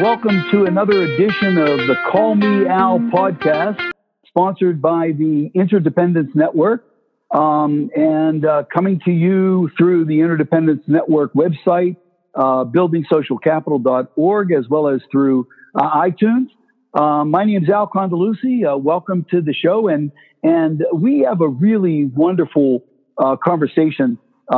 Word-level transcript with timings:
welcome 0.00 0.42
to 0.50 0.64
another 0.64 1.02
edition 1.02 1.58
of 1.58 1.76
the 1.86 1.94
Call 2.10 2.34
Me 2.34 2.66
Al 2.66 2.98
podcast, 2.98 3.78
sponsored 4.26 4.80
by 4.80 5.12
the 5.12 5.50
Interdependence 5.54 6.30
Network, 6.34 6.86
um, 7.30 7.90
and 7.94 8.46
uh, 8.46 8.62
coming 8.72 8.98
to 9.04 9.10
you 9.10 9.68
through 9.76 10.06
the 10.06 10.20
Interdependence 10.20 10.82
Network 10.86 11.34
website, 11.34 11.96
uh, 12.34 12.64
buildingsocialcapital.org, 12.64 14.52
as 14.52 14.66
well 14.70 14.88
as 14.88 15.02
through 15.12 15.46
uh, 15.74 15.90
iTunes. 16.00 16.46
Uh, 16.94 17.26
my 17.26 17.44
name 17.44 17.62
is 17.62 17.68
Al 17.68 17.86
Condeluci. 17.86 18.64
Uh, 18.64 18.78
welcome 18.78 19.26
to 19.30 19.42
the 19.42 19.52
show, 19.52 19.88
and 19.88 20.12
and 20.42 20.82
we 20.94 21.26
have 21.28 21.42
a 21.42 21.48
really 21.48 22.06
wonderful 22.06 22.84
uh, 23.18 23.36
conversation 23.36 24.16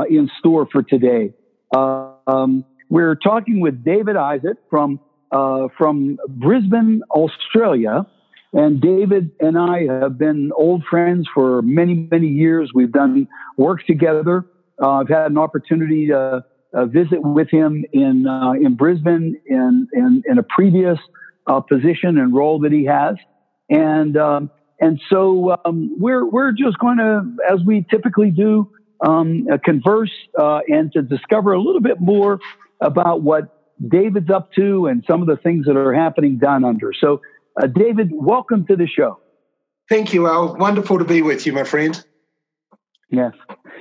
in 0.08 0.30
store 0.38 0.68
for 0.70 0.84
today. 0.84 1.34
Um, 1.74 2.64
we're 2.88 3.16
talking 3.16 3.58
with 3.58 3.84
David 3.84 4.14
Isaac 4.14 4.58
from 4.70 5.00
uh, 5.32 5.68
from 5.76 6.18
Brisbane, 6.28 7.02
Australia. 7.10 8.06
And 8.52 8.82
David 8.82 9.30
and 9.40 9.56
I 9.58 9.86
have 9.86 10.18
been 10.18 10.52
old 10.54 10.84
friends 10.84 11.26
for 11.32 11.62
many, 11.62 12.06
many 12.10 12.28
years. 12.28 12.70
We've 12.74 12.92
done 12.92 13.26
work 13.56 13.86
together. 13.86 14.44
Uh, 14.80 14.90
I've 14.90 15.08
had 15.08 15.30
an 15.30 15.38
opportunity 15.38 16.08
to 16.08 16.44
uh, 16.74 16.86
visit 16.86 17.22
with 17.22 17.48
him 17.50 17.84
in 17.92 18.26
uh, 18.26 18.52
in 18.52 18.76
Brisbane 18.76 19.40
in 19.46 19.88
in, 19.94 20.22
in 20.26 20.38
a 20.38 20.42
previous 20.42 20.98
uh, 21.46 21.60
position 21.60 22.18
and 22.18 22.34
role 22.34 22.58
that 22.60 22.72
he 22.72 22.84
has, 22.84 23.16
and 23.70 24.16
um, 24.18 24.50
and 24.80 25.00
so 25.08 25.56
um, 25.64 25.94
we're 25.98 26.28
we're 26.28 26.52
just 26.52 26.78
going 26.78 26.98
to, 26.98 27.24
as 27.50 27.60
we 27.66 27.86
typically 27.90 28.30
do, 28.30 28.70
um, 29.06 29.46
converse 29.64 30.12
and 30.68 30.92
to 30.92 31.02
discover 31.02 31.52
a 31.52 31.60
little 31.60 31.80
bit 31.80 32.00
more 32.00 32.38
about 32.80 33.22
what 33.22 33.61
David's 33.88 34.30
up 34.30 34.52
to 34.52 34.86
and 34.86 35.04
some 35.06 35.20
of 35.22 35.28
the 35.28 35.36
things 35.36 35.66
that 35.66 35.76
are 35.76 35.94
happening 35.94 36.38
down 36.38 36.64
under. 36.64 36.92
So, 36.92 37.20
uh, 37.60 37.66
David, 37.66 38.10
welcome 38.12 38.66
to 38.66 38.76
the 38.76 38.86
show. 38.86 39.18
Thank 39.88 40.14
you, 40.14 40.26
Al. 40.26 40.56
Wonderful 40.56 40.98
to 40.98 41.04
be 41.04 41.22
with 41.22 41.46
you, 41.46 41.52
my 41.52 41.64
friend. 41.64 42.02
Yes, 43.10 43.32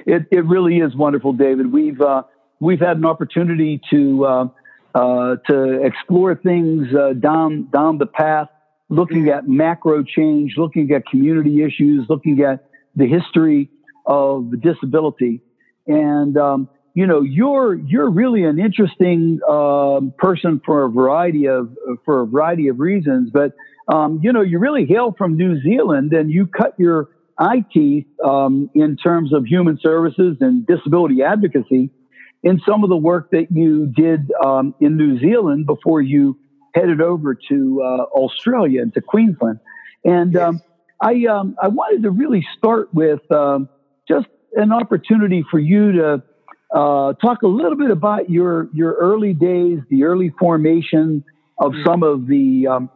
it, 0.06 0.26
it 0.32 0.46
really 0.46 0.80
is 0.80 0.96
wonderful, 0.96 1.32
David. 1.34 1.72
We've 1.72 2.02
uh, 2.02 2.24
we've 2.60 2.82
had 2.82 2.98
an 2.98 3.06
opportunity 3.06 3.80
to 3.90 4.26
uh, 4.26 4.48
uh 4.94 5.36
to 5.48 5.86
explore 5.86 6.36
things 6.36 6.94
uh, 6.94 7.14
down 7.14 7.70
down 7.72 7.98
the 7.98 8.08
path, 8.08 8.50
looking 8.90 9.30
at 9.30 9.48
macro 9.48 10.04
change, 10.04 10.56
looking 10.58 10.92
at 10.92 11.06
community 11.06 11.64
issues, 11.64 12.06
looking 12.10 12.42
at 12.42 12.68
the 12.96 13.08
history 13.08 13.70
of 14.06 14.52
disability, 14.60 15.42
and 15.88 16.36
um, 16.36 16.68
you 16.94 17.08
know, 17.08 17.22
you're 17.22 17.76
you're 17.76 18.10
really 18.10 18.44
an 18.44 18.60
interesting 18.60 19.40
um, 19.48 20.14
person 20.18 20.62
for 20.66 20.84
a 20.84 20.90
variety 20.90 21.48
of 21.48 21.76
for 22.04 22.22
a 22.22 22.28
variety 22.28 22.68
of 22.68 22.80
reasons. 22.80 23.30
But 23.32 23.54
um, 23.88 24.20
you 24.22 24.34
know, 24.34 24.42
you 24.42 24.60
really 24.60 24.86
hail 24.86 25.16
from 25.18 25.38
New 25.38 25.62
Zealand, 25.62 26.12
and 26.12 26.30
you 26.30 26.48
cut 26.48 26.76
your 26.78 27.10
eye 27.38 27.64
teeth 27.74 28.08
um, 28.24 28.70
in 28.76 28.98
terms 28.98 29.34
of 29.34 29.46
human 29.46 29.80
services 29.82 30.38
and 30.42 30.66
disability 30.68 31.24
advocacy 31.24 31.90
in 32.44 32.60
some 32.68 32.84
of 32.84 32.90
the 32.90 32.98
work 32.98 33.32
that 33.32 33.48
you 33.52 33.88
did 33.88 34.32
um, 34.44 34.76
in 34.82 34.98
New 34.98 35.20
Zealand 35.20 35.66
before 35.66 36.02
you 36.02 36.38
headed 36.76 37.00
over 37.02 37.36
to 37.36 37.82
uh, 37.84 38.04
Australia 38.14 38.82
and 38.82 38.94
to 38.94 39.02
Queensland. 39.02 39.60
And 40.04 40.34
yes. 40.34 40.42
Um, 40.42 40.62
I 41.04 41.26
um, 41.26 41.56
I 41.62 41.68
wanted 41.70 42.04
to 42.04 42.12
really 42.12 42.46
start 42.58 42.94
with 42.94 43.22
just 44.08 44.28
an 44.54 44.74
opportunity 44.74 45.44
for 45.50 45.58
you 45.58 45.94
to 45.94 46.22
uh, 46.74 47.14
talk 47.14 47.42
a 47.42 47.48
little 47.48 47.76
bit 47.76 47.92
about 47.92 48.30
your 48.30 48.70
your 48.74 48.94
early 48.94 49.34
days, 49.34 49.80
the 49.90 50.04
early 50.04 50.34
formation 50.40 51.24
of 51.60 51.72
mm-hmm. 51.72 51.84
some 51.84 52.04
of 52.04 52.28
the 52.28 52.68
um, 52.68 52.90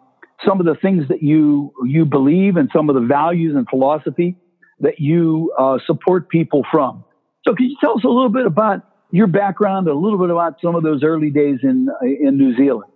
some 0.45 0.59
of 0.59 0.65
the 0.65 0.75
things 0.75 1.07
that 1.09 1.21
you 1.21 1.73
you 1.85 2.05
believe 2.05 2.55
and 2.55 2.69
some 2.73 2.89
of 2.89 2.95
the 2.95 3.01
values 3.01 3.55
and 3.55 3.67
philosophy 3.67 4.35
that 4.79 4.99
you 4.99 5.53
uh, 5.57 5.77
support 5.85 6.29
people 6.29 6.65
from. 6.71 7.03
So, 7.45 7.53
can 7.53 7.69
you 7.69 7.75
tell 7.81 7.97
us 7.97 8.03
a 8.03 8.09
little 8.09 8.29
bit 8.29 8.45
about 8.45 8.81
your 9.11 9.27
background, 9.27 9.87
a 9.87 9.93
little 9.93 10.19
bit 10.19 10.29
about 10.29 10.55
some 10.61 10.75
of 10.75 10.83
those 10.83 11.03
early 11.03 11.29
days 11.29 11.59
in 11.63 11.89
in 12.01 12.37
New 12.37 12.55
Zealand? 12.55 12.89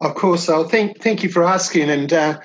Of 0.00 0.14
course, 0.14 0.48
I'll 0.48 0.68
thank 0.68 1.00
thank 1.00 1.22
you 1.22 1.30
for 1.30 1.42
asking. 1.42 1.90
And 1.90 2.12
uh, 2.12 2.38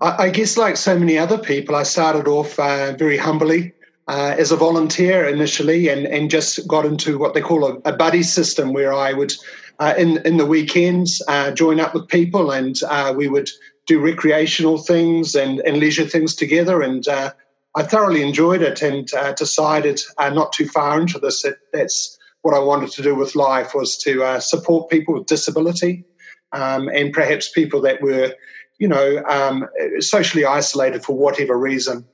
I, 0.00 0.24
I, 0.24 0.30
guess, 0.30 0.56
like 0.56 0.76
so 0.76 0.98
many 0.98 1.18
other 1.18 1.38
people, 1.38 1.74
I 1.74 1.82
started 1.82 2.28
off 2.28 2.58
uh, 2.58 2.94
very 2.96 3.16
humbly 3.16 3.72
uh, 4.08 4.34
as 4.38 4.50
a 4.50 4.56
volunteer 4.56 5.26
initially 5.26 5.88
and, 5.88 6.06
and 6.06 6.30
just 6.30 6.66
got 6.66 6.84
into 6.84 7.18
what 7.18 7.34
they 7.34 7.40
call 7.40 7.64
a, 7.64 7.76
a 7.84 7.92
buddy 7.92 8.22
system 8.22 8.72
where 8.72 8.92
I 8.92 9.12
would, 9.12 9.32
uh, 9.78 9.94
in, 9.96 10.18
in 10.26 10.36
the 10.36 10.46
weekends, 10.46 11.22
uh, 11.28 11.52
join 11.52 11.80
up 11.80 11.94
with 11.94 12.08
people 12.08 12.50
and 12.50 12.76
uh, 12.88 13.14
we 13.16 13.28
would 13.28 13.48
do 13.86 14.00
recreational 14.00 14.78
things 14.78 15.34
and, 15.34 15.60
and 15.60 15.78
leisure 15.78 16.06
things 16.06 16.34
together. 16.34 16.82
And 16.82 17.06
uh, 17.06 17.32
I 17.76 17.82
thoroughly 17.84 18.22
enjoyed 18.22 18.62
it 18.62 18.82
and 18.82 19.12
uh, 19.14 19.32
decided 19.32 20.00
not 20.18 20.52
too 20.52 20.66
far 20.66 21.00
into 21.00 21.18
this 21.18 21.42
that 21.42 21.56
that's 21.72 22.18
what 22.42 22.54
I 22.54 22.58
wanted 22.58 22.90
to 22.92 23.02
do 23.02 23.14
with 23.14 23.36
life 23.36 23.72
was 23.74 23.96
to 23.98 24.40
support 24.40 24.90
people 24.90 25.14
with 25.14 25.26
disability 25.26 26.04
um, 26.52 26.88
and 26.88 27.12
perhaps 27.12 27.50
people 27.50 27.80
that 27.82 28.02
were, 28.02 28.34
you 28.78 28.88
know, 28.88 29.22
um, 29.28 29.66
socially 30.00 30.44
isolated 30.44 31.04
for 31.04 31.16
whatever 31.16 31.56
reason. 31.56 32.04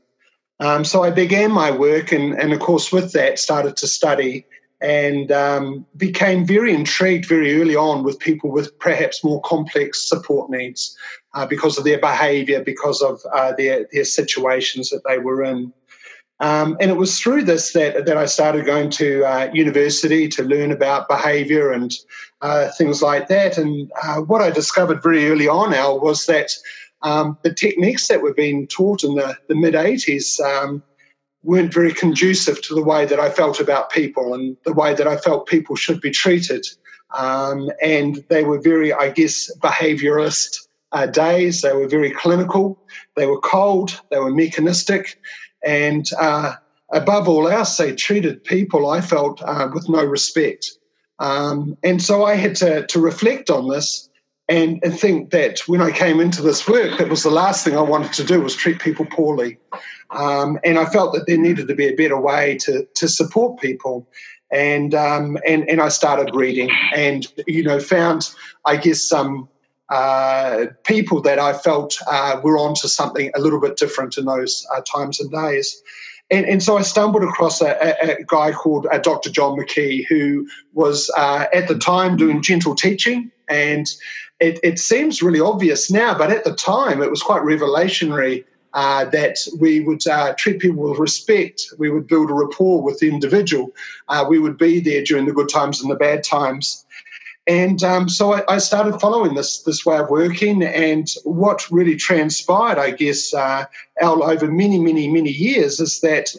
Um, 0.61 0.85
so 0.85 1.05
I 1.05 1.11
began 1.11 1.53
my 1.53 1.71
work, 1.71 2.13
and, 2.13 2.35
and 2.35 2.53
of 2.53 2.61
course, 2.61 2.93
with 2.93 3.13
that, 3.13 3.39
started 3.39 3.77
to 3.77 3.87
study 3.87 4.45
and 4.81 5.33
um, 5.33 5.87
became 5.97 6.47
very 6.47 6.73
intrigued 6.73 7.27
very 7.27 7.61
early 7.61 7.75
on 7.75 8.05
with 8.05 8.19
people 8.19 8.51
with 8.51 8.77
perhaps 8.79 9.25
more 9.25 9.41
complex 9.43 10.09
support 10.09 10.51
needs 10.51 10.97
uh, 11.35 11.47
because 11.47 11.79
of 11.79 11.85
their 11.85 11.99
behavior, 11.99 12.63
because 12.63 13.03
of 13.03 13.21
uh, 13.33 13.53
their, 13.59 13.89
their 13.93 14.05
situations 14.05 14.91
that 14.91 15.03
they 15.07 15.19
were 15.19 15.43
in. 15.43 15.73
Um, 16.41 16.77
and 16.81 16.91
it 16.91 16.97
was 16.97 17.19
through 17.19 17.43
this 17.45 17.73
that, 17.73 18.07
that 18.07 18.17
I 18.17 18.27
started 18.27 18.65
going 18.65 18.91
to 18.91 19.25
uh, 19.25 19.51
university 19.53 20.29
to 20.29 20.45
learn 20.45 20.71
about 20.71 21.09
behavior 21.09 21.73
and 21.73 21.93
uh, 22.43 22.69
things 22.79 23.03
like 23.03 23.27
that. 23.27 23.59
And 23.59 23.91
uh, 24.05 24.21
what 24.21 24.41
I 24.41 24.51
discovered 24.51 25.03
very 25.03 25.29
early 25.29 25.49
on, 25.49 25.75
Al, 25.75 25.99
was 25.99 26.27
that 26.27 26.53
um, 27.03 27.39
the 27.43 27.55
techniques 27.55 28.09
that 28.09 28.23
were 28.23 28.35
being 28.35 28.67
taught 28.67 29.05
in 29.05 29.15
the, 29.15 29.37
the 29.49 29.55
mid 29.55 29.75
80s 29.75 30.41
um, 30.41 30.83
weren't 31.43 31.73
very 31.73 31.93
conducive 31.93 32.61
to 32.63 32.75
the 32.75 32.83
way 32.83 33.07
that 33.07 33.21
I 33.21 33.31
felt 33.31 33.61
about 33.61 33.91
people 33.91 34.35
and 34.35 34.57
the 34.65 34.73
way 34.73 34.95
that 34.95 35.07
I 35.07 35.17
felt 35.17 35.47
people 35.47 35.77
should 35.77 36.01
be 36.01 36.11
treated. 36.11 36.67
Um, 37.17 37.71
and 37.83 38.25
they 38.29 38.45
were 38.45 38.61
very, 38.61 38.93
I 38.93 39.11
guess, 39.11 39.51
behaviorist 39.59 40.67
uh, 40.93 41.07
days. 41.07 41.63
They 41.63 41.73
were 41.73 41.89
very 41.89 42.11
clinical, 42.11 42.79
they 43.17 43.27
were 43.27 43.41
cold, 43.41 44.01
they 44.11 44.19
were 44.19 44.31
mechanistic, 44.31 45.21
and 45.65 46.09
uh, 46.19 46.55
above 46.91 47.29
all 47.29 47.49
else, 47.49 47.77
they 47.77 47.95
treated 47.95 48.45
people, 48.45 48.89
I 48.89 49.01
felt, 49.01 49.43
uh, 49.43 49.69
with 49.73 49.89
no 49.89 50.05
respect. 50.05 50.71
Um, 51.19 51.77
and 51.83 52.03
so 52.03 52.25
I 52.25 52.35
had 52.35 52.55
to, 52.57 52.87
to 52.87 53.01
reflect 53.01 53.51
on 53.51 53.69
this 53.69 54.08
and, 54.49 54.81
and 54.83 54.99
think 54.99 55.31
that 55.31 55.61
when 55.67 55.83
I 55.83 55.91
came 55.91 56.21
into 56.21 56.41
this 56.41 56.67
work, 56.67 56.99
that 56.99 57.11
was 57.11 57.23
the 57.23 57.31
last 57.31 57.65
thing 57.65 57.77
I 57.77 57.83
wanted 57.83 58.13
to 58.15 58.25
do 58.25 58.41
was 58.41 58.57
treat 58.57 58.81
people 58.81 59.05
poorly. 59.05 59.59
Um, 60.11 60.59
and 60.65 60.79
I 60.79 60.87
felt 60.87 61.13
that 61.15 61.27
there 61.27 61.37
needed 61.37 61.69
to 61.69 61.75
be 61.75 61.87
a 61.87 61.95
better 61.95 62.19
way 62.19 62.57
to, 62.63 62.87
to 62.95 63.09
support 63.09 63.61
people. 63.61 64.09
And, 64.51 64.95
um, 64.95 65.37
and, 65.47 65.69
and 65.69 65.83
I 65.83 65.89
started 65.89 66.35
reading 66.35 66.71
and, 66.95 67.27
you 67.47 67.63
know, 67.63 67.79
found, 67.79 68.31
I 68.65 68.77
guess, 68.77 69.03
some 69.03 69.51
uh, 69.91 70.67
people 70.85 71.21
that 71.23 71.39
I 71.39 71.53
felt 71.53 71.99
uh, 72.11 72.41
were 72.43 72.59
onto 72.59 72.89
something 72.89 73.31
a 73.35 73.41
little 73.41 73.61
bit 73.61 73.77
different 73.77 74.17
in 74.17 74.25
those 74.25 74.67
uh, 74.75 74.81
times 74.81 75.21
and 75.21 75.31
days. 75.31 75.83
And, 76.31 76.47
and, 76.47 76.63
so 76.63 76.77
I 76.77 76.83
stumbled 76.83 77.23
across 77.23 77.63
a, 77.63 77.77
a, 77.81 78.19
a 78.19 78.25
guy 78.25 78.53
called 78.53 78.87
uh, 78.91 78.99
Dr. 78.99 79.31
John 79.31 79.59
McGee, 79.59 80.07
who 80.07 80.47
was 80.75 81.11
uh, 81.17 81.47
at 81.55 81.69
the 81.69 81.79
time 81.79 82.17
doing 82.17 82.43
gentle 82.43 82.75
teaching. 82.75 83.31
And 83.49 83.89
it, 84.41 84.61
it 84.63 84.79
seems 84.79 85.23
really 85.23 85.41
obvious 85.41 85.91
now, 85.91 86.17
but 86.17 86.31
at 86.31 86.45
the 86.45 86.55
time 86.55 87.03
it 87.03 87.11
was 87.11 87.23
quite 87.23 87.43
revelationary 87.43 88.45
uh, 88.75 89.05
that 89.07 89.39
we 89.59 89.81
would 89.81 90.07
uh, 90.07 90.35
treat 90.35 90.61
people 90.61 90.89
with 90.89 90.99
respect. 90.99 91.63
We 91.79 91.91
would 91.91 92.07
build 92.07 92.31
a 92.31 92.35
rapport 92.35 92.83
with 92.83 92.99
the 92.99 93.11
individual. 93.11 93.75
Uh, 94.09 94.27
we 94.29 94.39
would 94.39 94.59
be 94.59 94.81
there 94.81 95.03
during 95.03 95.27
the 95.27 95.33
good 95.33 95.49
times 95.49 95.81
and 95.81 95.91
the 95.91 95.97
bad 95.97 96.23
times. 96.23 96.85
And 97.47 97.83
um, 97.83 98.11
so 98.11 98.35
I, 98.35 98.43
I, 98.47 98.59
started 98.59 99.01
following 99.01 99.35
this 99.35 99.63
this 99.63 99.87
way 99.87 99.97
of 99.97 100.11
working. 100.11 100.63
And 100.63 101.11
what 101.25 101.71
really 101.71 101.97
transpired, 101.97 102.77
I 102.79 102.91
guess, 102.91 103.33
uh, 103.33 103.65
over 104.03 104.49
many, 104.49 104.79
many, 104.79 105.09
many 105.09 105.31
years, 105.31 105.81
is 105.81 106.01
that 106.01 106.37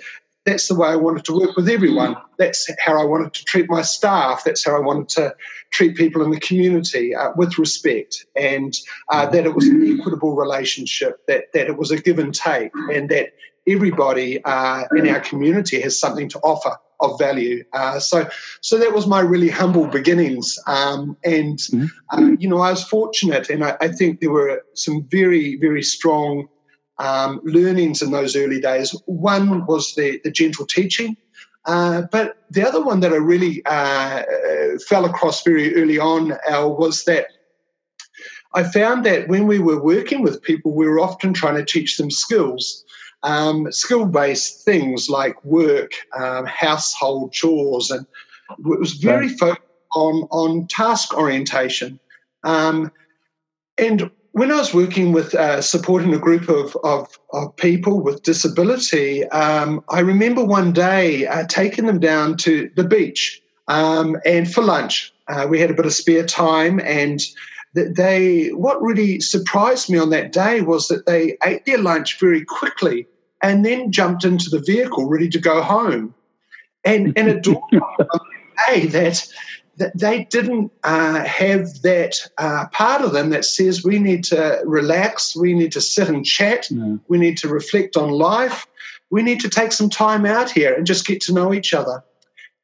that's 0.49 0.67
the 0.67 0.75
way 0.75 0.87
I 0.89 0.95
wanted 0.95 1.25
to 1.25 1.33
work 1.33 1.55
with 1.55 1.69
everyone. 1.69 2.15
That's 2.37 2.69
how 2.79 2.99
I 2.99 3.05
wanted 3.05 3.33
to 3.33 3.45
treat 3.45 3.69
my 3.69 3.83
staff. 3.83 4.43
That's 4.43 4.65
how 4.65 4.75
I 4.75 4.79
wanted 4.79 5.09
to 5.09 5.35
treat 5.71 5.95
people 5.95 6.23
in 6.23 6.31
the 6.31 6.39
community 6.39 7.13
uh, 7.15 7.31
with 7.35 7.57
respect, 7.59 8.25
and 8.35 8.75
uh, 9.09 9.27
that 9.27 9.45
it 9.45 9.53
was 9.53 9.67
an 9.67 9.99
equitable 9.99 10.35
relationship. 10.35 11.25
That 11.27 11.53
that 11.53 11.67
it 11.67 11.77
was 11.77 11.91
a 11.91 12.01
give 12.01 12.19
and 12.19 12.33
take, 12.33 12.71
and 12.93 13.09
that 13.09 13.29
everybody 13.67 14.43
uh, 14.43 14.85
in 14.95 15.07
our 15.07 15.19
community 15.19 15.79
has 15.81 15.99
something 15.99 16.27
to 16.29 16.39
offer 16.39 16.75
of 16.99 17.17
value. 17.17 17.63
Uh, 17.71 17.99
so, 17.99 18.27
so 18.61 18.77
that 18.77 18.93
was 18.93 19.07
my 19.07 19.21
really 19.21 19.47
humble 19.49 19.87
beginnings. 19.87 20.59
Um, 20.67 21.15
and 21.23 21.57
mm-hmm. 21.57 21.85
uh, 22.11 22.35
you 22.37 22.49
know, 22.49 22.59
I 22.59 22.71
was 22.71 22.83
fortunate, 22.83 23.49
and 23.49 23.63
I, 23.63 23.77
I, 23.79 23.87
think 23.87 24.19
there 24.19 24.31
were 24.31 24.61
some 24.73 25.07
very, 25.09 25.55
very 25.55 25.81
strong 25.81 26.49
um, 26.99 27.41
learnings 27.43 28.01
in 28.01 28.11
those 28.11 28.35
early 28.35 28.59
days. 28.61 28.95
One 29.05 29.65
was 29.65 29.95
the 29.95 30.19
the 30.23 30.31
gentle 30.31 30.65
teaching. 30.65 31.17
Uh, 31.65 32.03
but 32.11 32.37
the 32.49 32.65
other 32.65 32.81
one 32.81 33.01
that 33.01 33.11
I 33.11 33.17
really 33.17 33.61
uh, 33.65 34.23
fell 34.87 35.05
across 35.05 35.43
very 35.43 35.75
early 35.75 35.99
on, 35.99 36.33
Al, 36.47 36.75
was 36.75 37.03
that 37.03 37.27
I 38.53 38.63
found 38.63 39.05
that 39.05 39.27
when 39.27 39.45
we 39.45 39.59
were 39.59 39.81
working 39.81 40.23
with 40.23 40.41
people, 40.41 40.73
we 40.73 40.87
were 40.87 40.99
often 40.99 41.33
trying 41.33 41.55
to 41.55 41.65
teach 41.65 41.97
them 41.97 42.09
skills, 42.09 42.83
um, 43.23 43.71
skill 43.71 44.05
based 44.05 44.65
things 44.65 45.09
like 45.09 45.43
work, 45.45 45.91
um, 46.17 46.45
household 46.45 47.33
chores, 47.33 47.91
and 47.91 48.07
it 48.51 48.79
was 48.79 48.93
very 48.93 49.27
right. 49.27 49.39
focused 49.39 49.61
on, 49.93 50.27
on 50.31 50.67
task 50.67 51.13
orientation. 51.15 51.99
Um, 52.43 52.91
and 53.77 54.09
when 54.33 54.51
I 54.51 54.57
was 54.57 54.73
working 54.73 55.11
with 55.11 55.33
uh, 55.35 55.61
supporting 55.61 56.13
a 56.13 56.19
group 56.19 56.49
of, 56.49 56.75
of, 56.83 57.07
of 57.33 57.55
people 57.55 58.01
with 58.01 58.23
disability, 58.23 59.25
um, 59.29 59.83
I 59.89 59.99
remember 59.99 60.43
one 60.43 60.71
day 60.71 61.25
uh, 61.25 61.45
taking 61.47 61.85
them 61.85 61.99
down 61.99 62.37
to 62.37 62.69
the 62.75 62.83
beach 62.83 63.41
um, 63.67 64.17
and 64.25 64.51
for 64.51 64.63
lunch. 64.63 65.13
Uh, 65.27 65.47
we 65.49 65.59
had 65.59 65.71
a 65.71 65.73
bit 65.73 65.85
of 65.85 65.93
spare 65.93 66.25
time, 66.25 66.79
and 66.83 67.21
they 67.73 68.47
what 68.49 68.81
really 68.81 69.19
surprised 69.19 69.89
me 69.89 69.99
on 69.99 70.09
that 70.09 70.31
day 70.31 70.61
was 70.61 70.87
that 70.87 71.05
they 71.05 71.37
ate 71.43 71.65
their 71.65 71.77
lunch 71.77 72.19
very 72.19 72.43
quickly 72.43 73.07
and 73.43 73.63
then 73.63 73.91
jumped 73.91 74.25
into 74.25 74.49
the 74.49 74.59
vehicle 74.59 75.07
ready 75.07 75.29
to 75.29 75.39
go 75.39 75.61
home. 75.61 76.13
And 76.83 77.13
and 77.15 77.29
it 77.29 77.43
dawned 77.43 77.81
on 77.81 78.19
me 78.71 78.85
that 78.87 79.27
that 79.58 79.58
they 79.95 80.25
didn't 80.25 80.71
uh, 80.83 81.23
have 81.23 81.81
that 81.81 82.15
uh, 82.37 82.65
part 82.71 83.01
of 83.01 83.13
them 83.13 83.29
that 83.29 83.45
says 83.45 83.83
we 83.83 83.99
need 83.99 84.23
to 84.25 84.61
relax, 84.65 85.35
we 85.35 85.53
need 85.53 85.71
to 85.71 85.81
sit 85.81 86.09
and 86.09 86.25
chat, 86.25 86.67
mm. 86.71 86.99
we 87.07 87.17
need 87.17 87.37
to 87.37 87.47
reflect 87.47 87.95
on 87.95 88.11
life, 88.11 88.67
we 89.09 89.23
need 89.23 89.39
to 89.39 89.49
take 89.49 89.71
some 89.71 89.89
time 89.89 90.25
out 90.25 90.51
here 90.51 90.73
and 90.73 90.85
just 90.85 91.07
get 91.07 91.21
to 91.21 91.33
know 91.33 91.53
each 91.53 91.73
other. 91.73 92.03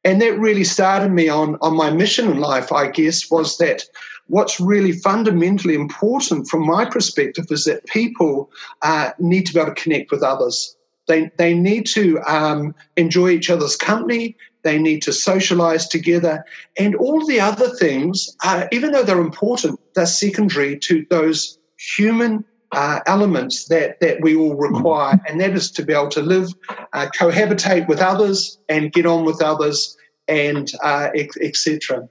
And 0.03 0.21
that 0.21 0.37
really 0.37 0.63
started 0.63 1.11
me 1.11 1.29
on, 1.29 1.57
on 1.61 1.75
my 1.75 1.89
mission 1.89 2.29
in 2.29 2.39
life, 2.39 2.71
I 2.71 2.89
guess, 2.89 3.31
was 3.31 3.57
that 3.57 3.83
what's 4.27 4.59
really 4.59 4.91
fundamentally 4.91 5.73
important 5.73 6.47
from 6.47 6.65
my 6.65 6.85
perspective 6.85 7.45
is 7.49 7.65
that 7.65 7.85
people 7.85 8.51
uh, 8.81 9.11
need 9.19 9.45
to 9.47 9.53
be 9.53 9.59
able 9.59 9.73
to 9.73 9.81
connect 9.81 10.11
with 10.11 10.21
others. 10.21 10.75
They, 11.07 11.31
they 11.37 11.53
need 11.53 11.85
to 11.87 12.19
um, 12.21 12.75
enjoy 12.97 13.29
each 13.29 13.49
other's 13.49 13.75
company 13.75 14.35
they 14.65 14.77
need 14.79 15.01
to 15.03 15.13
socialize 15.13 15.87
together. 15.87 16.43
And 16.77 16.95
all 16.95 17.25
the 17.25 17.39
other 17.39 17.69
things, 17.69 18.35
even 18.73 18.91
though 18.91 19.03
they're 19.03 19.21
important, 19.21 19.79
they're 19.93 20.05
secondary 20.05 20.77
to 20.79 21.05
those 21.09 21.57
human 21.77 22.43
uh, 22.71 22.99
elements 23.05 23.67
that, 23.67 23.99
that 24.01 24.21
we 24.21 24.35
all 24.35 24.55
require. 24.55 25.17
And 25.27 25.39
that 25.39 25.51
is 25.51 25.71
to 25.71 25.85
be 25.85 25.93
able 25.93 26.09
to 26.09 26.21
live, 26.21 26.49
uh, 26.93 27.07
cohabitate 27.17 27.87
with 27.87 27.99
others, 27.99 28.59
and 28.67 28.91
get 28.91 29.05
on 29.05 29.23
with 29.23 29.41
others, 29.41 29.95
and 30.27 30.69
uh, 30.83 31.09
etc. 31.41 32.09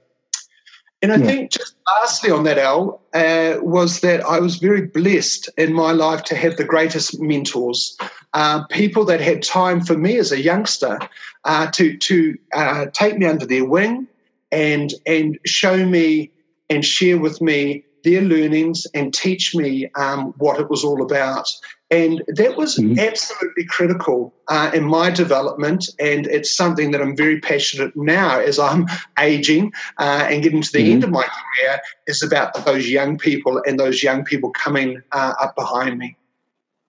And 1.05 1.13
I 1.13 1.17
yeah. 1.17 1.25
think 1.31 1.51
just 1.51 1.75
lastly 2.01 2.31
on 2.31 2.45
that, 2.45 2.57
Al, 2.57 2.99
uh, 3.13 3.57
was 3.61 3.99
that 3.99 4.25
I 4.25 4.39
was 4.39 4.55
very 4.55 4.87
blessed 4.87 5.51
in 5.55 5.71
my 5.71 5.91
life 5.91 6.23
to 6.23 6.35
have 6.35 6.57
the 6.57 6.63
greatest 6.63 7.21
mentors, 7.21 7.95
uh, 8.33 8.65
people 8.71 9.05
that 9.05 9.21
had 9.21 9.43
time 9.43 9.81
for 9.81 9.95
me 9.95 10.17
as 10.17 10.31
a 10.31 10.41
youngster 10.41 10.97
uh, 11.43 11.69
to 11.73 11.95
to 11.95 12.35
uh, 12.55 12.87
take 12.91 13.19
me 13.19 13.27
under 13.27 13.45
their 13.45 13.65
wing 13.65 14.07
and 14.51 14.95
and 15.05 15.37
show 15.45 15.85
me 15.85 16.31
and 16.71 16.83
share 16.83 17.19
with 17.19 17.39
me 17.39 17.85
their 18.05 18.21
learnings 18.21 18.87
and 18.93 19.13
teach 19.13 19.53
me 19.53 19.89
um, 19.95 20.33
what 20.37 20.59
it 20.59 20.69
was 20.69 20.83
all 20.85 21.01
about. 21.01 21.49
And 21.91 22.23
that 22.27 22.55
was 22.55 22.77
mm-hmm. 22.77 22.97
absolutely 22.97 23.65
critical 23.65 24.33
uh, 24.47 24.71
in 24.73 24.85
my 24.85 25.09
development. 25.09 25.89
And 25.99 26.25
it's 26.27 26.55
something 26.55 26.91
that 26.91 27.01
I'm 27.01 27.15
very 27.15 27.39
passionate 27.39 27.95
now 27.95 28.39
as 28.39 28.57
I'm 28.57 28.85
aging 29.19 29.73
uh, 29.97 30.27
and 30.29 30.41
getting 30.41 30.61
to 30.61 30.71
the 30.71 30.79
mm-hmm. 30.79 30.91
end 30.93 31.03
of 31.03 31.09
my 31.09 31.23
career 31.23 31.81
is 32.07 32.23
about 32.23 32.53
those 32.65 32.89
young 32.89 33.17
people 33.17 33.61
and 33.65 33.79
those 33.79 34.01
young 34.01 34.23
people 34.23 34.51
coming 34.51 35.01
uh, 35.11 35.33
up 35.41 35.55
behind 35.55 35.97
me. 35.97 36.15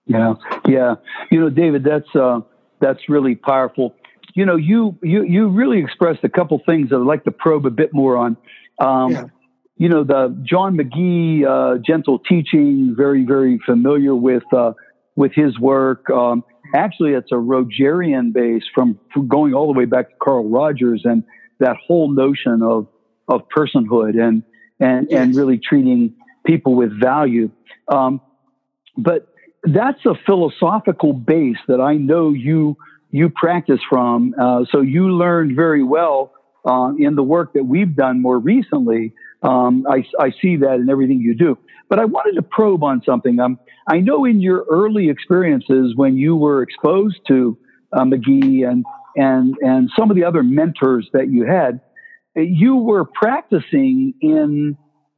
Yeah, 0.05 0.35
yeah. 0.67 0.95
You 1.31 1.41
know, 1.41 1.49
David, 1.49 1.83
that's 1.83 2.15
uh, 2.15 2.39
that's 2.79 3.09
really 3.09 3.35
powerful. 3.35 3.93
You 4.35 4.45
know, 4.45 4.55
you 4.55 4.97
you 5.03 5.23
you 5.23 5.49
really 5.49 5.79
expressed 5.79 6.23
a 6.23 6.29
couple 6.29 6.61
things 6.65 6.89
that 6.91 6.95
I'd 6.95 7.05
like 7.05 7.25
to 7.25 7.31
probe 7.31 7.65
a 7.65 7.71
bit 7.71 7.93
more 7.93 8.15
on. 8.15 8.37
Um, 8.79 9.11
yeah 9.11 9.25
you 9.77 9.89
know, 9.89 10.03
the 10.03 10.35
John 10.43 10.75
McGee, 10.75 11.45
uh, 11.45 11.77
gentle 11.85 12.19
teaching, 12.19 12.95
very, 12.97 13.25
very 13.25 13.59
familiar 13.65 14.15
with, 14.15 14.43
uh, 14.51 14.73
with 15.15 15.33
his 15.33 15.59
work. 15.59 16.09
Um, 16.09 16.43
actually, 16.73 17.13
it's 17.13 17.31
a 17.31 17.35
Rogerian 17.35 18.33
base 18.33 18.63
from, 18.73 18.99
from, 19.13 19.27
going 19.27 19.53
all 19.53 19.71
the 19.71 19.77
way 19.77 19.85
back 19.85 20.09
to 20.09 20.15
Carl 20.21 20.49
Rogers 20.49 21.01
and 21.05 21.23
that 21.59 21.75
whole 21.85 22.11
notion 22.11 22.61
of, 22.63 22.87
of 23.27 23.41
personhood 23.55 24.19
and, 24.19 24.43
and, 24.79 25.11
and 25.11 25.35
really 25.35 25.59
treating 25.59 26.15
people 26.45 26.75
with 26.75 26.99
value. 26.99 27.51
Um, 27.87 28.21
but 28.97 29.27
that's 29.63 30.03
a 30.05 30.15
philosophical 30.25 31.13
base 31.13 31.57
that 31.67 31.81
I 31.81 31.95
know 31.95 32.31
you, 32.31 32.77
you 33.11 33.29
practice 33.29 33.79
from. 33.87 34.33
Uh, 34.39 34.65
so 34.71 34.81
you 34.81 35.09
learned 35.09 35.55
very 35.55 35.83
well, 35.83 36.31
uh, 36.67 36.91
in 36.99 37.15
the 37.15 37.23
work 37.23 37.53
that 37.53 37.63
we've 37.63 37.95
done 37.95 38.21
more 38.21 38.37
recently 38.37 39.13
um, 39.43 39.85
I, 39.89 40.03
I, 40.19 40.31
see 40.41 40.57
that 40.57 40.75
in 40.75 40.89
everything 40.89 41.19
you 41.19 41.35
do. 41.35 41.57
But 41.89 41.99
I 41.99 42.05
wanted 42.05 42.35
to 42.35 42.41
probe 42.41 42.83
on 42.83 43.01
something. 43.05 43.39
Um, 43.39 43.59
I 43.87 43.99
know 43.99 44.25
in 44.25 44.39
your 44.41 44.65
early 44.69 45.09
experiences 45.09 45.95
when 45.95 46.17
you 46.17 46.35
were 46.35 46.63
exposed 46.63 47.19
to 47.27 47.57
uh, 47.93 48.01
McGee 48.01 48.67
and, 48.67 48.83
and, 49.15 49.55
and 49.61 49.89
some 49.97 50.09
of 50.09 50.17
the 50.17 50.23
other 50.23 50.43
mentors 50.43 51.07
that 51.13 51.29
you 51.29 51.45
had, 51.45 51.81
you 52.35 52.77
were 52.77 53.05
practicing 53.05 54.13
in, 54.21 54.77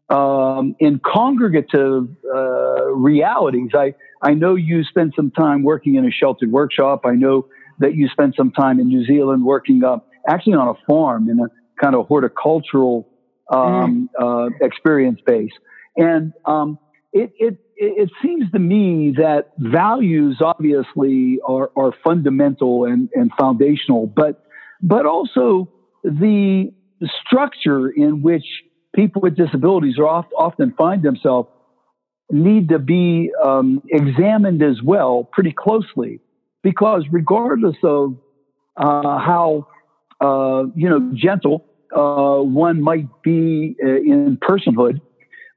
um, 0.10 0.76
in 0.80 1.00
congregative 1.00 2.10
uh, 2.34 2.86
realities. 2.92 3.72
I, 3.74 3.96
I 4.22 4.34
know 4.34 4.56
you 4.56 4.84
spent 4.84 5.16
some 5.16 5.32
time 5.32 5.64
working 5.64 5.96
in 5.96 6.06
a 6.06 6.12
sheltered 6.12 6.52
workshop. 6.52 7.06
I 7.06 7.14
know 7.14 7.48
that 7.80 7.96
you 7.96 8.10
spent 8.10 8.36
some 8.36 8.52
time 8.52 8.80
in 8.80 8.90
New 8.90 9.06
Zealand 9.06 9.46
working 9.46 9.84
uh, 9.84 10.00
actually 10.28 10.54
on 10.54 10.70
a 10.70 10.74
farm 10.88 11.30
in 11.30 11.40
a 11.40 11.48
kind 11.82 11.96
of 11.96 12.08
horticultural 12.08 13.08
um, 13.52 14.10
mm. 14.20 14.48
uh, 14.48 14.50
experience 14.62 15.20
base. 15.26 15.52
And 15.96 16.34
um, 16.46 16.78
it, 17.14 17.32
it, 17.40 17.58
it 17.76 18.10
seems 18.22 18.52
to 18.52 18.60
me 18.60 19.14
that 19.18 19.52
values 19.58 20.42
obviously 20.42 21.40
are, 21.48 21.72
are 21.76 21.94
fundamental 22.04 22.86
and, 22.86 23.10
and 23.14 23.32
foundational, 23.40 24.06
but, 24.08 24.46
but 24.82 25.06
also 25.06 25.70
the 26.04 26.72
structure 27.26 27.90
in 27.90 28.22
which 28.22 28.46
people 28.96 29.22
with 29.22 29.36
disabilities 29.36 29.98
are 29.98 30.08
oft, 30.08 30.30
often 30.38 30.74
find 30.78 31.04
themselves 31.04 31.50
need 32.32 32.70
to 32.70 32.80
be 32.80 33.32
um, 33.44 33.82
examined 33.90 34.62
as 34.62 34.82
well 34.84 35.28
pretty 35.32 35.52
closely 35.52 36.20
because 36.62 37.04
regardless 37.12 37.76
of 37.84 38.16
uh, 38.78 39.18
how 39.20 39.68
uh, 40.22 40.64
you 40.76 40.90
know 40.90 41.12
gentle 41.16 41.66
uh, 41.96 42.38
one 42.38 42.82
might 42.82 43.08
be 43.24 43.76
uh, 43.84 43.88
in 43.88 44.38
personhood. 44.38 45.02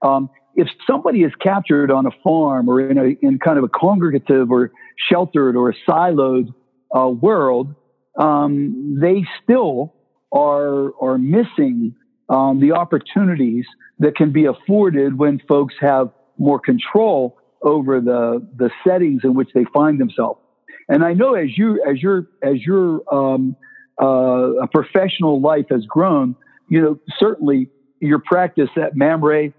Um, 0.03 0.31
if 0.55 0.69
somebody 0.87 1.23
is 1.23 1.33
captured 1.41 1.91
on 1.91 2.07
a 2.07 2.11
farm 2.23 2.69
or 2.69 2.81
in 2.81 2.99
a 2.99 3.27
in 3.27 3.39
kind 3.39 3.59
of 3.59 3.65
a 3.65 3.69
congregative 3.69 4.51
or 4.51 4.71
sheltered 5.11 5.57
or 5.57 5.75
siloed 5.89 6.53
uh, 6.97 7.09
world, 7.09 7.75
um, 8.19 8.99
they 9.01 9.25
still 9.43 9.95
are 10.33 10.93
are 11.01 11.19
missing 11.19 11.95
um, 12.29 12.61
the 12.61 12.73
opportunities 12.73 13.67
that 13.99 14.17
can 14.17 14.33
be 14.33 14.47
afforded 14.47 15.19
when 15.19 15.41
folks 15.49 15.75
have 15.81 16.11
more 16.39 16.59
control 16.59 17.39
over 17.63 18.01
the 18.01 18.47
the 18.57 18.71
settings 18.87 19.23
in 19.25 19.35
which 19.35 19.51
they 19.55 19.65
find 19.73 20.01
themselves. 20.01 20.41
And 20.89 21.05
I 21.05 21.13
know 21.13 21.35
as 21.35 21.57
you 21.57 21.83
as 21.89 22.03
your 22.03 22.27
as 22.43 22.61
your 22.67 23.03
um, 23.15 23.57
uh, 24.01 24.63
a 24.63 24.67
professional 24.67 25.41
life 25.41 25.67
has 25.71 25.85
grown, 25.87 26.35
you 26.69 26.81
know, 26.81 26.99
certainly 27.19 27.69
your 28.01 28.19
practice 28.19 28.71
at 28.77 28.95
MAMRE 28.97 29.53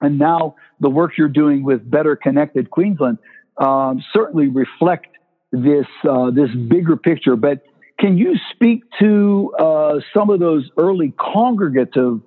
and 0.00 0.18
now 0.18 0.56
the 0.80 0.90
work 0.90 1.12
you're 1.16 1.28
doing 1.28 1.62
with 1.62 1.88
Better 1.88 2.16
Connected 2.16 2.70
Queensland 2.70 3.18
um, 3.58 4.02
certainly 4.12 4.48
reflect 4.48 5.08
this 5.52 5.86
uh, 6.08 6.30
this 6.30 6.50
bigger 6.68 6.96
picture. 6.96 7.36
But 7.36 7.62
can 7.98 8.16
you 8.16 8.36
speak 8.52 8.82
to 8.98 9.52
uh, 9.58 10.00
some 10.14 10.30
of 10.30 10.40
those 10.40 10.70
early 10.78 11.12
congregative 11.18 12.20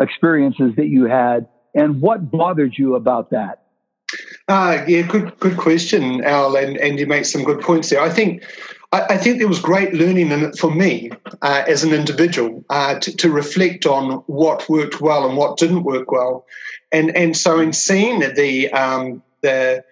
experiences 0.00 0.72
that 0.76 0.86
you 0.86 1.04
had, 1.04 1.48
and 1.74 2.00
what 2.00 2.30
bothered 2.30 2.78
you 2.78 2.94
about 2.94 3.30
that? 3.30 3.64
Uh, 4.48 4.82
yeah, 4.88 5.02
good 5.02 5.38
good 5.38 5.58
question, 5.58 6.24
Al, 6.24 6.56
and, 6.56 6.78
and 6.78 6.98
you 6.98 7.06
make 7.06 7.26
some 7.26 7.44
good 7.44 7.60
points 7.60 7.90
there. 7.90 8.00
I 8.00 8.08
think 8.08 8.42
I, 8.92 9.00
I, 9.10 9.18
think 9.18 9.38
there 9.38 9.48
was 9.48 9.60
great 9.60 9.92
learning 9.92 10.30
in 10.30 10.44
it 10.44 10.58
for 10.58 10.70
me 10.70 11.10
uh, 11.42 11.64
as 11.66 11.84
an 11.84 11.92
individual 11.92 12.64
uh, 12.70 12.98
to, 13.00 13.16
to, 13.16 13.30
reflect 13.30 13.84
on 13.86 14.22
what 14.26 14.68
worked 14.68 15.00
well 15.00 15.28
and 15.28 15.36
what 15.36 15.58
didn't 15.58 15.84
work 15.84 16.10
well, 16.10 16.46
and 16.90 17.14
and 17.16 17.36
so 17.36 17.60
in 17.60 17.72
seeing 17.72 18.20
the 18.20 18.70
um, 18.72 19.22
the 19.42 19.84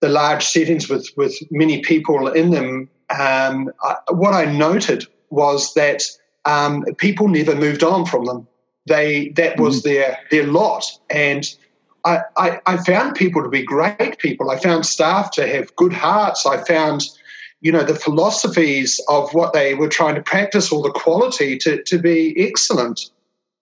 the 0.00 0.08
large 0.08 0.44
settings 0.44 0.88
with 0.88 1.08
with 1.16 1.34
many 1.50 1.80
people 1.80 2.28
in 2.28 2.50
them, 2.50 2.90
um, 3.10 3.70
I, 3.82 3.96
what 4.10 4.34
I 4.34 4.44
noted 4.44 5.06
was 5.30 5.72
that 5.74 6.02
um, 6.44 6.84
people 6.98 7.28
never 7.28 7.54
moved 7.54 7.82
on 7.82 8.04
from 8.04 8.26
them. 8.26 8.46
They 8.86 9.28
that 9.30 9.58
was 9.58 9.80
mm. 9.80 9.84
their 9.84 10.18
their 10.30 10.46
lot, 10.46 10.84
and 11.08 11.48
I, 12.04 12.20
I, 12.36 12.60
I 12.66 12.76
found 12.78 13.14
people 13.14 13.42
to 13.42 13.48
be 13.48 13.62
great 13.62 14.18
people. 14.18 14.50
I 14.50 14.58
found 14.58 14.86
staff 14.86 15.30
to 15.32 15.46
have 15.46 15.74
good 15.76 15.92
hearts. 15.92 16.46
I 16.46 16.62
found 16.64 17.06
you 17.60 17.70
know, 17.70 17.84
the 17.84 17.94
philosophies 17.94 19.00
of 19.08 19.32
what 19.34 19.52
they 19.52 19.74
were 19.74 19.88
trying 19.88 20.14
to 20.14 20.22
practice 20.22 20.72
or 20.72 20.82
the 20.82 20.90
quality 20.90 21.58
to, 21.58 21.82
to 21.84 21.98
be 21.98 22.34
excellent. 22.38 23.10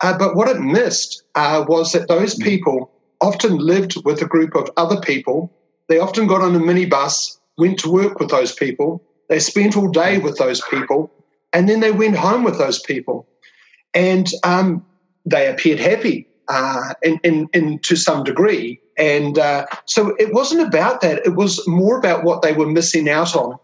Uh, 0.00 0.16
but 0.16 0.36
what 0.36 0.48
it 0.48 0.60
missed 0.60 1.24
uh, 1.34 1.64
was 1.66 1.92
that 1.92 2.08
those 2.08 2.36
mm. 2.36 2.44
people 2.44 2.90
often 3.20 3.56
lived 3.56 3.94
with 4.04 4.22
a 4.22 4.26
group 4.26 4.54
of 4.54 4.70
other 4.76 5.00
people. 5.00 5.52
They 5.88 5.98
often 5.98 6.28
got 6.28 6.42
on 6.42 6.54
a 6.54 6.60
minibus, 6.60 7.38
went 7.56 7.78
to 7.80 7.90
work 7.90 8.20
with 8.20 8.30
those 8.30 8.52
people. 8.52 9.02
They 9.28 9.40
spent 9.40 9.76
all 9.76 9.88
day 9.88 10.18
with 10.18 10.38
those 10.38 10.62
people, 10.70 11.10
and 11.52 11.68
then 11.68 11.80
they 11.80 11.90
went 11.90 12.16
home 12.16 12.44
with 12.44 12.58
those 12.58 12.80
people. 12.80 13.26
And 13.94 14.28
um, 14.44 14.86
they 15.26 15.48
appeared 15.48 15.80
happy 15.80 16.28
uh, 16.46 16.94
in, 17.02 17.18
in, 17.24 17.48
in, 17.52 17.78
to 17.80 17.96
some 17.96 18.22
degree. 18.22 18.80
And 18.96 19.38
uh, 19.38 19.66
so 19.86 20.14
it 20.18 20.32
wasn't 20.32 20.66
about 20.66 21.00
that. 21.00 21.26
It 21.26 21.34
was 21.34 21.66
more 21.66 21.98
about 21.98 22.22
what 22.22 22.42
they 22.42 22.52
were 22.52 22.66
missing 22.66 23.08
out 23.08 23.34
on 23.34 23.58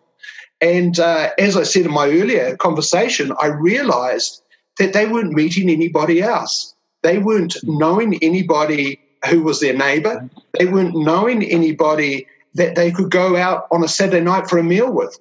and 0.64 0.98
uh, 0.98 1.28
as 1.38 1.58
I 1.58 1.62
said 1.62 1.84
in 1.84 1.92
my 1.92 2.08
earlier 2.08 2.56
conversation, 2.56 3.34
I 3.38 3.48
realized 3.48 4.40
that 4.78 4.94
they 4.94 5.06
weren't 5.06 5.34
meeting 5.34 5.68
anybody 5.68 6.22
else. 6.22 6.74
They 7.02 7.18
weren't 7.18 7.58
knowing 7.64 8.18
anybody 8.22 8.98
who 9.28 9.42
was 9.42 9.60
their 9.60 9.76
neighbor. 9.76 10.26
They 10.58 10.64
weren't 10.64 10.96
knowing 10.96 11.42
anybody 11.42 12.26
that 12.54 12.76
they 12.76 12.90
could 12.90 13.10
go 13.10 13.36
out 13.36 13.66
on 13.70 13.84
a 13.84 13.88
Saturday 13.88 14.24
night 14.24 14.48
for 14.48 14.56
a 14.56 14.62
meal 14.62 14.90
with. 14.90 15.18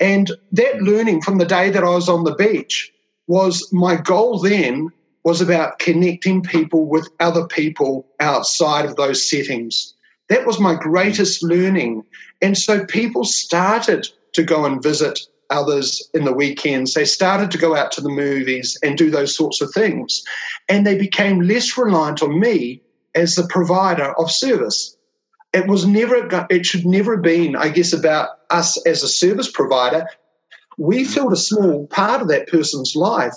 And 0.00 0.32
that 0.50 0.82
learning 0.82 1.22
from 1.22 1.38
the 1.38 1.44
day 1.44 1.70
that 1.70 1.84
I 1.84 1.90
was 1.90 2.08
on 2.08 2.24
the 2.24 2.34
beach 2.34 2.92
was 3.28 3.72
my 3.72 3.94
goal 3.94 4.40
then 4.40 4.88
was 5.22 5.40
about 5.40 5.78
connecting 5.78 6.42
people 6.42 6.86
with 6.86 7.08
other 7.20 7.46
people 7.46 8.08
outside 8.18 8.86
of 8.86 8.96
those 8.96 9.24
settings. 9.24 9.94
That 10.30 10.46
was 10.46 10.58
my 10.58 10.74
greatest 10.74 11.44
learning. 11.44 12.02
And 12.42 12.58
so 12.58 12.84
people 12.86 13.24
started 13.24 14.08
to 14.34 14.42
go 14.42 14.64
and 14.64 14.82
visit 14.82 15.20
others 15.50 16.08
in 16.14 16.24
the 16.24 16.32
weekends. 16.32 16.94
They 16.94 17.04
started 17.04 17.50
to 17.50 17.58
go 17.58 17.76
out 17.76 17.92
to 17.92 18.00
the 18.00 18.08
movies 18.08 18.78
and 18.82 18.98
do 18.98 19.10
those 19.10 19.34
sorts 19.34 19.60
of 19.60 19.72
things. 19.72 20.22
And 20.68 20.86
they 20.86 20.96
became 20.96 21.40
less 21.40 21.76
reliant 21.76 22.22
on 22.22 22.38
me 22.40 22.82
as 23.14 23.34
the 23.34 23.46
provider 23.48 24.12
of 24.18 24.30
service. 24.30 24.96
It 25.52 25.68
was 25.68 25.86
never, 25.86 26.28
it 26.50 26.66
should 26.66 26.84
never 26.84 27.14
have 27.14 27.22
been, 27.22 27.54
I 27.54 27.68
guess, 27.68 27.92
about 27.92 28.30
us 28.50 28.76
as 28.86 29.02
a 29.02 29.08
service 29.08 29.50
provider. 29.50 30.06
We 30.78 31.02
mm-hmm. 31.02 31.12
filled 31.12 31.32
a 31.32 31.36
small 31.36 31.86
part 31.86 32.20
of 32.20 32.28
that 32.28 32.48
person's 32.48 32.96
life, 32.96 33.34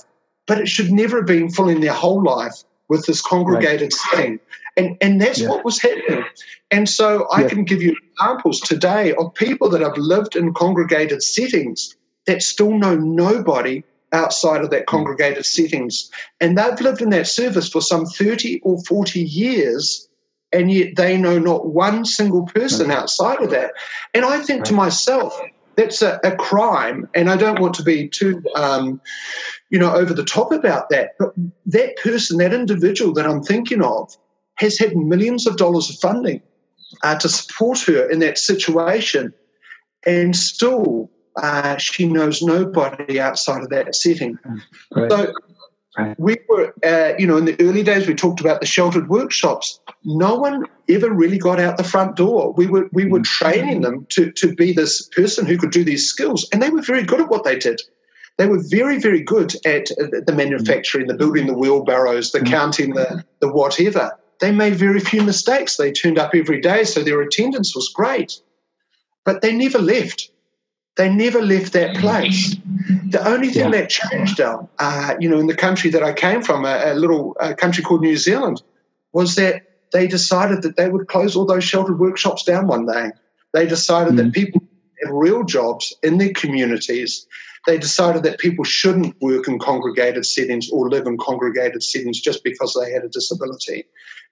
but 0.48 0.60
it 0.60 0.68
should 0.68 0.92
never 0.92 1.18
have 1.18 1.28
been 1.28 1.52
filling 1.52 1.82
their 1.82 1.94
whole 1.94 2.24
life 2.24 2.64
with 2.90 3.06
this 3.06 3.22
congregated 3.22 3.92
right. 3.94 3.94
setting. 3.94 4.40
And, 4.76 4.98
and 5.02 5.22
that's 5.22 5.40
yeah. 5.40 5.50
what 5.50 5.66
was 5.66 5.82
happening. 5.82 6.24
And 6.72 6.88
so 6.88 7.28
I 7.32 7.42
yeah. 7.42 7.50
can 7.50 7.64
give 7.64 7.82
you 7.82 7.96
examples 8.12 8.60
today 8.60 9.14
of 9.16 9.34
people 9.34 9.70
that 9.70 9.82
have 9.82 9.98
lived 9.98 10.36
in 10.36 10.54
congregated 10.54 11.24
settings 11.24 11.96
that 12.26 12.42
still 12.42 12.78
know 12.78 12.96
nobody 12.96 13.84
outside 14.14 14.62
of 14.62 14.70
that 14.70 14.84
mm. 14.84 14.88
congregated 14.88 15.46
settings. 15.46 16.10
And 16.40 16.58
they've 16.58 16.80
lived 16.80 17.02
in 17.02 17.10
that 17.12 17.28
service 17.28 17.70
for 17.70 17.82
some 17.82 18.06
30 18.06 18.62
or 18.62 18.82
40 18.84 19.22
years, 19.22 20.08
and 20.54 20.72
yet 20.72 20.96
they 20.96 21.18
know 21.18 21.40
not 21.40 21.68
one 21.68 22.06
single 22.06 22.46
person 22.46 22.92
outside 22.92 23.42
of 23.42 23.50
that. 23.52 23.72
And 24.14 24.26
I 24.26 24.42
think 24.42 24.60
right. 24.60 24.66
to 24.68 24.74
myself, 24.74 25.40
that's 25.76 26.02
a, 26.02 26.20
a, 26.24 26.36
crime, 26.36 27.08
and 27.14 27.30
I 27.30 27.38
don't 27.38 27.60
want 27.60 27.76
to 27.76 27.84
be 27.84 28.08
too, 28.08 28.44
um, 28.56 29.00
you 29.70 29.80
know, 29.80 29.94
over 29.94 30.14
the 30.14 30.24
top 30.24 30.52
about 30.52 30.90
that. 30.90 31.12
But 31.20 31.34
that 31.66 31.98
person, 31.98 32.38
that 32.38 32.54
individual 32.54 33.14
that 33.14 33.26
I'm 33.26 33.44
thinking 33.44 33.82
of, 33.82 34.16
has 34.56 34.78
had 34.78 34.96
millions 34.96 35.46
of 35.46 35.58
dollars 35.58 35.90
of 35.90 35.98
funding 35.98 36.42
uh, 37.04 37.18
to 37.20 37.30
support 37.30 37.80
her 37.82 38.10
in 38.10 38.20
that 38.20 38.38
situation, 38.38 39.34
and 40.06 40.36
still 40.36 41.10
uh, 41.42 41.78
she 41.78 42.08
knows 42.08 42.42
nobody 42.42 43.20
outside 43.20 43.62
of 43.62 43.70
that 43.70 43.94
setting. 43.96 44.38
Right. 44.96 45.12
So 45.12 45.34
we 46.18 46.38
were, 46.48 46.74
uh, 46.84 47.14
you 47.18 47.26
know, 47.26 47.38
in 47.38 47.46
the 47.46 47.60
early 47.60 47.84
days 47.84 48.08
we 48.08 48.14
talked 48.14 48.40
about 48.40 48.60
the 48.60 48.68
sheltered 48.68 49.10
workshops. 49.10 49.80
No 50.04 50.36
one 50.36 50.66
ever 50.90 51.12
really 51.12 51.38
got 51.38 51.60
out 51.60 51.78
the 51.78 51.84
front 51.84 52.16
door. 52.16 52.54
We 52.54 52.68
were 52.68 52.90
we 52.94 53.06
were 53.06 53.20
mm-hmm. 53.20 53.46
training 53.46 53.82
them 53.82 54.06
to 54.10 54.32
to 54.32 54.54
be 54.54 54.74
this 54.74 55.08
person 55.10 55.46
who 55.46 55.58
could 55.58 55.72
do 55.72 55.84
these 55.84 56.08
skills, 56.08 56.48
and 56.52 56.62
they 56.62 56.70
were 56.70 56.82
very 56.82 57.04
good 57.04 57.22
at 57.22 57.30
what 57.30 57.44
they 57.44 57.58
did. 57.58 57.82
They 58.38 58.48
were 58.48 58.62
very, 58.70 59.00
very 59.00 59.22
good 59.22 59.56
at 59.66 59.88
the 59.98 60.34
manufacturing, 60.36 61.08
the 61.08 61.16
building 61.16 61.48
the 61.48 61.58
wheelbarrows, 61.58 62.32
the 62.32 62.40
mm-hmm. 62.40 62.54
counting 62.54 62.94
the, 62.94 63.24
the 63.40 63.52
whatever 63.52 64.12
they 64.40 64.52
made 64.52 64.76
very 64.76 65.00
few 65.00 65.24
mistakes. 65.24 65.78
They 65.78 65.92
turned 65.92 66.18
up 66.18 66.32
every 66.34 66.62
day, 66.62 66.84
so 66.84 67.04
their 67.04 67.22
attendance 67.22 67.76
was 67.76 67.90
great. 67.90 68.40
But 69.26 69.42
they 69.42 69.54
never 69.56 69.80
left. 69.80 70.30
They 70.96 71.10
never 71.10 71.42
left 71.42 71.74
that 71.74 71.96
place. 71.98 72.56
The 73.10 73.26
only 73.28 73.50
thing 73.50 73.72
yeah. 73.72 73.82
that 73.82 73.90
changed, 73.90 74.40
uh, 74.40 75.16
you 75.20 75.30
know, 75.30 75.40
in 75.40 75.48
the 75.48 75.56
country 75.56 75.90
that 75.92 76.04
I 76.04 76.14
came 76.14 76.42
from, 76.42 76.66
a, 76.66 76.82
a 76.86 76.96
little 76.96 77.36
a 77.40 77.54
country 77.54 77.84
called 77.84 78.02
New 78.02 78.18
Zealand, 78.18 78.62
was 79.14 79.36
that 79.36 79.64
they 79.94 80.08
decided 80.08 80.64
that 80.64 80.76
they 80.76 80.90
would 80.90 81.08
close 81.08 81.36
all 81.36 81.46
those 81.46 81.64
sheltered 81.64 82.00
workshops 82.00 82.44
down 82.44 82.68
one 82.68 82.86
day. 82.86 83.12
They 83.54 83.66
decided 83.66 84.14
mm-hmm. 84.14 84.28
that 84.28 84.34
people 84.34 84.62
have 85.04 85.14
real 85.14 85.44
jobs 85.44 85.96
in 86.04 86.18
their 86.18 86.34
communities. 86.34 87.28
They 87.68 87.78
decided 87.78 88.24
that 88.24 88.40
people 88.40 88.64
shouldn't 88.64 89.22
work 89.22 89.48
in 89.48 89.60
congregated 89.60 90.26
settings 90.26 90.70
or 90.72 90.90
live 90.90 91.06
in 91.06 91.18
congregated 91.18 91.84
settings 91.84 92.20
just 92.20 92.44
because 92.44 92.74
they 92.74 92.92
had 92.92 93.04
a 93.04 93.10
disability. 93.10 93.86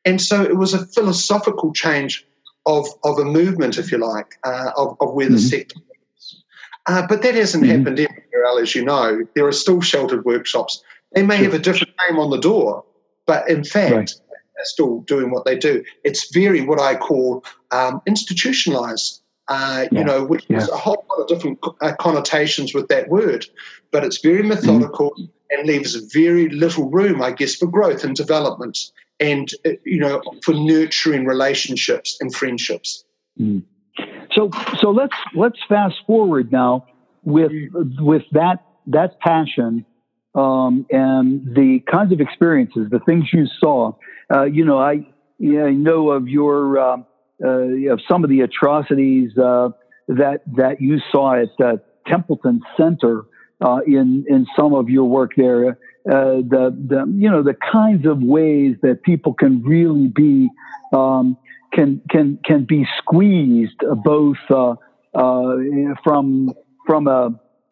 And 0.05 0.21
so 0.21 0.41
it 0.41 0.55
was 0.55 0.73
a 0.73 0.85
philosophical 0.87 1.73
change 1.73 2.25
of, 2.65 2.87
of 3.03 3.19
a 3.19 3.25
movement, 3.25 3.77
if 3.77 3.91
you 3.91 3.97
like, 3.97 4.39
uh, 4.43 4.71
of, 4.77 4.95
of 5.01 5.13
where 5.13 5.27
mm-hmm. 5.27 5.35
the 5.35 5.41
sector 5.41 5.75
is. 6.17 6.43
Uh, 6.87 7.05
but 7.07 7.21
that 7.23 7.35
hasn't 7.35 7.63
mm-hmm. 7.63 7.77
happened 7.77 7.99
everywhere, 7.99 8.61
as 8.63 8.73
you 8.73 8.85
know. 8.85 9.27
There 9.35 9.45
are 9.45 9.51
still 9.51 9.81
sheltered 9.81 10.23
workshops. 10.25 10.81
They 11.13 11.23
may 11.23 11.37
sure. 11.37 11.45
have 11.45 11.53
a 11.53 11.59
different 11.59 11.93
name 12.09 12.19
on 12.19 12.29
the 12.29 12.39
door, 12.39 12.85
but 13.25 13.49
in 13.49 13.63
fact, 13.63 13.93
right. 13.93 14.13
they're 14.55 14.65
still 14.65 15.01
doing 15.01 15.31
what 15.31 15.45
they 15.45 15.57
do. 15.57 15.83
It's 16.03 16.33
very 16.33 16.61
what 16.61 16.79
I 16.79 16.95
call 16.95 17.43
um, 17.71 18.01
institutionalized. 18.05 19.21
Uh, 19.47 19.85
yeah. 19.91 19.99
You 19.99 20.05
know, 20.05 20.25
which 20.25 20.45
yeah. 20.49 20.65
a 20.71 20.75
whole 20.75 21.05
lot 21.09 21.21
of 21.21 21.27
different 21.27 21.59
uh, 21.81 21.93
connotations 21.99 22.73
with 22.73 22.87
that 22.87 23.09
word, 23.09 23.45
but 23.91 24.03
it's 24.03 24.17
very 24.17 24.39
mm-hmm. 24.39 24.49
methodical 24.49 25.11
mm-hmm. 25.11 25.25
and 25.51 25.67
leaves 25.67 25.95
very 26.11 26.49
little 26.49 26.89
room, 26.89 27.21
I 27.21 27.31
guess, 27.31 27.55
for 27.55 27.67
growth 27.67 28.03
and 28.03 28.15
development 28.15 28.79
and 29.19 29.49
uh, 29.65 29.71
you 29.83 29.99
know 29.99 30.21
for 30.43 30.53
nurturing 30.53 31.25
relationships 31.25 32.17
and 32.19 32.33
friendships. 32.33 33.03
Mm. 33.39 33.63
So 34.33 34.49
so 34.79 34.91
let's 34.91 35.15
let's 35.35 35.59
fast 35.67 35.95
forward 36.05 36.51
now 36.51 36.85
with 37.23 37.51
with 37.99 38.23
that 38.31 38.63
that 38.87 39.19
passion 39.19 39.85
um, 40.35 40.85
and 40.89 41.55
the 41.55 41.81
kinds 41.89 42.11
of 42.11 42.19
experiences, 42.19 42.87
the 42.89 42.99
things 42.99 43.25
you 43.31 43.47
saw. 43.59 43.93
Uh, 44.33 44.43
you 44.43 44.65
know, 44.65 44.79
I 44.79 45.05
I 45.41 45.71
know 45.71 46.11
of 46.11 46.27
your 46.27 46.77
uh, 46.77 46.97
of 47.41 47.99
some 48.09 48.23
of 48.23 48.29
the 48.29 48.41
atrocities 48.41 49.37
uh, 49.37 49.69
that 50.07 50.41
that 50.55 50.79
you 50.79 50.99
saw 51.11 51.35
at 51.35 51.49
uh, 51.63 51.77
Templeton 52.07 52.61
Center 52.77 53.23
in 53.85 54.25
in 54.27 54.45
some 54.55 54.73
of 54.73 54.89
your 54.89 55.05
work 55.05 55.31
there 55.35 55.77
uh, 56.07 56.37
the, 56.47 56.75
the, 56.87 57.11
you 57.17 57.29
know, 57.29 57.41
the 57.41 57.55
kinds 57.71 58.05
of 58.05 58.21
ways 58.21 58.75
that 58.83 59.01
people 59.01 59.33
can 59.33 59.63
really 59.63 60.07
be, 60.07 60.47
um, 60.93 61.35
can, 61.73 61.99
can, 62.11 62.37
can 62.45 62.63
be 62.63 62.85
squeezed 62.99 63.81
both, 64.03 64.37
uh, 64.51 64.75
uh, 65.15 65.55
from, 66.03 66.53
from 66.85 67.07
a, 67.07 67.31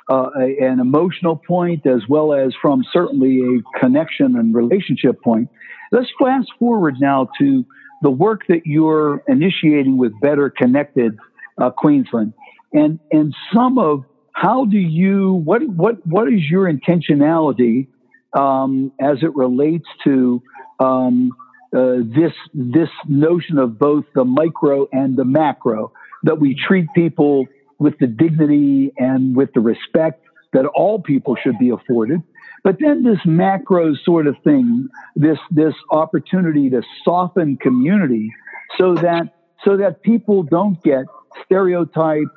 uh, 0.10 0.29
a, 0.36 0.65
an 0.65 0.79
emotional 0.79 1.36
point 1.36 1.86
as 1.86 2.01
well 2.10 2.34
as 2.34 2.53
from 2.60 2.84
certainly 2.91 3.39
a 3.39 3.79
connection 3.79 4.36
and 4.36 4.55
relationship 4.55 5.22
point. 5.22 5.48
Let's 5.91 6.10
fast 6.20 6.51
forward 6.58 6.96
now 7.00 7.29
to 7.38 7.63
the 8.03 8.12
work 8.12 8.41
that 8.50 8.65
you're 8.65 9.24
initiating 9.27 9.98
with 9.98 10.12
Better 10.22 10.50
Connected 10.50 11.17
uh, 11.57 11.72
Queensland, 11.72 12.33
and 12.74 13.00
and 13.12 13.33
some 13.53 13.79
of 13.79 14.03
how 14.33 14.65
do 14.65 14.77
you 14.77 15.33
what 15.45 15.67
what 15.69 16.05
what 16.05 16.27
is 16.27 16.41
your 16.50 16.72
intentionality 16.72 17.88
um, 18.33 18.91
as 19.00 19.17
it 19.22 19.33
relates 19.36 19.88
to 20.03 20.43
um, 20.79 21.31
uh, 21.75 21.98
this 22.03 22.33
this 22.53 22.89
notion 23.07 23.57
of 23.57 23.79
both 23.79 24.05
the 24.13 24.25
micro 24.25 24.88
and 24.91 25.15
the 25.15 25.25
macro 25.25 25.91
that 26.24 26.39
we 26.39 26.55
treat 26.55 26.88
people 26.93 27.48
with 27.79 27.98
the 28.00 28.07
dignity 28.07 28.91
and 28.98 29.36
with 29.36 29.51
the 29.53 29.60
respect 29.60 30.24
that 30.53 30.65
all 30.65 31.01
people 31.01 31.36
should 31.41 31.57
be 31.57 31.69
afforded. 31.69 32.22
But 32.63 32.77
then 32.79 33.03
this 33.03 33.20
macro 33.25 33.93
sort 33.93 34.25
of 34.25 34.36
thing, 34.43 34.88
this 35.15 35.38
this 35.51 35.74
opportunity 35.91 36.70
to 36.70 36.82
soften 37.03 37.58
community 37.58 38.32
so 38.77 38.96
that 38.96 39.34
so 39.65 39.77
that 39.77 40.01
people 40.01 40.43
don't 40.43 40.82
get 40.82 41.05
stereotyped, 41.46 42.32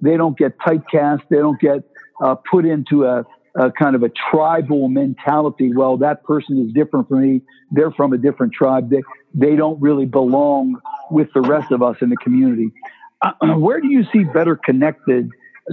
they 0.00 0.16
don't 0.16 0.36
get 0.36 0.58
typecast, 0.58 1.22
they 1.30 1.36
don't 1.36 1.60
get 1.60 1.82
uh, 2.22 2.34
put 2.50 2.66
into 2.66 3.04
a, 3.04 3.24
a, 3.54 3.70
kind 3.72 3.96
of 3.96 4.02
a 4.02 4.10
tribal 4.30 4.88
mentality. 4.88 5.72
Well, 5.74 5.96
that 5.98 6.24
person 6.24 6.64
is 6.66 6.72
different 6.74 7.08
from 7.08 7.22
me; 7.22 7.40
they're 7.70 7.90
from 7.90 8.12
a 8.12 8.18
different 8.18 8.52
tribe. 8.52 8.90
They 8.90 9.02
they 9.32 9.56
don't 9.56 9.80
really 9.80 10.06
belong 10.06 10.78
with 11.10 11.28
the 11.32 11.40
rest 11.40 11.72
of 11.72 11.82
us 11.82 11.96
in 12.02 12.10
the 12.10 12.16
community. 12.16 12.70
Uh, 13.22 13.32
where 13.56 13.80
do 13.80 13.88
you 13.88 14.04
see 14.12 14.24
Better 14.24 14.56
Connected 14.56 15.30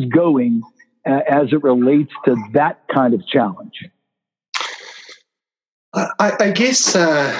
going 0.09 0.61
uh, 1.05 1.19
as 1.29 1.51
it 1.51 1.61
relates 1.61 2.13
to 2.23 2.37
that 2.53 2.81
kind 2.93 3.13
of 3.13 3.27
challenge? 3.27 3.83
I, 6.19 6.33
I 6.39 6.51
guess 6.51 6.95
uh, 6.95 7.39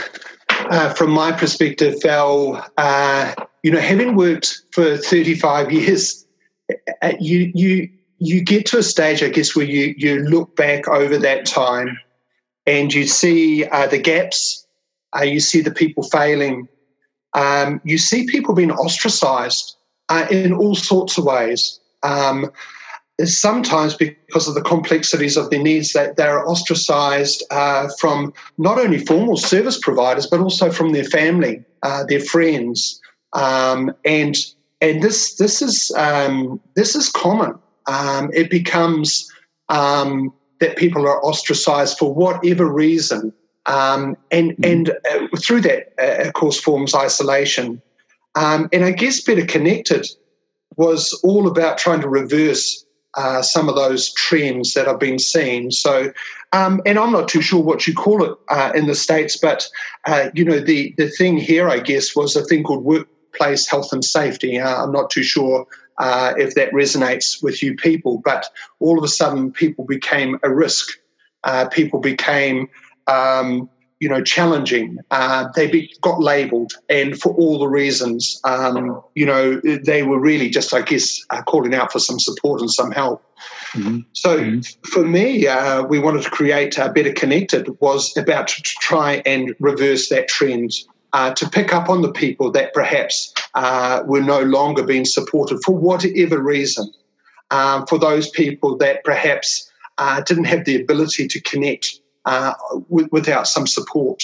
uh, 0.70 0.94
from 0.94 1.12
my 1.12 1.32
perspective, 1.32 1.96
Val, 2.02 2.66
uh, 2.78 3.34
you 3.64 3.72
know, 3.72 3.80
having 3.80 4.16
worked 4.16 4.62
for 4.72 4.98
35 4.98 5.72
years, 5.72 6.26
uh, 7.02 7.14
you 7.20 7.52
you 7.54 7.90
you 8.20 8.44
get 8.44 8.66
to 8.68 8.78
a 8.80 8.84
stage, 8.84 9.22
I 9.24 9.30
guess, 9.30 9.56
where 9.56 9.66
you 9.66 9.94
you 9.98 10.20
look 10.20 10.56
back 10.56 10.88
over 10.88 11.18
that 11.18 11.46
time 11.46 11.98
and 12.66 12.94
you 12.94 13.06
see 13.06 13.66
uh, 13.66 13.88
the 13.88 13.98
gaps, 13.98 14.68
uh, 15.18 15.24
you 15.24 15.40
see 15.40 15.62
the 15.62 15.72
people 15.72 16.04
failing, 16.04 16.68
um, 17.34 17.80
you 17.84 17.98
see 17.98 18.26
people 18.28 18.54
being 18.54 18.72
ostracized 18.72 19.76
in 20.32 20.54
all 20.54 20.76
sorts 20.76 21.18
of 21.18 21.26
ways. 21.26 21.80
Um, 22.04 22.52
sometimes 23.26 23.96
because 23.96 24.48
of 24.48 24.54
the 24.54 24.62
complexities 24.62 25.38
of 25.38 25.50
their 25.50 25.62
needs 25.62 25.94
that 25.94 26.18
they're 26.18 26.48
ostracized 26.48 27.44
uh, 27.50 27.88
from 28.00 28.34
not 28.58 28.78
only 28.78 29.00
formal 29.00 29.38
service 29.38 29.80
providers 29.80 30.28
but 30.28 30.40
also 30.40 30.72
from 30.72 30.94
their 30.94 31.04
family 31.04 31.64
uh, 31.84 32.04
their 32.06 32.20
friends. 32.20 33.02
Um, 33.34 33.94
and 34.06 34.36
and 34.82 35.02
this 35.02 35.36
this 35.36 35.62
is 35.62 35.92
um, 35.98 36.60
this 36.76 36.96
is 36.96 37.10
common. 37.10 37.56
Um, 37.88 38.30
it 38.34 38.50
becomes 38.50 39.32
um, 39.70 40.34
that 40.60 40.78
people 40.78 41.08
are 41.08 41.24
ostracized 41.24 41.98
for 41.98 42.14
whatever 42.14 42.72
reason. 42.72 43.34
Um, 43.66 44.16
and 44.32 44.52
mm-hmm. 44.52 44.64
and 44.64 44.90
uh, 44.90 45.38
through 45.38 45.62
that 45.62 45.94
uh, 46.02 46.28
of 46.28 46.34
course 46.34 46.60
forms 46.60 46.96
isolation. 46.96 47.82
Um, 48.36 48.70
and 48.72 48.86
I 48.86 48.92
guess 48.92 49.22
better 49.22 49.46
connected 49.46 50.08
was 50.76 51.20
all 51.24 51.48
about 51.48 51.78
trying 51.78 52.02
to 52.02 52.10
reverse 52.10 52.86
uh, 53.16 53.42
some 53.42 53.70
of 53.70 53.76
those 53.76 54.14
trends 54.14 54.74
that 54.74 54.88
have 54.88 55.00
been 55.00 55.20
seen. 55.20 55.72
So, 55.72 56.12
um, 56.54 56.82
and 56.86 57.00
I'm 57.00 57.12
not 57.12 57.28
too 57.28 57.42
sure 57.42 57.62
what 57.62 57.88
you 57.88 57.94
call 57.94 58.24
it 58.24 58.38
uh, 58.50 58.72
in 58.76 58.88
the 58.88 58.96
states, 58.96 59.38
but 59.38 59.68
uh, 60.06 60.30
you 60.34 60.46
know, 60.46 60.60
the 60.60 60.94
the 60.98 61.10
thing 61.10 61.38
here, 61.38 61.70
I 61.70 61.80
guess, 61.80 62.16
was 62.16 62.36
a 62.36 62.44
thing 62.44 62.64
called 62.64 62.84
workplace 62.84 63.68
health 63.68 63.92
and 63.92 64.04
safety. 64.04 64.60
Uh, 64.60 64.84
I'm 64.84 64.92
not 64.92 65.10
too 65.10 65.24
sure. 65.24 65.66
Uh, 66.00 66.34
if 66.38 66.54
that 66.54 66.72
resonates 66.74 67.42
with 67.42 67.64
you 67.64 67.76
people, 67.76 68.22
but 68.24 68.46
all 68.80 69.00
of 69.00 69.04
a 69.04 69.08
sudden 69.08 69.52
people 69.52 69.84
became 69.84 70.38
a 70.44 70.54
risk. 70.54 70.90
people 71.72 72.00
became 72.00 72.70
um, 73.08 73.68
you 74.00 74.08
know, 74.08 74.22
challenging. 74.24 75.00
Uh, 75.12 75.48
they 75.56 75.68
be, 75.68 75.94
got 76.02 76.20
labelled, 76.22 76.74
and 76.90 77.20
for 77.20 77.34
all 77.34 77.60
the 77.60 77.68
reasons, 77.68 78.40
um, 78.44 79.02
you 79.16 79.26
know, 79.26 79.60
they 79.62 80.04
were 80.04 80.20
really 80.20 80.50
just, 80.50 80.74
I 80.74 80.82
guess, 80.82 81.24
uh, 81.30 81.42
calling 81.44 81.74
out 81.74 81.92
for 81.92 82.00
some 82.00 82.20
support 82.20 82.62
and 82.62 82.72
some 82.72 82.92
help. 82.92 83.24
Mm-hmm. 83.74 84.00
So 84.14 84.40
mm-hmm. 84.40 84.90
for 84.90 85.04
me, 85.04 85.48
uh, 85.48 85.84
we 85.84 86.00
wanted 86.00 86.24
to 86.24 86.30
create 86.30 86.78
a 86.78 86.90
Better 86.90 87.14
Connected 87.14 87.70
was 87.80 88.16
about 88.18 88.48
to 88.50 88.62
try 88.62 89.22
and 89.26 89.56
reverse 89.60 90.10
that 90.10 90.28
trend. 90.28 90.72
Uh, 91.14 91.34
to 91.34 91.50
pick 91.50 91.74
up 91.74 91.88
on 91.88 92.02
the 92.02 92.12
people 92.12 92.52
that 92.52 92.74
perhaps 92.74 93.34
uh, 93.56 94.04
were 94.06 94.22
no 94.22 94.42
longer 94.42 94.84
being 94.84 95.06
supported 95.06 95.58
for 95.64 95.74
whatever 95.74 96.38
reason, 96.38 96.92
um, 97.50 97.88
for 97.88 97.98
those 97.98 98.30
people 98.32 98.78
that 98.78 99.04
perhaps 99.06 99.72
uh, 99.98 100.22
didn't 100.22 100.44
have 100.44 100.66
the 100.66 100.80
ability 100.80 101.28
to 101.28 101.40
connect 101.42 102.02
uh, 102.28 102.54
w- 102.90 103.08
without 103.12 103.48
some 103.48 103.66
support. 103.66 104.22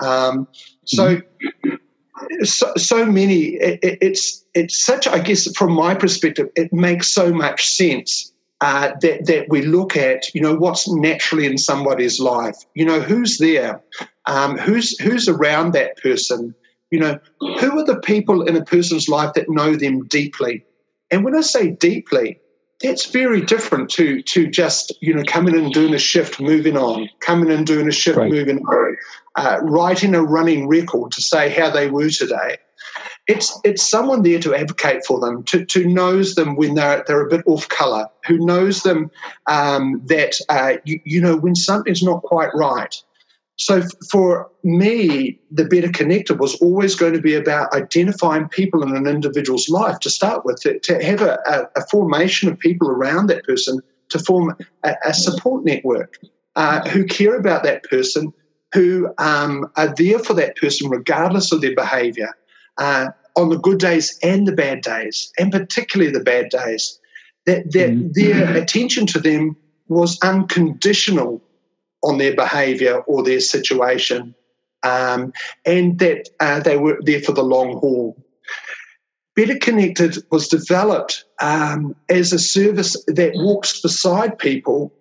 Um, 0.00 0.48
so, 0.84 1.16
mm-hmm. 1.16 2.44
so, 2.44 2.72
so 2.76 3.06
many. 3.06 3.54
It, 3.54 3.78
it's 3.82 4.44
it's 4.54 4.84
such. 4.84 5.06
I 5.06 5.20
guess 5.20 5.50
from 5.56 5.72
my 5.72 5.94
perspective, 5.94 6.48
it 6.56 6.72
makes 6.72 7.08
so 7.08 7.32
much 7.32 7.66
sense 7.66 8.32
uh, 8.60 8.90
that 9.00 9.26
that 9.26 9.46
we 9.48 9.62
look 9.62 9.96
at. 9.96 10.34
You 10.34 10.40
know 10.40 10.56
what's 10.56 10.88
naturally 10.88 11.46
in 11.46 11.58
somebody's 11.58 12.18
life. 12.18 12.56
You 12.74 12.84
know 12.84 13.00
who's 13.00 13.38
there, 13.38 13.80
um, 14.26 14.58
who's 14.58 14.98
who's 14.98 15.28
around 15.28 15.72
that 15.72 15.96
person. 15.98 16.54
You 16.90 17.00
know 17.00 17.18
who 17.40 17.78
are 17.78 17.84
the 17.84 18.00
people 18.00 18.42
in 18.42 18.56
a 18.56 18.64
person's 18.64 19.08
life 19.08 19.34
that 19.34 19.48
know 19.48 19.76
them 19.76 20.06
deeply. 20.08 20.64
And 21.10 21.24
when 21.24 21.36
I 21.36 21.42
say 21.42 21.70
deeply, 21.70 22.40
that's 22.82 23.06
very 23.06 23.40
different 23.40 23.90
to 23.90 24.22
to 24.22 24.46
just 24.46 24.92
you 25.00 25.12
know 25.14 25.24
coming 25.26 25.56
and 25.56 25.72
doing 25.72 25.94
a 25.94 25.98
shift, 25.98 26.40
moving 26.40 26.76
on, 26.76 27.08
coming 27.20 27.50
and 27.50 27.66
doing 27.66 27.88
a 27.88 27.92
shift, 27.92 28.18
right. 28.18 28.30
moving 28.30 28.58
on, 28.58 28.96
uh, 29.36 29.58
writing 29.62 30.14
a 30.14 30.22
running 30.22 30.68
record 30.68 31.12
to 31.12 31.22
say 31.22 31.48
how 31.48 31.70
they 31.70 31.90
were 31.90 32.10
today. 32.10 32.58
It's 33.26 33.58
it's 33.64 33.88
someone 33.88 34.22
there 34.22 34.38
to 34.40 34.54
advocate 34.54 35.04
for 35.04 35.20
them, 35.20 35.42
to 35.44 35.64
to 35.64 35.86
knows 35.86 36.34
them 36.34 36.56
when 36.56 36.74
they're 36.74 37.04
they're 37.06 37.26
a 37.26 37.28
bit 37.28 37.42
off 37.46 37.68
color, 37.68 38.06
who 38.26 38.38
knows 38.38 38.82
them 38.82 39.10
um, 39.46 40.00
that 40.06 40.40
uh, 40.48 40.74
you, 40.84 41.00
you 41.04 41.20
know 41.20 41.36
when 41.36 41.54
something's 41.54 42.02
not 42.02 42.22
quite 42.22 42.50
right, 42.54 43.02
so 43.58 43.82
for 44.08 44.48
me, 44.62 45.38
the 45.50 45.64
better 45.64 45.88
connector 45.88 46.38
was 46.38 46.54
always 46.60 46.94
going 46.94 47.12
to 47.14 47.20
be 47.20 47.34
about 47.34 47.72
identifying 47.74 48.48
people 48.48 48.84
in 48.84 48.94
an 48.94 49.08
individual's 49.08 49.68
life 49.68 49.98
to 50.00 50.10
start 50.10 50.44
with, 50.44 50.60
to, 50.60 50.78
to 50.78 51.04
have 51.04 51.20
a, 51.20 51.68
a, 51.74 51.84
formation 51.90 52.48
of 52.48 52.58
people 52.60 52.88
around 52.88 53.26
that 53.26 53.44
person 53.44 53.80
to 54.10 54.18
form 54.20 54.56
a, 54.84 54.94
a 55.04 55.12
support 55.12 55.64
network 55.64 56.18
uh, 56.54 56.88
who 56.88 57.04
care 57.04 57.36
about 57.36 57.64
that 57.64 57.82
person, 57.82 58.32
who 58.72 59.12
um, 59.18 59.68
are 59.76 59.92
there 59.96 60.20
for 60.20 60.34
that 60.34 60.56
person 60.56 60.88
regardless 60.88 61.50
of 61.50 61.60
their 61.60 61.74
behavior 61.74 62.32
uh, 62.76 63.08
on 63.34 63.48
the 63.48 63.58
good 63.58 63.80
days 63.80 64.16
and 64.22 64.46
the 64.46 64.52
bad 64.52 64.82
days, 64.82 65.32
and 65.36 65.50
particularly 65.50 66.12
the 66.12 66.22
bad 66.22 66.48
days. 66.50 66.98
That, 67.46 67.72
that 67.72 67.90
mm-hmm. 67.90 68.12
their 68.12 68.56
attention 68.62 69.06
to 69.06 69.18
them 69.18 69.56
was 69.88 70.18
unconditional 70.22 71.42
on 72.02 72.18
their 72.18 72.34
behaviour 72.34 73.00
or 73.00 73.22
their 73.22 73.40
situation, 73.40 74.34
um, 74.82 75.32
and 75.66 75.98
that 75.98 76.28
uh, 76.40 76.60
they 76.60 76.76
were 76.76 76.98
there 77.02 77.20
for 77.20 77.32
the 77.32 77.42
long 77.42 77.78
haul. 77.78 78.16
Better 79.34 79.58
Connected 79.58 80.18
was 80.30 80.48
developed 80.48 81.24
um, 81.40 81.94
as 82.08 82.32
a 82.32 82.38
service 82.38 83.00
that 83.06 83.32
walks 83.36 83.80
beside 83.80 84.38
people 84.38 84.92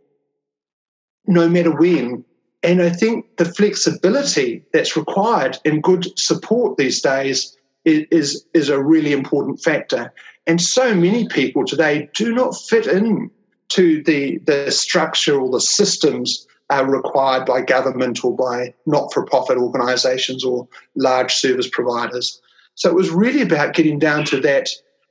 no 1.28 1.50
matter 1.50 1.76
when. 1.76 2.24
And 2.64 2.82
I 2.82 2.90
think 2.90 3.38
the 3.38 3.46
flexibility 3.46 4.64
that's 4.74 4.98
required 4.98 5.58
in 5.66 5.82
good 5.82 6.08
support 6.18 6.78
these 6.78 7.02
days 7.02 7.56
is, 7.86 8.46
is, 8.54 8.70
a 8.70 8.84
really 8.84 9.14
important 9.14 9.62
factor. 9.62 10.14
And 10.46 10.62
so 10.62 10.94
many 10.94 11.28
people 11.28 11.66
today 11.66 12.10
do 12.14 12.34
not 12.34 12.58
fit 12.58 12.86
in 12.88 13.32
to 13.70 14.04
the, 14.04 14.40
the 14.40 14.72
structure 14.72 15.40
or 15.40 15.50
the 15.50 15.62
systems 15.62 16.46
are 16.69 16.89
required 16.89 17.45
by 17.45 17.62
government 17.62 18.23
or 18.23 18.36
by 18.36 18.73
not 18.86 19.13
for 19.13 19.25
profit 19.25 19.58
organisations 19.58 20.43
or 20.43 20.67
large 20.95 21.34
service 21.34 21.69
providers. 21.69 22.41
So 22.75 22.89
it 22.89 22.95
was 22.95 23.10
really 23.10 23.41
about 23.41 23.73
getting 23.73 23.99
down 23.99 24.25
to 24.25 24.39
that, 24.41 24.69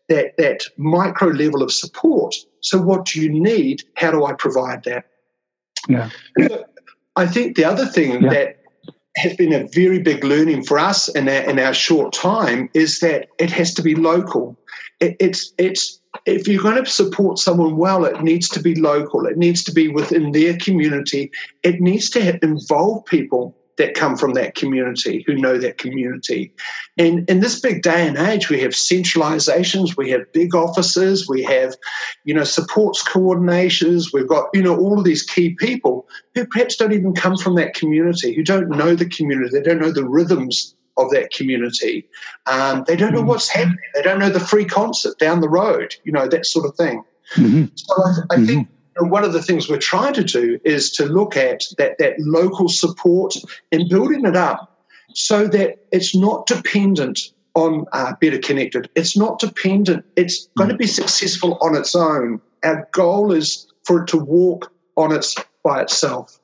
that, 0.08 0.36
that 0.36 0.64
micro 0.76 1.28
level 1.28 1.62
of 1.62 1.72
support. 1.72 2.34
So, 2.60 2.80
what 2.80 3.06
do 3.06 3.20
you 3.20 3.30
need? 3.30 3.82
How 3.94 4.10
do 4.10 4.24
I 4.24 4.34
provide 4.34 4.84
that? 4.84 5.06
Yeah. 5.88 6.10
I 7.16 7.26
think 7.26 7.56
the 7.56 7.64
other 7.64 7.86
thing 7.86 8.22
yeah. 8.22 8.30
that 8.30 8.60
has 9.16 9.34
been 9.36 9.52
a 9.52 9.66
very 9.68 9.98
big 9.98 10.22
learning 10.24 10.64
for 10.64 10.78
us 10.78 11.08
in 11.08 11.28
our, 11.28 11.42
in 11.50 11.58
our 11.58 11.72
short 11.72 12.12
time 12.12 12.68
is 12.74 13.00
that 13.00 13.28
it 13.38 13.50
has 13.50 13.72
to 13.74 13.82
be 13.82 13.94
local. 13.94 14.56
It, 15.00 15.16
it's, 15.18 15.52
it's 15.58 15.98
if 16.24 16.48
you're 16.48 16.62
going 16.62 16.83
to 16.83 16.90
support 16.90 17.38
someone 17.38 17.76
well, 17.76 18.05
it 18.05 18.22
needs 18.22 18.48
to 18.50 18.61
be 18.61 18.74
local. 18.74 19.26
It 19.26 19.37
needs 19.37 19.62
to 19.64 19.72
be 19.72 19.88
within 19.88 20.33
their 20.33 20.57
community. 20.59 21.31
It 21.62 21.81
needs 21.81 22.11
to 22.11 22.44
involve 22.44 23.05
people 23.07 23.57
that 23.76 23.94
come 23.94 24.16
from 24.16 24.33
that 24.35 24.55
community 24.55 25.22
who 25.26 25.35
know 25.35 25.59
that 25.59 25.79
community. 25.79 26.52
And 26.96 27.29
in 27.29 27.40
this 27.40 27.61
big 27.61 27.83
day 27.83 28.07
and 28.07 28.16
age, 28.16 28.48
we 28.48 28.61
have 28.61 28.72
centralizations, 28.72 29.96
we 29.96 30.11
have 30.11 30.33
big 30.33 30.55
offices, 30.55 31.29
we 31.29 31.42
have, 31.42 31.74
you 32.24 32.35
know, 32.35 32.44
supports 32.44 33.05
coordinators, 33.05 34.12
we've 34.12 34.29
got, 34.29 34.48
you 34.55 34.62
know, 34.62 34.76
all 34.76 34.98
of 34.98 35.05
these 35.05 35.22
key 35.22 35.50
people 35.57 36.09
who 36.35 36.46
perhaps 36.46 36.76
don't 36.76 36.92
even 36.92 37.14
come 37.14 37.37
from 37.37 37.55
that 37.57 37.74
community, 37.74 38.35
who 38.35 38.42
don't 38.42 38.70
know 38.70 38.94
the 38.94 39.09
community, 39.09 39.50
they 39.50 39.62
don't 39.62 39.81
know 39.81 39.92
the 39.92 40.09
rhythms 40.09 40.75
of 40.96 41.11
that 41.11 41.30
community. 41.30 42.09
Um, 42.46 42.85
they 42.87 42.96
don't 42.96 43.12
know 43.12 43.20
mm-hmm. 43.20 43.28
what's 43.28 43.48
happening. 43.48 43.78
They 43.94 44.02
don't 44.02 44.18
know 44.18 44.30
the 44.30 44.40
free 44.40 44.64
concert 44.64 45.18
down 45.18 45.40
the 45.40 45.48
road, 45.48 45.94
you 46.04 46.12
know, 46.12 46.28
that 46.28 46.46
sort 46.46 46.66
of 46.66 46.74
thing. 46.76 47.02
Mm-hmm. 47.35 47.64
So 47.74 47.94
I, 47.94 48.35
I 48.35 48.37
mm-hmm. 48.37 48.46
think 48.46 48.68
one 48.98 49.24
of 49.24 49.32
the 49.32 49.42
things 49.42 49.68
we're 49.68 49.78
trying 49.78 50.14
to 50.14 50.24
do 50.24 50.59
is 50.64 50.90
to 50.92 51.06
look 51.06 51.37
at 51.37 51.64
that, 51.78 51.98
that 51.98 52.14
local 52.18 52.68
support 52.68 53.35
and 53.72 53.88
building 53.88 54.24
it 54.24 54.37
up 54.37 54.85
so 55.14 55.46
that 55.48 55.78
it's 55.92 56.14
not 56.14 56.46
dependent 56.46 57.20
on 57.54 57.87
uh, 57.92 58.12
Better 58.20 58.38
Connected. 58.38 58.88
It's 58.94 59.16
not 59.16 59.38
dependent. 59.38 60.04
It's 60.16 60.48
going 60.59 60.70
to 60.70 60.76
be 60.76 60.87
successful 60.87 61.59
on 61.61 61.74
its 61.74 61.94
own. 61.94 62.40
Our 62.64 62.88
goal 62.92 63.32
is 63.32 63.66
for 63.85 64.02
it 64.02 64.09
to 64.09 64.18
walk 64.18 64.72
on 64.96 65.12
its 65.12 65.35
by 65.64 65.82
itself. 65.82 66.38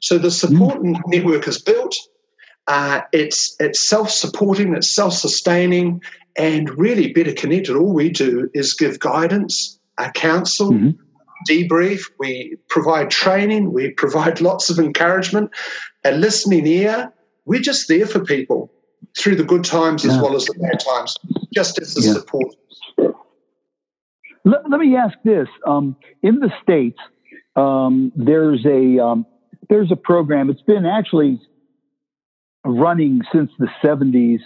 So 0.00 0.18
the 0.18 0.30
support 0.30 0.78
mm. 0.78 1.00
network 1.06 1.48
is 1.48 1.60
built. 1.60 1.96
Uh, 2.68 3.00
it's 3.12 3.56
it's 3.58 3.80
self-supporting. 3.80 4.74
It's 4.74 4.90
self-sustaining, 4.90 6.02
and 6.36 6.70
really 6.78 7.12
better 7.12 7.32
connected. 7.32 7.74
All 7.74 7.94
we 7.94 8.10
do 8.10 8.50
is 8.54 8.74
give 8.74 9.00
guidance, 9.00 9.80
uh, 9.96 10.10
counsel, 10.12 10.72
mm-hmm. 10.72 10.90
debrief. 11.48 12.02
We 12.18 12.56
provide 12.68 13.10
training. 13.10 13.72
We 13.72 13.90
provide 13.90 14.40
lots 14.42 14.68
of 14.68 14.78
encouragement, 14.78 15.50
a 16.04 16.12
listening 16.12 16.66
ear. 16.66 17.10
We're 17.46 17.60
just 17.60 17.88
there 17.88 18.06
for 18.06 18.20
people 18.20 18.70
through 19.18 19.36
the 19.36 19.44
good 19.44 19.64
times 19.64 20.04
yeah. 20.04 20.12
as 20.12 20.20
well 20.20 20.36
as 20.36 20.44
the 20.44 20.54
bad 20.60 20.80
times, 20.80 21.16
just 21.54 21.80
as 21.80 21.96
a 21.96 22.06
yeah. 22.06 22.12
support. 22.12 22.54
Let, 24.44 24.68
let, 24.70 24.78
me 24.78 24.94
ask 24.94 25.16
this: 25.24 25.48
um, 25.66 25.96
in 26.22 26.40
the 26.40 26.52
states, 26.62 26.98
um, 27.56 28.12
there's 28.14 28.64
a 28.66 29.02
um, 29.02 29.24
there's 29.70 29.90
a 29.90 29.96
program. 29.96 30.50
It's 30.50 30.62
been 30.62 30.84
actually 30.84 31.40
running 32.68 33.22
since 33.32 33.50
the 33.58 33.68
70s, 33.82 34.40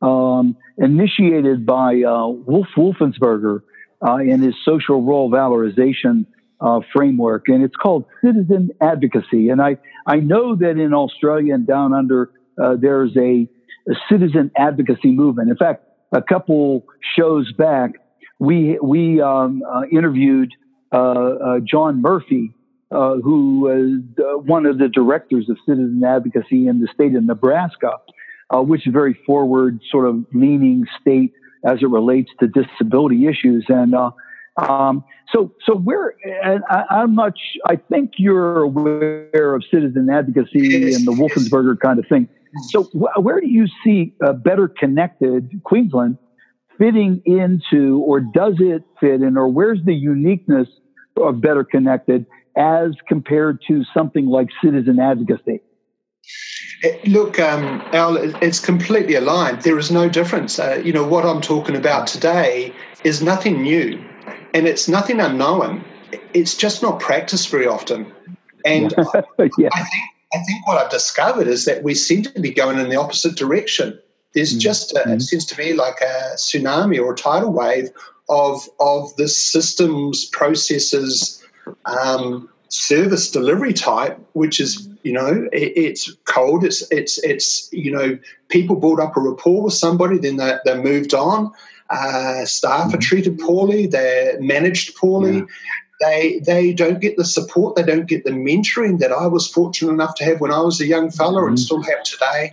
um, 0.00 0.56
initiated 0.78 1.66
by 1.66 2.02
uh, 2.02 2.28
Wolf 2.28 2.68
Wolfensberger 2.76 3.62
uh, 4.06 4.16
in 4.16 4.40
his 4.42 4.54
social 4.64 5.02
role 5.02 5.30
valorization 5.30 6.26
uh, 6.60 6.80
framework, 6.94 7.44
and 7.48 7.62
it's 7.62 7.76
called 7.76 8.04
citizen 8.22 8.70
advocacy. 8.80 9.48
And 9.48 9.60
I 9.60 9.76
I 10.06 10.16
know 10.16 10.56
that 10.56 10.78
in 10.78 10.94
Australia 10.94 11.54
and 11.54 11.66
down 11.66 11.92
under 11.92 12.30
uh, 12.62 12.76
there's 12.80 13.16
a 13.16 13.48
a 13.88 13.94
citizen 14.08 14.50
advocacy 14.56 15.12
movement. 15.12 15.50
In 15.50 15.56
fact, 15.56 15.84
a 16.12 16.22
couple 16.22 16.84
shows 17.16 17.52
back, 17.52 17.92
we 18.38 18.78
we 18.82 19.20
um, 19.20 19.62
uh, 19.68 19.82
interviewed 19.90 20.52
uh, 20.92 20.98
uh, 20.98 21.60
John 21.60 22.00
Murphy, 22.00 22.54
uh, 22.94 23.16
who 23.16 23.60
was 23.60 24.42
one 24.46 24.66
of 24.66 24.78
the 24.78 24.88
directors 24.88 25.48
of 25.50 25.56
citizen 25.66 26.02
advocacy 26.06 26.68
in 26.68 26.80
the 26.80 26.88
state 26.94 27.14
of 27.16 27.24
Nebraska, 27.24 27.98
uh, 28.54 28.62
which 28.62 28.86
is 28.86 28.92
very 28.92 29.18
forward, 29.26 29.80
sort 29.90 30.06
of 30.08 30.24
leaning 30.32 30.84
state 31.00 31.32
as 31.66 31.78
it 31.82 31.88
relates 31.88 32.30
to 32.40 32.46
disability 32.46 33.26
issues. 33.26 33.64
And 33.68 33.94
uh, 33.94 34.10
um, 34.56 35.04
so, 35.34 35.52
so 35.66 35.74
where, 35.74 36.14
and 36.44 36.62
I, 36.70 37.02
am 37.02 37.16
not, 37.16 37.32
I 37.66 37.76
think 37.76 38.12
you're 38.18 38.62
aware 38.62 39.54
of 39.54 39.64
citizen 39.70 40.08
advocacy 40.10 40.94
and 40.94 41.06
the 41.06 41.12
Wolfensberger 41.12 41.78
kind 41.80 41.98
of 41.98 42.06
thing. 42.06 42.28
So, 42.68 42.84
wh- 42.84 43.18
where 43.20 43.40
do 43.40 43.48
you 43.48 43.66
see 43.82 44.14
uh, 44.24 44.34
better 44.34 44.68
connected 44.68 45.50
Queensland 45.64 46.18
fitting 46.78 47.22
into, 47.24 48.00
or 48.06 48.20
does 48.20 48.54
it 48.60 48.84
fit 49.00 49.22
in, 49.22 49.36
or 49.36 49.48
where's 49.48 49.80
the 49.84 49.94
uniqueness 49.94 50.68
of 51.16 51.40
better 51.40 51.64
connected 51.64 52.26
as 52.56 52.92
compared 53.08 53.60
to 53.68 53.84
something 53.92 54.26
like 54.26 54.48
citizen 54.62 54.98
advocacy? 55.00 55.60
Look, 57.06 57.38
um, 57.38 57.82
Al, 57.92 58.16
it's 58.16 58.60
completely 58.60 59.14
aligned. 59.14 59.62
There 59.62 59.78
is 59.78 59.90
no 59.90 60.08
difference. 60.08 60.58
Uh, 60.58 60.80
you 60.84 60.92
know, 60.92 61.06
what 61.06 61.24
I'm 61.24 61.40
talking 61.40 61.76
about 61.76 62.06
today 62.06 62.74
is 63.04 63.22
nothing 63.22 63.62
new 63.62 64.02
and 64.52 64.66
it's 64.66 64.88
nothing 64.88 65.20
unknown. 65.20 65.84
It's 66.32 66.54
just 66.54 66.82
not 66.82 67.00
practiced 67.00 67.48
very 67.48 67.66
often. 67.66 68.12
And 68.64 68.94
yeah. 69.58 69.68
I 69.72 69.82
think 69.82 70.04
I 70.34 70.38
think 70.38 70.66
what 70.66 70.78
I've 70.78 70.90
discovered 70.90 71.46
is 71.46 71.64
that 71.64 71.82
we 71.82 71.94
seem 71.94 72.22
to 72.24 72.40
be 72.40 72.50
going 72.50 72.78
in 72.78 72.88
the 72.88 72.96
opposite 72.96 73.36
direction. 73.36 73.98
There's 74.34 74.50
mm-hmm. 74.50 74.60
just 74.60 74.96
a, 74.96 75.12
it 75.12 75.22
seems 75.22 75.46
to 75.46 75.58
me 75.58 75.74
like 75.74 76.00
a 76.00 76.34
tsunami 76.34 76.98
or 76.98 77.12
a 77.12 77.16
tidal 77.16 77.52
wave 77.52 77.90
of 78.28 78.68
of 78.80 79.14
the 79.16 79.28
systems, 79.28 80.26
processes, 80.26 81.43
um, 81.86 82.48
service 82.68 83.30
delivery 83.30 83.72
type, 83.72 84.18
which 84.32 84.60
is 84.60 84.88
you 85.02 85.12
know 85.12 85.48
it, 85.52 85.72
it's 85.76 86.12
cold. 86.24 86.64
It's 86.64 86.82
it's 86.90 87.22
it's 87.22 87.68
you 87.72 87.90
know 87.90 88.18
people 88.48 88.76
build 88.76 89.00
up 89.00 89.16
a 89.16 89.20
rapport 89.20 89.62
with 89.62 89.74
somebody, 89.74 90.18
then 90.18 90.36
they 90.36 90.56
they 90.64 90.76
moved 90.76 91.14
on. 91.14 91.52
Uh, 91.90 92.44
staff 92.44 92.86
mm-hmm. 92.86 92.94
are 92.94 93.00
treated 93.00 93.38
poorly. 93.38 93.86
They're 93.86 94.40
managed 94.40 94.96
poorly. 94.96 95.38
Yeah. 95.38 95.44
They 96.00 96.40
they 96.40 96.72
don't 96.72 97.00
get 97.00 97.16
the 97.16 97.24
support. 97.24 97.76
They 97.76 97.84
don't 97.84 98.06
get 98.06 98.24
the 98.24 98.32
mentoring 98.32 98.98
that 98.98 99.12
I 99.12 99.26
was 99.26 99.46
fortunate 99.46 99.92
enough 99.92 100.16
to 100.16 100.24
have 100.24 100.40
when 100.40 100.50
I 100.50 100.60
was 100.60 100.80
a 100.80 100.86
young 100.86 101.10
fella 101.10 101.40
mm-hmm. 101.40 101.50
and 101.50 101.60
still 101.60 101.82
have 101.82 102.02
today. 102.02 102.52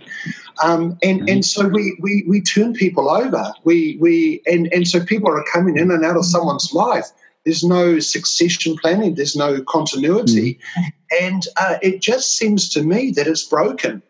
Um, 0.62 0.96
and 1.02 1.20
mm-hmm. 1.20 1.28
and 1.28 1.44
so 1.44 1.66
we, 1.66 1.96
we 2.00 2.24
we 2.28 2.40
turn 2.40 2.72
people 2.72 3.10
over. 3.10 3.52
We 3.64 3.98
we 4.00 4.42
and 4.46 4.72
and 4.72 4.86
so 4.86 5.04
people 5.04 5.30
are 5.30 5.44
coming 5.52 5.76
in 5.76 5.90
and 5.90 6.04
out 6.04 6.16
of 6.16 6.24
someone's 6.24 6.72
life. 6.72 7.10
There's 7.44 7.64
no 7.64 7.98
succession 7.98 8.76
planning. 8.76 9.14
There's 9.14 9.36
no 9.36 9.62
continuity, 9.62 10.58
mm-hmm. 10.76 11.24
and 11.24 11.46
uh, 11.56 11.78
it 11.82 12.00
just 12.00 12.36
seems 12.36 12.68
to 12.70 12.82
me 12.82 13.10
that 13.12 13.26
it's 13.26 13.44
broken. 13.44 14.02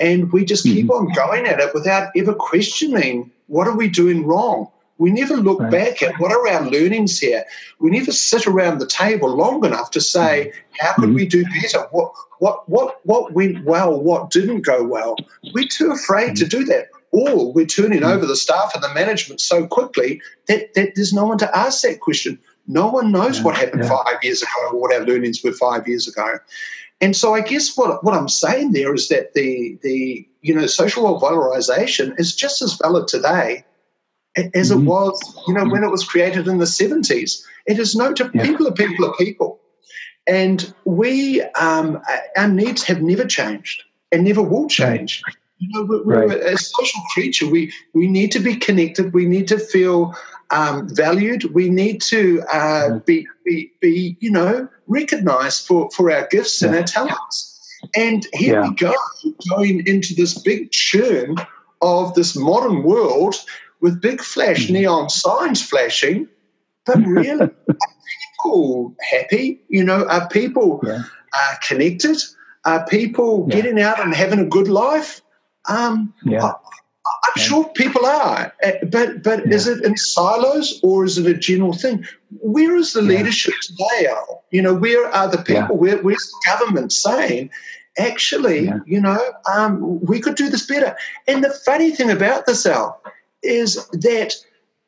And 0.00 0.32
we 0.32 0.44
just 0.44 0.64
keep 0.64 0.86
mm-hmm. 0.86 1.08
on 1.08 1.12
going 1.12 1.46
at 1.46 1.60
it 1.60 1.74
without 1.74 2.10
ever 2.16 2.32
questioning 2.32 3.30
what 3.48 3.66
are 3.66 3.76
we 3.76 3.88
doing 3.88 4.24
wrong 4.24 4.68
we 4.98 5.10
never 5.10 5.36
look 5.36 5.60
right. 5.60 5.70
back 5.70 6.02
at 6.02 6.18
what 6.18 6.32
are 6.32 6.46
our 6.48 6.68
learnings 6.68 7.18
here. 7.18 7.44
We 7.78 7.90
never 7.90 8.12
sit 8.12 8.46
around 8.46 8.78
the 8.78 8.86
table 8.86 9.34
long 9.34 9.64
enough 9.64 9.92
to 9.92 10.00
say, 10.00 10.52
how 10.78 10.92
could 10.94 11.04
mm-hmm. 11.04 11.14
we 11.14 11.26
do 11.26 11.44
better? 11.44 11.86
What 11.92 12.12
what 12.40 12.68
what 12.68 13.00
what 13.04 13.32
went 13.32 13.64
well? 13.64 14.00
What 14.00 14.30
didn't 14.30 14.62
go 14.62 14.84
well? 14.84 15.16
We're 15.54 15.68
too 15.68 15.92
afraid 15.92 16.32
mm-hmm. 16.32 16.34
to 16.34 16.46
do 16.46 16.64
that. 16.64 16.88
Or 17.10 17.52
we're 17.52 17.64
turning 17.64 18.00
mm-hmm. 18.00 18.10
over 18.10 18.26
the 18.26 18.36
staff 18.36 18.72
and 18.74 18.82
the 18.82 18.92
management 18.92 19.40
so 19.40 19.66
quickly 19.66 20.20
that, 20.46 20.74
that 20.74 20.94
there's 20.94 21.12
no 21.12 21.24
one 21.24 21.38
to 21.38 21.56
ask 21.56 21.82
that 21.82 22.00
question. 22.00 22.38
No 22.68 22.86
one 22.88 23.10
knows 23.10 23.38
yeah. 23.38 23.44
what 23.44 23.56
happened 23.56 23.82
yeah. 23.82 23.88
five 23.88 24.22
years 24.22 24.42
ago 24.42 24.68
or 24.70 24.80
what 24.80 24.94
our 24.94 25.00
learnings 25.00 25.42
were 25.42 25.52
five 25.52 25.88
years 25.88 26.06
ago. 26.06 26.38
And 27.00 27.16
so 27.16 27.34
I 27.34 27.40
guess 27.40 27.76
what, 27.76 28.04
what 28.04 28.14
I'm 28.14 28.28
saying 28.28 28.72
there 28.72 28.94
is 28.94 29.08
that 29.08 29.34
the 29.34 29.78
the 29.82 30.26
you 30.42 30.54
know 30.54 30.66
social 30.66 31.04
role 31.04 31.20
valorization 31.20 32.18
is 32.20 32.34
just 32.34 32.62
as 32.62 32.74
valid 32.74 33.08
today 33.08 33.64
as 34.54 34.70
mm-hmm. 34.70 34.82
it 34.82 34.84
was, 34.84 35.42
you 35.46 35.54
know, 35.54 35.64
when 35.66 35.84
it 35.84 35.90
was 35.90 36.04
created 36.04 36.46
in 36.48 36.58
the 36.58 36.64
70s. 36.64 37.42
It 37.66 37.78
is 37.78 37.94
no 37.94 38.12
different. 38.12 38.36
Yeah. 38.36 38.46
People 38.46 38.68
are 38.68 38.72
people 38.72 39.06
are 39.06 39.14
people. 39.16 39.60
And 40.26 40.72
we, 40.84 41.42
um, 41.52 42.00
our 42.36 42.48
needs 42.48 42.82
have 42.84 43.02
never 43.02 43.24
changed 43.24 43.82
and 44.12 44.24
never 44.24 44.42
will 44.42 44.68
change. 44.68 45.22
You 45.58 45.68
know, 45.72 45.84
we're, 45.84 46.04
we're 46.04 46.38
a 46.38 46.56
social 46.56 47.00
creature. 47.14 47.48
We, 47.48 47.72
we 47.94 48.06
need 48.06 48.30
to 48.32 48.38
be 48.38 48.56
connected. 48.56 49.12
We 49.12 49.26
need 49.26 49.48
to 49.48 49.58
feel 49.58 50.14
um, 50.50 50.88
valued. 50.94 51.54
We 51.54 51.68
need 51.68 52.00
to 52.02 52.42
uh, 52.52 52.98
be, 53.00 53.26
be, 53.44 53.72
be, 53.80 54.16
you 54.20 54.30
know, 54.30 54.68
recognized 54.86 55.66
for, 55.66 55.90
for 55.90 56.10
our 56.10 56.26
gifts 56.30 56.60
yeah. 56.60 56.68
and 56.68 56.76
our 56.78 56.84
talents. 56.84 57.54
And 57.94 58.26
here 58.32 58.62
we 58.62 58.74
go, 58.74 58.92
going 59.50 59.86
into 59.86 60.14
this 60.14 60.36
big 60.36 60.72
churn 60.72 61.36
of 61.80 62.14
this 62.14 62.34
modern 62.34 62.82
world 62.82 63.36
with 63.80 64.00
big 64.00 64.20
flash 64.20 64.66
hmm. 64.66 64.74
neon 64.74 65.10
signs 65.10 65.62
flashing, 65.62 66.28
but 66.84 66.98
really, 67.06 67.42
are 67.42 67.50
people 68.32 68.96
happy? 69.10 69.60
You 69.68 69.84
know, 69.84 70.06
are 70.08 70.28
people 70.28 70.80
yeah. 70.84 71.02
uh, 71.32 71.54
connected? 71.66 72.16
Are 72.64 72.84
people 72.86 73.46
yeah. 73.48 73.56
getting 73.56 73.80
out 73.80 74.00
and 74.00 74.14
having 74.14 74.40
a 74.40 74.44
good 74.44 74.68
life? 74.68 75.22
Um, 75.68 76.12
yeah. 76.24 76.44
I, 76.44 76.54
am 77.28 77.32
yeah. 77.36 77.42
sure 77.42 77.68
people 77.70 78.06
are, 78.06 78.52
uh, 78.62 78.72
but 78.90 79.22
but 79.22 79.46
is 79.52 79.66
it 79.66 79.84
in 79.84 79.96
silos 79.96 80.80
or 80.82 81.04
is 81.04 81.18
it 81.18 81.26
a 81.26 81.34
general 81.34 81.72
thing? 81.72 82.04
Where 82.40 82.76
is 82.76 82.92
the 82.92 83.02
leadership 83.02 83.54
today, 83.62 84.08
Al? 84.08 84.44
You 84.50 84.62
know, 84.62 84.74
where 84.74 85.06
are 85.06 85.28
the 85.28 85.38
people? 85.38 85.76
Where, 85.76 85.98
where's 86.02 86.30
the 86.30 86.50
government 86.50 86.92
saying, 86.92 87.50
actually, 87.98 88.70
you 88.86 89.00
know, 89.00 89.20
um, 89.52 90.00
we 90.00 90.20
could 90.20 90.34
do 90.34 90.48
this 90.48 90.66
better? 90.66 90.96
And 91.26 91.44
the 91.44 91.50
funny 91.64 91.90
thing 91.90 92.10
about 92.10 92.46
this, 92.46 92.66
Al, 92.66 93.00
is 93.42 93.86
that 93.92 94.34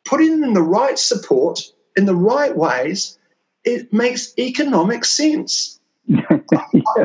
putting 0.05 0.43
in 0.43 0.55
the 0.55 0.63
right 0.63 0.99
support 0.99 1.61
in 1.97 2.07
the 2.07 2.15
right 2.15 2.57
ways, 2.57 3.19
it 3.65 3.93
makes 3.93 4.33
economic 4.39 5.05
sense. 5.05 5.81
yeah. 6.07 6.23
I, 6.55 7.05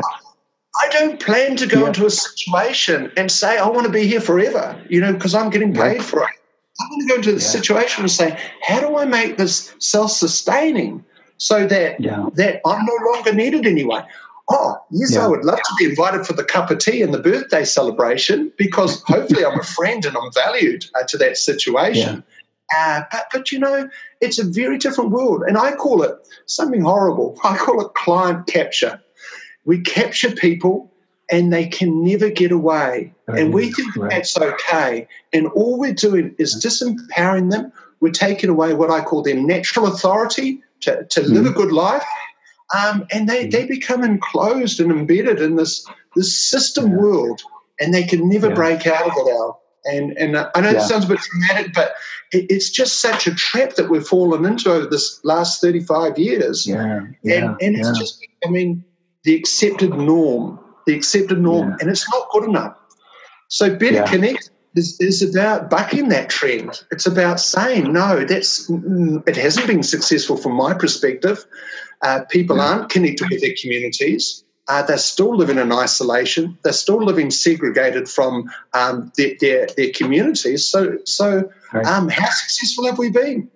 I, 0.81 0.89
don't 0.89 1.19
plan 1.19 1.55
to 1.57 1.67
go 1.67 1.81
yeah. 1.81 1.87
into 1.87 2.05
a 2.05 2.09
situation 2.09 3.11
and 3.17 3.31
say, 3.31 3.57
I 3.57 3.67
want 3.67 3.85
to 3.85 3.91
be 3.91 4.07
here 4.07 4.21
forever, 4.21 4.79
you 4.89 5.01
know, 5.01 5.13
because 5.13 5.33
I'm 5.33 5.49
getting 5.49 5.73
paid 5.73 5.97
yeah. 5.97 6.01
for 6.03 6.23
it. 6.23 6.29
I'm 6.79 6.89
going 6.89 7.01
to 7.01 7.07
go 7.07 7.15
into 7.15 7.31
the 7.33 7.39
situation 7.39 8.03
and 8.03 8.11
say, 8.11 8.39
how 8.61 8.81
do 8.81 8.97
I 8.97 9.05
make 9.05 9.37
this 9.37 9.73
self-sustaining 9.79 11.03
so 11.37 11.65
that 11.67 12.01
that 12.35 12.61
I'm 12.65 12.85
no 12.85 13.11
longer 13.11 13.33
needed 13.33 13.65
anyway? 13.65 14.03
Oh, 14.49 14.77
yes, 14.91 15.13
yeah. 15.13 15.25
I 15.25 15.27
would 15.27 15.43
love 15.43 15.57
to 15.57 15.75
be 15.79 15.85
invited 15.85 16.25
for 16.27 16.33
the 16.33 16.43
cup 16.43 16.69
of 16.69 16.77
tea 16.77 17.01
and 17.01 17.13
the 17.13 17.19
birthday 17.19 17.63
celebration 17.63 18.51
because 18.57 19.01
hopefully 19.07 19.45
I'm 19.45 19.59
a 19.59 19.63
friend 19.63 20.05
and 20.05 20.15
I'm 20.15 20.31
valued 20.33 20.85
uh, 20.95 21.03
to 21.07 21.17
that 21.17 21.37
situation. 21.37 22.23
Yeah. 22.73 22.77
Uh, 22.77 23.03
but, 23.11 23.25
but, 23.31 23.51
you 23.51 23.59
know, 23.59 23.89
it's 24.21 24.39
a 24.39 24.43
very 24.43 24.77
different 24.77 25.11
world. 25.11 25.43
And 25.47 25.57
I 25.57 25.73
call 25.73 26.03
it 26.03 26.15
something 26.45 26.81
horrible. 26.81 27.39
I 27.43 27.57
call 27.57 27.81
it 27.81 27.93
client 27.93 28.47
capture. 28.47 29.01
We 29.65 29.81
capture 29.81 30.31
people 30.31 30.91
and 31.29 31.51
they 31.51 31.67
can 31.67 32.03
never 32.03 32.29
get 32.29 32.51
away. 32.51 33.13
and 33.27 33.53
we 33.53 33.71
think 33.71 33.93
that's 34.09 34.37
okay. 34.37 35.07
And 35.33 35.47
all 35.47 35.79
we're 35.79 35.93
doing 35.93 36.35
is 36.37 36.63
disempowering 36.63 37.51
them. 37.51 37.71
We're 37.99 38.11
taking 38.11 38.49
away 38.49 38.73
what 38.73 38.91
I 38.91 39.01
call 39.01 39.23
their 39.23 39.35
natural 39.35 39.87
authority 39.87 40.61
to, 40.81 41.03
to 41.05 41.21
mm-hmm. 41.21 41.33
live 41.33 41.45
a 41.47 41.51
good 41.51 41.71
life. 41.71 42.05
Um, 42.75 43.07
and 43.11 43.27
they, 43.27 43.41
mm-hmm. 43.41 43.49
they 43.51 43.65
become 43.65 44.03
enclosed 44.03 44.79
and 44.79 44.91
embedded 44.91 45.41
in 45.41 45.55
this, 45.55 45.85
this 46.15 46.37
system 46.49 46.91
yeah. 46.91 46.97
world, 46.97 47.41
and 47.79 47.93
they 47.93 48.03
can 48.03 48.27
never 48.29 48.49
yeah. 48.49 48.55
break 48.55 48.87
out 48.87 49.07
of 49.07 49.13
it, 49.15 49.31
Al. 49.31 49.61
And, 49.85 50.17
and 50.17 50.37
I 50.37 50.61
know 50.61 50.71
yeah. 50.71 50.77
it 50.77 50.81
sounds 50.81 51.05
a 51.05 51.07
bit 51.07 51.19
dramatic, 51.19 51.73
but 51.73 51.93
it, 52.31 52.47
it's 52.49 52.69
just 52.69 53.01
such 53.01 53.27
a 53.27 53.35
trap 53.35 53.75
that 53.75 53.89
we've 53.89 54.05
fallen 54.05 54.45
into 54.45 54.71
over 54.71 54.87
this 54.87 55.19
last 55.23 55.61
35 55.61 56.17
years. 56.17 56.65
Yeah. 56.65 57.01
And, 57.23 57.61
and 57.61 57.75
it's 57.75 57.97
just, 57.97 58.25
I 58.45 58.49
mean, 58.49 58.83
the 59.25 59.35
accepted 59.35 59.93
norm 59.93 60.59
the 60.85 60.95
accepted 60.95 61.41
norm, 61.41 61.69
yeah. 61.69 61.75
and 61.79 61.89
it's 61.89 62.09
not 62.11 62.29
good 62.31 62.45
enough. 62.45 62.75
So 63.47 63.75
Better 63.75 63.95
yeah. 63.95 64.07
Connect 64.07 64.49
is, 64.75 64.99
is 64.99 65.21
about 65.21 65.69
bucking 65.69 66.09
that 66.09 66.29
trend. 66.29 66.83
It's 66.91 67.05
about 67.05 67.39
saying 67.39 67.91
no. 67.91 68.23
That's 68.25 68.69
mm, 68.69 69.27
it 69.27 69.35
hasn't 69.35 69.67
been 69.67 69.83
successful 69.83 70.37
from 70.37 70.53
my 70.53 70.73
perspective. 70.73 71.45
Uh, 72.01 72.21
people 72.29 72.57
yeah. 72.57 72.63
aren't 72.67 72.89
connected 72.89 73.29
with 73.29 73.41
their 73.41 73.55
communities. 73.61 74.43
Uh, 74.67 74.81
they're 74.81 74.97
still 74.97 75.35
living 75.35 75.59
in 75.59 75.71
isolation. 75.71 76.57
They're 76.63 76.73
still 76.73 77.03
living 77.03 77.29
segregated 77.29 78.09
from 78.09 78.49
um, 78.73 79.11
their, 79.15 79.33
their, 79.39 79.67
their 79.77 79.91
communities. 79.91 80.65
So 80.65 80.97
so 81.05 81.49
right. 81.73 81.85
um, 81.85 82.09
how 82.09 82.29
successful 82.29 82.87
have 82.87 82.97
we 82.97 83.11
been? 83.11 83.49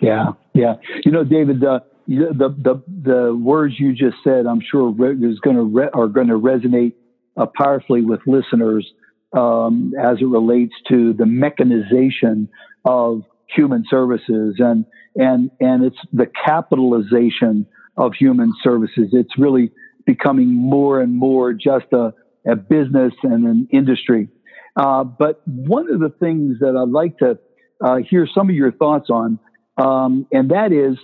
Yeah, 0.00 0.32
yeah. 0.52 0.76
You 1.04 1.12
know, 1.12 1.24
David. 1.24 1.64
Uh, 1.64 1.80
the 2.06 2.54
the 2.58 2.82
the 2.86 3.34
words 3.34 3.74
you 3.78 3.92
just 3.92 4.16
said, 4.22 4.46
I'm 4.46 4.60
sure 4.60 4.90
is 4.90 5.40
going 5.40 5.56
to 5.56 5.62
re- 5.62 5.90
are 5.92 6.08
going 6.08 6.28
to 6.28 6.38
resonate 6.38 6.94
uh, 7.36 7.46
powerfully 7.56 8.02
with 8.02 8.20
listeners 8.26 8.90
um, 9.32 9.92
as 10.00 10.18
it 10.20 10.26
relates 10.26 10.74
to 10.88 11.12
the 11.12 11.26
mechanization 11.26 12.48
of 12.84 13.22
human 13.48 13.84
services 13.88 14.56
and 14.58 14.84
and 15.16 15.50
and 15.60 15.84
it's 15.84 15.98
the 16.12 16.26
capitalization 16.44 17.66
of 17.96 18.12
human 18.14 18.52
services. 18.62 19.10
It's 19.12 19.38
really 19.38 19.70
becoming 20.04 20.48
more 20.48 21.00
and 21.00 21.16
more 21.16 21.52
just 21.52 21.86
a, 21.92 22.12
a 22.46 22.56
business 22.56 23.12
and 23.22 23.46
an 23.46 23.68
industry. 23.72 24.28
Uh, 24.76 25.04
but 25.04 25.40
one 25.46 25.90
of 25.90 26.00
the 26.00 26.10
things 26.10 26.58
that 26.60 26.76
I'd 26.76 26.90
like 26.90 27.18
to 27.18 27.38
uh, 27.82 27.98
hear 28.08 28.26
some 28.32 28.50
of 28.50 28.56
your 28.56 28.72
thoughts 28.72 29.08
on, 29.08 29.38
um, 29.78 30.26
and 30.32 30.50
that 30.50 30.72
is 30.72 30.98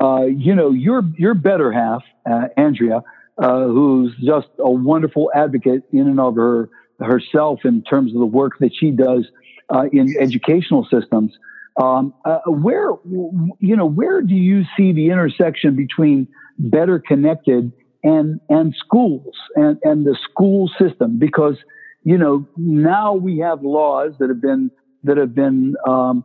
uh, 0.00 0.24
you 0.24 0.54
know, 0.54 0.70
your 0.70 1.02
your 1.16 1.34
better 1.34 1.72
half, 1.72 2.02
uh, 2.28 2.48
Andrea, 2.56 3.02
uh, 3.38 3.64
who's 3.64 4.14
just 4.24 4.48
a 4.58 4.70
wonderful 4.70 5.30
advocate 5.34 5.82
in 5.92 6.08
and 6.08 6.20
of 6.20 6.36
her 6.36 6.68
herself 7.00 7.60
in 7.64 7.82
terms 7.82 8.12
of 8.12 8.18
the 8.18 8.26
work 8.26 8.58
that 8.60 8.70
she 8.78 8.90
does 8.90 9.26
uh, 9.74 9.84
in 9.92 10.14
educational 10.20 10.86
systems. 10.90 11.32
Um, 11.80 12.14
uh, 12.24 12.38
where 12.46 12.90
you 13.58 13.76
know 13.76 13.86
where 13.86 14.20
do 14.22 14.34
you 14.34 14.64
see 14.76 14.92
the 14.92 15.10
intersection 15.10 15.76
between 15.76 16.28
better 16.58 16.98
connected 16.98 17.72
and 18.02 18.40
and 18.48 18.74
schools 18.76 19.34
and 19.56 19.78
and 19.82 20.04
the 20.04 20.16
school 20.30 20.70
system? 20.80 21.18
Because 21.18 21.56
you 22.02 22.18
know 22.18 22.46
now 22.56 23.14
we 23.14 23.38
have 23.38 23.62
laws 23.62 24.14
that 24.18 24.28
have 24.28 24.40
been 24.40 24.70
that 25.04 25.16
have 25.18 25.34
been 25.34 25.74
um, 25.86 26.24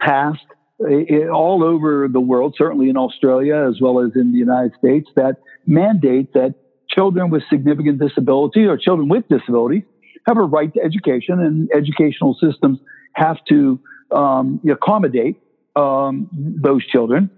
passed 0.00 0.46
all 0.80 1.62
over 1.62 2.08
the 2.08 2.20
world, 2.20 2.54
certainly 2.56 2.88
in 2.88 2.96
Australia 2.96 3.68
as 3.68 3.80
well 3.80 4.00
as 4.00 4.10
in 4.14 4.32
the 4.32 4.38
United 4.38 4.72
States, 4.78 5.08
that 5.16 5.36
mandate 5.66 6.32
that 6.34 6.54
children 6.90 7.30
with 7.30 7.42
significant 7.48 7.98
disability 7.98 8.64
or 8.64 8.76
children 8.76 9.08
with 9.08 9.24
disabilities 9.28 9.84
have 10.26 10.36
a 10.36 10.42
right 10.42 10.72
to 10.74 10.80
education, 10.80 11.40
and 11.40 11.68
educational 11.74 12.36
systems 12.40 12.78
have 13.14 13.38
to 13.48 13.80
um, 14.10 14.60
accommodate 14.70 15.36
um, 15.74 16.28
those 16.32 16.86
children. 16.86 17.30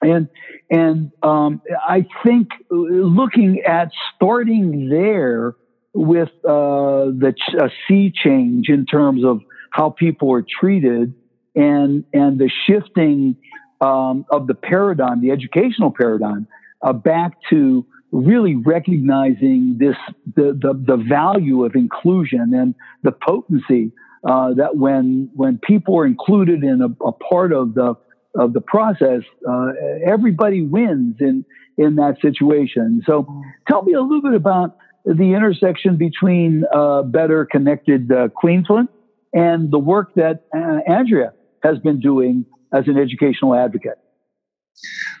And 0.00 0.28
and 0.70 1.10
um, 1.22 1.60
I 1.86 2.06
think 2.24 2.48
looking 2.70 3.62
at 3.66 3.90
starting 4.14 4.88
there 4.88 5.56
with 5.92 6.28
uh, 6.44 7.10
the 7.10 7.34
ch- 7.36 7.54
a 7.54 7.70
sea 7.88 8.12
change 8.14 8.68
in 8.68 8.86
terms 8.86 9.24
of 9.24 9.40
how 9.72 9.90
people 9.90 10.32
are 10.32 10.44
treated 10.60 11.14
and 11.54 12.04
and 12.12 12.38
the 12.38 12.50
shifting 12.66 13.36
um, 13.80 14.24
of 14.30 14.46
the 14.46 14.54
paradigm, 14.54 15.20
the 15.20 15.30
educational 15.30 15.92
paradigm, 15.96 16.46
uh, 16.82 16.92
back 16.92 17.32
to 17.50 17.86
really 18.10 18.56
recognizing 18.56 19.76
this 19.78 19.96
the, 20.34 20.58
the, 20.60 20.72
the 20.86 20.96
value 20.96 21.64
of 21.64 21.74
inclusion 21.74 22.54
and 22.54 22.74
the 23.02 23.12
potency 23.12 23.92
uh, 24.24 24.52
that 24.54 24.76
when 24.76 25.30
when 25.34 25.58
people 25.58 25.98
are 25.98 26.06
included 26.06 26.62
in 26.62 26.80
a, 26.82 27.04
a 27.04 27.12
part 27.12 27.52
of 27.52 27.74
the 27.74 27.94
of 28.34 28.52
the 28.52 28.60
process, 28.60 29.22
uh, 29.48 29.68
everybody 30.06 30.62
wins 30.62 31.16
in 31.20 31.44
in 31.76 31.94
that 31.96 32.16
situation. 32.20 33.02
So, 33.06 33.26
tell 33.68 33.82
me 33.82 33.92
a 33.92 34.00
little 34.00 34.22
bit 34.22 34.34
about 34.34 34.76
the 35.04 35.34
intersection 35.34 35.96
between 35.96 36.64
uh, 36.74 37.02
better 37.02 37.46
connected 37.46 38.10
uh, 38.10 38.28
Queensland 38.28 38.88
and 39.32 39.70
the 39.70 39.78
work 39.78 40.14
that 40.14 40.44
uh, 40.54 40.80
Andrea 40.90 41.32
has 41.62 41.78
been 41.78 42.00
doing 42.00 42.44
as 42.72 42.86
an 42.88 42.98
educational 42.98 43.54
advocate? 43.54 43.98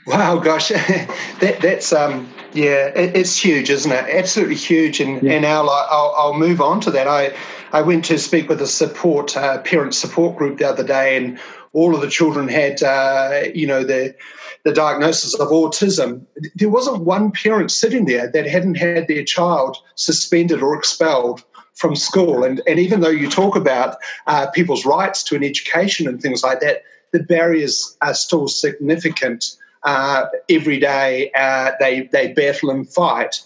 Wow, 0.06 0.38
gosh, 0.38 0.68
that, 1.40 1.58
that's 1.60 1.92
um, 1.92 2.32
yeah, 2.54 2.86
it, 2.88 3.16
it's 3.16 3.36
huge, 3.36 3.70
isn't 3.70 3.90
it? 3.90 4.04
Absolutely 4.08 4.54
huge. 4.54 5.00
And 5.00 5.22
yeah. 5.22 5.32
and 5.32 5.46
I'll, 5.46 5.68
I'll, 5.68 6.14
I'll 6.16 6.38
move 6.38 6.60
on 6.60 6.80
to 6.80 6.90
that. 6.92 7.06
I 7.06 7.34
I 7.72 7.82
went 7.82 8.04
to 8.06 8.18
speak 8.18 8.48
with 8.48 8.62
a 8.62 8.66
support 8.66 9.36
uh, 9.36 9.60
parent 9.62 9.94
support 9.94 10.36
group 10.36 10.58
the 10.58 10.68
other 10.68 10.84
day, 10.84 11.16
and 11.16 11.38
all 11.72 11.94
of 11.94 12.00
the 12.00 12.08
children 12.08 12.48
had 12.48 12.82
uh, 12.82 13.42
you 13.54 13.66
know 13.66 13.84
the 13.84 14.14
the 14.64 14.72
diagnosis 14.72 15.34
of 15.34 15.48
autism. 15.48 16.24
There 16.54 16.70
wasn't 16.70 17.04
one 17.04 17.30
parent 17.30 17.70
sitting 17.70 18.06
there 18.06 18.30
that 18.30 18.46
hadn't 18.46 18.76
had 18.76 19.08
their 19.08 19.24
child 19.24 19.76
suspended 19.94 20.62
or 20.62 20.76
expelled 20.76 21.44
from 21.78 21.94
school. 21.94 22.42
And, 22.42 22.60
and 22.66 22.78
even 22.80 23.00
though 23.00 23.08
you 23.08 23.30
talk 23.30 23.54
about 23.56 23.96
uh, 24.26 24.48
people's 24.50 24.84
rights 24.84 25.22
to 25.24 25.36
an 25.36 25.44
education 25.44 26.08
and 26.08 26.20
things 26.20 26.42
like 26.42 26.60
that, 26.60 26.82
the 27.12 27.22
barriers 27.22 27.96
are 28.02 28.14
still 28.14 28.48
significant. 28.48 29.56
Uh, 29.84 30.26
every 30.50 30.80
day 30.80 31.30
uh, 31.36 31.70
they, 31.78 32.08
they 32.12 32.32
battle 32.32 32.70
and 32.70 32.88
fight. 32.88 33.40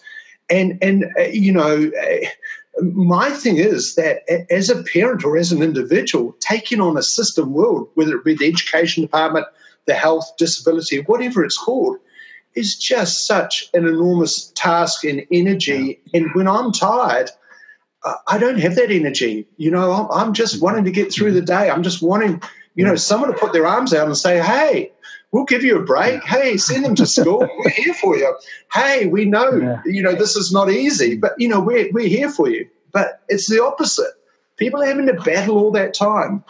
And, 0.49 0.79
and 0.83 1.05
uh, 1.19 1.25
you 1.25 1.53
know, 1.53 1.91
uh, 2.03 2.83
my 2.83 3.29
thing 3.31 3.59
is 3.59 3.97
that 3.97 4.23
as 4.51 4.71
a 4.71 4.83
parent 4.83 5.25
or 5.25 5.37
as 5.37 5.53
an 5.53 5.63
individual, 5.63 6.35
taking 6.41 6.81
on 6.81 6.97
a 6.97 7.03
system 7.03 7.53
world, 7.53 7.91
whether 7.95 8.17
it 8.17 8.25
be 8.25 8.35
the 8.35 8.49
education 8.49 9.03
department, 9.03 9.47
the 9.85 9.95
health, 9.95 10.33
disability, 10.39 11.03
whatever 11.03 11.45
it's 11.45 11.59
called, 11.59 11.99
is 12.55 12.79
just 12.79 13.27
such 13.27 13.69
an 13.75 13.87
enormous 13.87 14.53
task 14.55 15.05
and 15.05 15.27
energy. 15.31 16.01
And 16.15 16.33
when 16.35 16.49
I'm 16.49 16.73
tired, 16.73 17.31
I 18.27 18.39
don't 18.39 18.59
have 18.59 18.75
that 18.77 18.91
energy. 18.91 19.47
You 19.57 19.71
know, 19.71 20.09
I'm 20.11 20.33
just 20.33 20.57
mm-hmm. 20.57 20.65
wanting 20.65 20.85
to 20.85 20.91
get 20.91 21.13
through 21.13 21.33
the 21.33 21.41
day. 21.41 21.71
I'm 21.71 21.83
just 21.83 22.03
wanting, 22.03 22.43
you 22.75 22.85
know, 22.85 22.97
someone 22.97 23.33
to 23.33 23.39
put 23.39 23.53
their 23.53 23.67
arms 23.67 23.95
out 23.95 24.07
and 24.07 24.17
say, 24.17 24.43
hey, 24.43 24.91
we'll 25.31 25.45
give 25.45 25.63
you 25.63 25.79
a 25.79 25.83
break. 25.83 26.23
Hey, 26.25 26.57
send 26.57 26.85
them 26.85 26.95
to 26.97 27.07
school. 27.07 27.39
we're 27.59 27.71
here 27.71 27.95
for 27.95 28.17
you. 28.17 28.37
Hey, 28.73 29.07
we 29.07 29.25
know, 29.25 29.53
yeah. 29.53 29.83
you 29.85 30.03
know, 30.03 30.15
this 30.15 30.37
is 30.37 30.53
not 30.53 30.71
easy, 30.71 31.17
but, 31.17 31.33
you 31.39 31.49
know, 31.49 31.61
we're, 31.61 31.91
we're 31.93 32.09
here 32.09 32.31
for 32.31 32.49
you. 32.49 32.69
But 32.93 33.23
it's 33.29 33.49
the 33.49 33.63
opposite. 33.63 34.13
People 34.57 34.83
are 34.83 34.87
having 34.87 35.07
to 35.07 35.15
battle 35.15 35.59
all 35.59 35.71
that 35.73 35.95
time. 35.95 36.45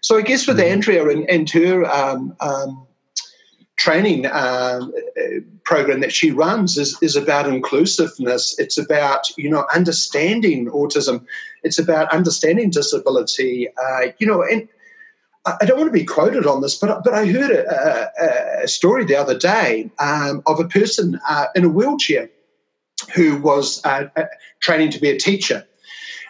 So 0.00 0.18
I 0.18 0.22
guess 0.22 0.46
with 0.46 0.58
mm-hmm. 0.58 0.72
Andrea 0.72 1.08
and, 1.08 1.28
and 1.30 1.50
her 1.50 1.84
um, 1.86 2.36
um, 2.40 2.86
training 3.76 4.26
um, 4.26 4.92
program 5.64 6.00
that 6.00 6.12
she 6.12 6.30
runs 6.30 6.78
is, 6.78 6.96
is 7.02 7.16
about 7.16 7.48
inclusiveness. 7.48 8.54
It's 8.58 8.78
about, 8.78 9.36
you 9.36 9.50
know, 9.50 9.66
understanding 9.74 10.66
autism. 10.70 11.24
It's 11.62 11.78
about 11.78 12.12
understanding 12.12 12.70
disability. 12.70 13.68
Uh, 13.70 14.12
you 14.18 14.26
know, 14.26 14.42
and 14.42 14.68
I 15.46 15.64
don't 15.66 15.76
want 15.76 15.88
to 15.88 15.98
be 15.98 16.04
quoted 16.04 16.46
on 16.46 16.62
this, 16.62 16.78
but, 16.78 17.04
but 17.04 17.12
I 17.12 17.26
heard 17.26 17.50
a, 17.50 18.10
a, 18.22 18.64
a 18.64 18.68
story 18.68 19.04
the 19.04 19.16
other 19.16 19.36
day 19.36 19.90
um, 19.98 20.42
of 20.46 20.58
a 20.60 20.68
person 20.68 21.20
uh, 21.28 21.46
in 21.54 21.64
a 21.64 21.68
wheelchair 21.68 22.30
who 23.14 23.40
was 23.42 23.84
uh, 23.84 24.06
uh 24.16 24.24
training 24.60 24.90
to 24.90 25.00
be 25.00 25.10
a 25.10 25.18
teacher. 25.18 25.66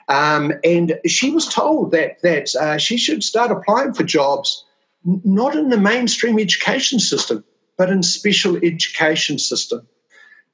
Um, 0.09 0.52
and 0.64 0.98
she 1.07 1.30
was 1.30 1.46
told 1.46 1.92
that, 1.92 2.20
that 2.22 2.54
uh, 2.57 2.78
she 2.78 2.96
should 2.96 3.22
start 3.22 3.50
applying 3.50 3.94
for 3.94 4.02
jobs 4.02 4.63
not 5.04 5.54
in 5.54 5.68
the 5.68 5.78
mainstream 5.78 6.38
education 6.38 6.98
system, 6.98 7.44
but 7.76 7.90
in 7.90 8.02
special 8.02 8.56
education 8.56 9.38
system. 9.38 9.86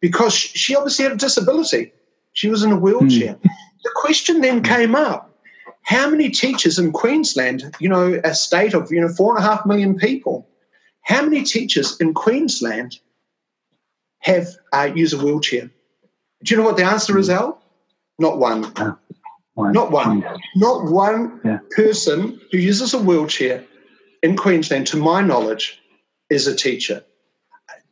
because 0.00 0.34
she 0.34 0.74
obviously 0.74 1.04
had 1.04 1.12
a 1.12 1.16
disability. 1.16 1.92
She 2.32 2.48
was 2.48 2.62
in 2.62 2.72
a 2.72 2.76
wheelchair. 2.76 3.34
Mm. 3.34 3.42
The 3.84 3.90
question 3.94 4.40
then 4.40 4.62
came 4.62 4.94
up 4.94 5.30
how 5.82 6.08
many 6.10 6.30
teachers 6.30 6.78
in 6.78 6.92
Queensland, 6.92 7.74
you 7.80 7.88
know, 7.88 8.20
a 8.22 8.34
state 8.34 8.74
of, 8.74 8.92
you 8.92 9.00
know, 9.00 9.08
four 9.08 9.34
and 9.34 9.44
a 9.44 9.48
half 9.48 9.64
million 9.66 9.96
people, 9.96 10.46
how 11.02 11.22
many 11.22 11.42
teachers 11.42 11.98
in 12.00 12.14
Queensland 12.14 12.98
have 14.18 14.46
uh, 14.72 14.90
use 14.94 15.12
a 15.12 15.18
wheelchair? 15.18 15.70
Do 16.44 16.54
you 16.54 16.56
know 16.56 16.66
what 16.66 16.76
the 16.76 16.84
answer 16.84 17.18
is, 17.18 17.30
Al? 17.30 17.62
Not 18.18 18.38
one. 18.38 18.64
one. 19.54 19.72
Not 19.72 19.90
one. 19.90 20.24
Not 20.54 20.84
one 20.84 21.40
yeah. 21.44 21.58
person 21.70 22.40
who 22.52 22.58
uses 22.58 22.94
a 22.94 22.98
wheelchair 22.98 23.64
in 24.22 24.36
Queensland, 24.36 24.86
to 24.88 24.96
my 24.96 25.20
knowledge, 25.20 25.80
is 26.28 26.46
a 26.46 26.54
teacher. 26.54 27.04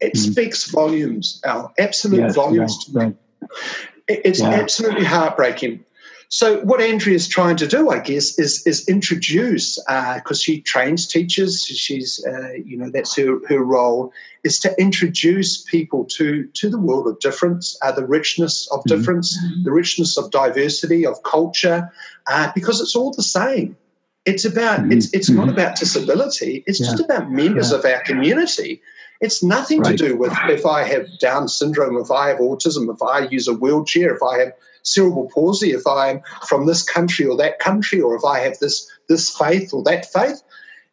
It 0.01 0.15
mm. 0.15 0.33
speaks 0.33 0.71
volumes, 0.71 1.41
Al, 1.45 1.73
absolute 1.79 2.21
yes, 2.21 2.35
volumes. 2.35 2.91
Right, 2.93 3.05
right. 3.05 3.17
It's 4.07 4.41
yeah. 4.41 4.51
absolutely 4.51 5.05
heartbreaking. 5.05 5.85
So 6.31 6.61
what 6.61 6.81
Andrea 6.81 7.15
is 7.15 7.27
trying 7.27 7.57
to 7.57 7.67
do, 7.67 7.89
I 7.89 8.01
guess, 8.01 8.39
is 8.39 8.67
is 8.67 8.87
introduce 8.87 9.79
because 9.87 10.39
uh, 10.39 10.45
she 10.45 10.61
trains 10.61 11.07
teachers. 11.07 11.65
She's 11.65 12.25
uh, 12.27 12.53
you 12.53 12.77
know 12.77 12.91
that's 12.91 13.17
her 13.17 13.41
her 13.49 13.65
role 13.65 14.13
is 14.45 14.59
to 14.61 14.75
introduce 14.79 15.63
people 15.63 16.05
to 16.17 16.47
to 16.47 16.69
the 16.69 16.79
world 16.79 17.07
of 17.07 17.19
difference, 17.21 17.79
uh, 17.81 17.93
the 17.93 18.07
richness 18.07 18.69
of 18.71 18.81
mm-hmm. 18.81 18.99
difference, 18.99 19.39
mm-hmm. 19.39 19.65
the 19.65 19.73
richness 19.73 20.19
of 20.19 20.31
diversity 20.31 21.07
of 21.07 21.23
culture, 21.23 21.91
uh, 22.27 22.53
because 22.55 22.83
it's 22.83 22.95
all 22.95 23.13
the 23.13 23.23
same. 23.23 23.75
It's 24.29 24.45
about 24.45 24.81
mm-hmm. 24.81 24.93
it's 24.93 25.13
it's 25.15 25.31
not 25.31 25.47
mm-hmm. 25.47 25.59
about 25.59 25.77
disability. 25.77 26.63
It's 26.67 26.81
yeah. 26.81 26.87
just 26.89 27.01
about 27.03 27.31
members 27.31 27.71
yeah. 27.71 27.79
of 27.79 27.85
our 27.87 28.03
community. 28.03 28.83
It's 29.23 29.43
nothing 29.43 29.81
right. 29.81 29.97
to 29.97 30.09
do 30.09 30.17
with 30.17 30.33
if 30.49 30.67
I 30.67 30.85
have 30.85 31.07
Down 31.19 31.49
syndrome, 31.49 31.97
if 31.97 32.11
I 32.11 32.29
have 32.29 32.39
autism, 32.39 32.93
if 32.95 33.03
I 33.03 33.27
use 33.29 33.49
a 33.49 33.55
wheelchair, 33.55 34.15
if 34.15 34.23
I 34.23 34.39
have 34.41 34.53
cerebral 34.83 35.31
palsy, 35.35 35.71
if 35.73 35.87
I'm 35.87 36.21
from 36.47 36.67
this 36.67 36.83
country 36.83 37.25
or 37.27 37.37
that 37.39 37.59
country, 37.59 38.01
or 38.03 38.15
if 38.15 38.25
I 38.25 38.41
have 38.41 38.59
this 38.59 38.87
this 39.09 39.35
faith 39.35 39.73
or 39.73 39.83
that 39.85 40.13
faith. 40.13 40.43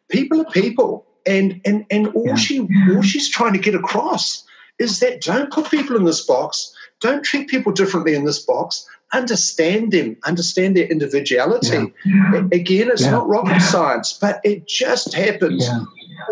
People 0.08 0.40
are 0.40 0.50
people, 0.50 1.04
and 1.26 1.60
and 1.66 1.84
and 1.90 2.08
all 2.14 2.28
yeah. 2.28 2.36
she 2.36 2.60
all 2.60 3.02
she's 3.02 3.28
trying 3.28 3.52
to 3.52 3.58
get 3.58 3.74
across 3.74 4.44
is 4.78 5.00
that 5.00 5.20
don't 5.20 5.52
put 5.52 5.70
people 5.70 5.96
in 5.96 6.04
this 6.04 6.24
box. 6.24 6.72
Don't 7.00 7.22
treat 7.22 7.48
people 7.48 7.72
differently 7.72 8.14
in 8.14 8.24
this 8.24 8.38
box. 8.38 8.86
Understand 9.16 9.92
them, 9.92 10.16
understand 10.24 10.76
their 10.76 10.86
individuality. 10.86 11.92
Yeah. 12.04 12.48
Again, 12.52 12.90
it's 12.90 13.02
yeah. 13.02 13.12
not 13.12 13.28
rocket 13.28 13.60
science, 13.60 14.12
but 14.12 14.40
it 14.44 14.68
just 14.68 15.14
happens 15.14 15.68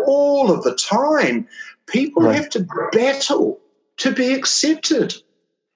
all 0.05 0.51
of 0.51 0.63
the 0.63 0.75
time. 0.75 1.47
People 1.87 2.23
right. 2.23 2.35
have 2.35 2.49
to 2.51 2.67
battle 2.91 3.59
to 3.97 4.11
be 4.11 4.33
accepted. 4.33 5.15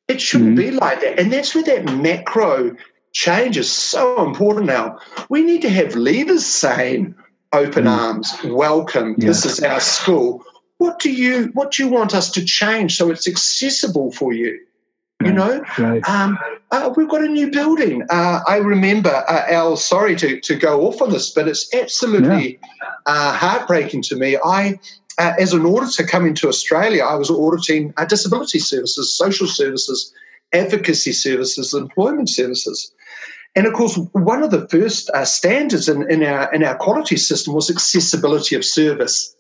It 0.08 0.22
shouldn't 0.22 0.58
mm-hmm. 0.58 0.70
be 0.70 0.72
like 0.72 1.02
that. 1.02 1.20
And 1.20 1.32
that's 1.32 1.54
where 1.54 1.64
that 1.64 1.86
macro 1.86 2.76
change 3.12 3.58
is 3.58 3.72
so 3.72 4.26
important 4.26 4.66
now. 4.66 5.00
We 5.30 5.44
need 5.44 5.62
to 5.64 5.70
have 5.70 5.96
leaders 5.96 6.46
saying, 6.46 7.16
open 7.54 7.86
mm-hmm. 7.86 8.00
arms, 8.00 8.34
welcome, 8.46 9.16
yeah. 9.18 9.28
this 9.28 9.46
is 9.46 9.62
our 9.62 9.80
school. 9.80 10.44
What 10.78 11.00
do 11.00 11.12
you 11.12 11.52
what 11.54 11.72
do 11.72 11.84
you 11.84 11.90
want 11.90 12.16
us 12.16 12.32
to 12.32 12.46
change 12.46 12.96
so 12.96 13.12
it's 13.12 13.28
accessible 13.28 14.12
for 14.12 14.32
you? 14.32 14.60
You 15.22 15.34
know, 15.34 15.64
right. 15.78 16.08
um, 16.08 16.40
uh, 16.72 16.94
we've 16.96 17.10
got 17.10 17.24
a 17.24 17.28
new 17.28 17.50
building. 17.50 18.04
Uh, 18.10 18.42
I 18.48 18.58
remember, 18.58 19.10
uh, 19.28 19.46
Al, 19.50 19.76
sorry 19.76 20.16
to, 20.18 20.40
to 20.42 20.56
go 20.56 20.88
off 20.88 21.02
on 21.02 21.10
this, 21.10 21.32
but 21.32 21.48
it's 21.48 21.74
absolutely 21.74 22.60
yeah. 22.62 22.88
Uh, 23.06 23.34
heartbreaking 23.34 24.04
to 24.04 24.16
me. 24.16 24.38
I 24.44 24.80
uh, 25.18 25.34
as 25.38 25.52
an 25.52 25.66
auditor 25.66 26.06
coming 26.06 26.34
to 26.34 26.48
Australia, 26.48 27.04
I 27.04 27.16
was 27.16 27.30
auditing 27.30 27.94
uh, 27.98 28.06
disability 28.06 28.60
services, 28.60 29.16
social 29.18 29.48
services, 29.48 30.14
advocacy 30.54 31.12
services, 31.12 31.74
employment 31.74 32.30
services. 32.30 32.92
And 33.56 33.68
of 33.68 33.74
course, 33.74 33.98
one 34.14 34.44
of 34.44 34.52
the 34.52 34.68
first 34.70 35.10
uh, 35.10 35.26
standards 35.26 35.90
in, 35.90 36.10
in, 36.10 36.24
our, 36.24 36.54
in 36.54 36.64
our 36.64 36.76
quality 36.76 37.18
system 37.18 37.54
was 37.54 37.70
accessibility 37.70 38.56
of 38.56 38.64
service. 38.64 39.36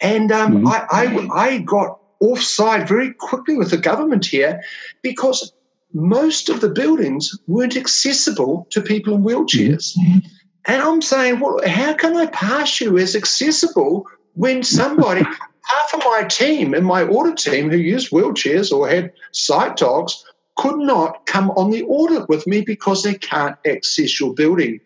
And 0.00 0.30
um, 0.30 0.62
mm-hmm. 0.62 0.68
I, 0.68 0.86
I, 0.90 1.46
I 1.54 1.58
got 1.58 1.98
offside 2.20 2.86
very 2.86 3.12
quickly 3.14 3.56
with 3.56 3.70
the 3.70 3.78
government 3.78 4.26
here 4.26 4.62
because 5.02 5.52
most 5.92 6.48
of 6.48 6.60
the 6.60 6.68
buildings 6.68 7.36
weren't 7.46 7.76
accessible 7.76 8.66
to 8.70 8.80
people 8.80 9.14
in 9.14 9.22
wheelchairs. 9.22 9.96
Mm-hmm. 9.96 10.18
And 10.66 10.82
I'm 10.82 11.00
saying, 11.00 11.40
well, 11.40 11.60
how 11.66 11.94
can 11.94 12.16
I 12.16 12.26
pass 12.26 12.80
you 12.80 12.98
as 12.98 13.14
accessible 13.14 14.06
when 14.34 14.62
somebody, 14.62 15.22
half 15.62 15.94
of 15.94 16.00
my 16.00 16.24
team 16.28 16.74
and 16.74 16.84
my 16.84 17.04
audit 17.04 17.38
team 17.38 17.70
who 17.70 17.76
used 17.76 18.10
wheelchairs 18.10 18.72
or 18.72 18.88
had 18.88 19.12
sight 19.32 19.76
dogs 19.76 20.24
could 20.56 20.78
not 20.78 21.26
come 21.26 21.50
on 21.52 21.70
the 21.70 21.84
audit 21.84 22.28
with 22.28 22.46
me 22.46 22.62
because 22.62 23.02
they 23.02 23.14
can't 23.14 23.56
access 23.66 24.18
your 24.18 24.34
building. 24.34 24.80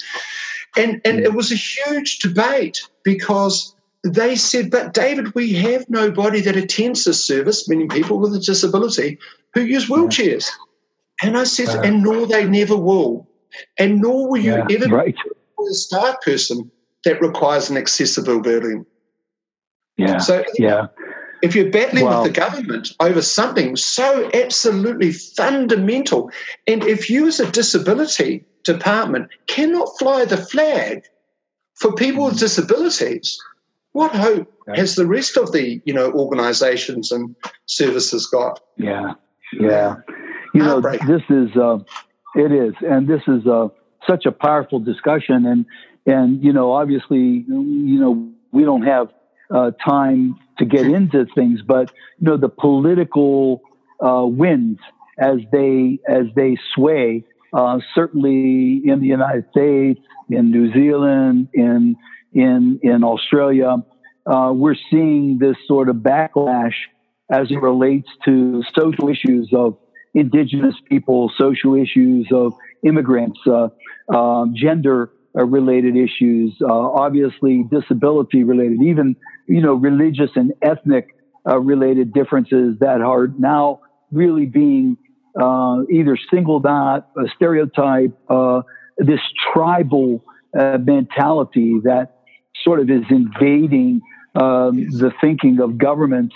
And, 0.77 1.01
and 1.05 1.21
it 1.21 1.35
was 1.35 1.51
a 1.51 1.57
huge 1.57 2.19
debate 2.19 2.81
because 3.03 3.75
they 4.05 4.37
said, 4.37 4.71
but 4.71 4.95
David, 4.95 5.35
we 5.35 5.53
have 5.55 5.89
nobody 5.89 6.41
that 6.43 6.57
attends 6.57 7.05
this 7.05 7.25
service, 7.25 7.69
meaning 7.69 7.89
people 7.89 8.19
with 8.19 8.35
a 8.35 8.39
disability, 8.39 9.19
who 9.55 9.63
use 9.63 9.89
wheelchairs. 9.89 10.49
And 11.23 11.37
I 11.37 11.45
said, 11.45 11.69
uh, 11.69 11.83
and 11.83 12.03
nor 12.03 12.27
they 12.27 12.45
never 12.45 12.77
will. 12.77 13.29
And 13.79 14.01
nor 14.01 14.29
will 14.29 14.41
you 14.41 14.53
yeah, 14.53 14.67
ever 14.71 14.87
right. 14.87 15.15
be 15.15 15.65
a 15.69 15.75
staff 15.75 16.17
person 16.23 16.71
that 17.05 17.21
requires 17.21 17.71
an 17.71 17.77
accessible 17.77 18.41
building. 18.41 18.87
Yeah. 19.97 20.19
So 20.19 20.45
yeah. 20.59 20.87
If 21.43 21.55
you're 21.55 21.71
battling 21.71 22.05
well, 22.05 22.23
with 22.23 22.35
the 22.35 22.41
government 22.41 22.93
over 23.01 23.23
something 23.23 23.75
so 23.75 24.31
absolutely 24.35 25.13
fundamental, 25.13 26.31
and 26.67 26.85
if 26.85 27.09
you 27.09 27.27
as 27.29 27.41
a 27.41 27.51
disability 27.51 28.45
department 28.63 29.31
cannot 29.47 29.89
fly 29.99 30.27
the 30.27 30.37
flag 30.37 31.03
for 31.77 31.95
people 31.95 32.25
with 32.25 32.35
mm-hmm. 32.35 32.41
disabilities, 32.41 33.39
what 33.93 34.15
hope 34.15 34.53
has 34.77 34.97
the 34.97 35.07
rest 35.07 35.39
of 35.39 35.53
the 35.53 35.81
you 35.87 35.95
know 35.95 36.13
organisations 36.13 37.11
and 37.11 37.35
services 37.67 38.27
got? 38.27 38.61
Yeah, 38.77 39.15
yeah. 39.53 39.97
You 40.55 40.63
know, 40.63 40.81
this 40.81 41.23
is 41.29 41.57
uh, 41.57 41.79
it 42.35 42.53
is, 42.53 42.75
and 42.81 43.09
this 43.09 43.23
is 43.27 43.47
uh, 43.47 43.69
such 44.07 44.27
a 44.27 44.33
powerful 44.33 44.79
discussion, 44.81 45.47
and 45.47 45.67
and 46.07 46.43
you 46.43 46.53
know, 46.53 46.73
obviously, 46.73 47.45
you 47.47 48.01
know, 48.01 48.31
we 48.53 48.65
don't 48.65 48.83
have 48.83 49.09
uh, 49.55 49.71
time 49.85 50.39
to 50.59 50.65
get 50.65 50.87
into 50.87 51.27
things, 51.35 51.61
but 51.63 51.93
you 52.19 52.29
know 52.29 52.37
the 52.37 52.49
political 52.49 53.63
uh, 54.05 54.25
winds 54.25 54.81
as 55.19 55.39
they 55.53 55.99
as 56.09 56.27
they 56.35 56.57
sway. 56.75 57.25
Uh, 57.53 57.81
certainly 57.97 58.81
in 58.85 59.01
the 59.01 59.09
United 59.09 59.45
States, 59.51 60.01
in 60.29 60.53
New 60.53 60.73
Zealand, 60.73 61.49
in 61.53 61.97
in 62.33 62.79
in 62.83 63.03
Australia, 63.03 63.77
uh, 64.27 64.53
we're 64.55 64.77
seeing 64.91 65.39
this 65.39 65.57
sort 65.67 65.89
of 65.89 65.97
backlash 65.97 66.75
as 67.31 67.51
it 67.51 67.61
relates 67.61 68.09
to 68.25 68.63
social 68.77 69.09
issues 69.09 69.51
of 69.53 69.77
indigenous 70.15 70.75
people, 70.89 71.31
social 71.39 71.75
issues 71.75 72.29
of 72.33 72.55
immigrants, 72.85 73.39
uh, 73.47 73.69
uh, 74.13 74.47
gender 74.55 75.11
uh, 75.39 75.45
related 75.45 75.97
issues, 75.97 76.57
uh, 76.61 76.67
obviously 76.67 77.65
disability 77.71 78.43
related, 78.43 78.83
even 78.83 79.15
you 79.47 79.61
know 79.61 79.75
religious 79.75 80.31
and 80.35 80.53
ethnic 80.63 81.15
uh, 81.49 81.59
related 81.59 82.13
differences 82.13 82.77
that 82.81 83.01
are 83.01 83.29
now 83.39 83.81
really 84.11 84.47
being 84.47 84.97
uh, 85.41 85.83
either 85.89 86.19
singled 86.33 86.67
out, 86.67 87.07
a 87.17 87.29
stereotype, 87.37 88.19
uh, 88.29 88.63
this 88.99 89.21
tribal 89.53 90.25
uh, 90.59 90.79
mentality 90.79 91.79
that 91.85 92.17
sort 92.65 92.81
of 92.81 92.91
is 92.91 93.05
invading 93.09 94.01
um, 94.35 94.89
the 94.91 95.13
thinking 95.21 95.61
of 95.61 95.79
governments 95.79 96.35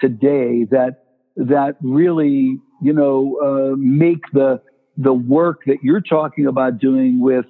today. 0.00 0.64
That 0.70 1.04
that 1.36 1.76
really 1.80 2.58
you 2.82 2.92
know 2.92 3.76
make 3.78 4.22
the 4.32 4.60
the 4.96 5.12
work 5.12 5.62
that 5.66 5.78
you're 5.82 6.00
talking 6.00 6.46
about 6.46 6.78
doing 6.78 7.20
with 7.20 7.46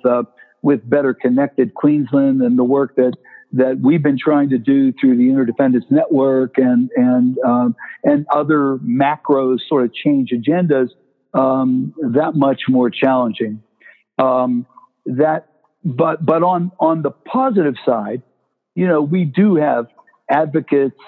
with 0.63 0.89
Better 0.89 1.15
Connected 1.15 1.75
Queensland 1.75 2.43
and 2.43 2.59
the 2.59 2.65
work 2.65 2.97
that 2.97 3.13
that 3.53 3.79
we've 3.81 4.03
been 4.03 4.19
trying 4.19 4.51
to 4.51 4.59
do 4.59 4.93
through 4.93 5.17
the 5.17 5.31
Interdependence 5.31 5.85
Network 5.91 6.59
and 6.59 6.91
and 6.97 7.39
um, 7.47 7.77
and 8.05 8.27
other 8.35 8.79
macro 8.83 9.57
sort 9.69 9.85
of 9.85 9.95
change 9.95 10.31
agendas 10.31 10.89
um, 11.35 11.95
that 12.13 12.35
much 12.35 12.63
more 12.69 12.91
challenging. 12.91 13.63
Um, 14.19 14.67
that, 15.07 15.49
but 15.85 16.25
but 16.25 16.43
on 16.43 16.73
on 16.81 17.03
the 17.03 17.11
positive 17.11 17.75
side, 17.85 18.23
you 18.75 18.87
know, 18.87 19.01
we 19.03 19.25
do 19.25 19.57
have 19.57 19.87
advocates 20.29 20.99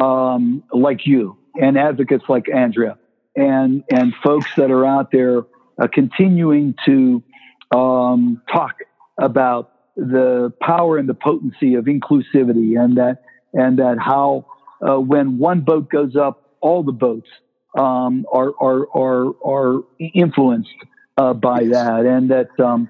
um, 0.00 0.64
like 0.72 1.06
you 1.06 1.38
and 1.60 1.78
advocates 1.78 2.24
like 2.28 2.46
Andrea 2.52 2.98
and 3.36 3.84
and 3.90 4.14
folks 4.22 4.50
that 4.56 4.70
are 4.70 4.86
out 4.86 5.10
there 5.12 5.42
uh, 5.78 5.86
continuing 5.92 6.74
to 6.86 7.22
um, 7.70 8.42
talk 8.52 8.76
about 9.18 9.72
the 9.96 10.52
power 10.60 10.98
and 10.98 11.08
the 11.08 11.14
potency 11.14 11.74
of 11.74 11.86
inclusivity 11.86 12.78
and 12.78 12.96
that 12.96 13.22
and 13.52 13.78
that 13.78 13.98
how 13.98 14.46
uh, 14.86 14.98
when 14.98 15.38
one 15.38 15.60
boat 15.60 15.88
goes 15.88 16.16
up 16.16 16.56
all 16.60 16.82
the 16.82 16.92
boats 16.92 17.28
um, 17.76 18.26
are, 18.32 18.52
are, 18.60 18.86
are, 18.96 19.34
are 19.44 19.84
influenced 19.98 20.70
uh, 21.18 21.34
by 21.34 21.64
that, 21.64 22.04
and 22.06 22.30
that 22.30 22.48
um, 22.60 22.88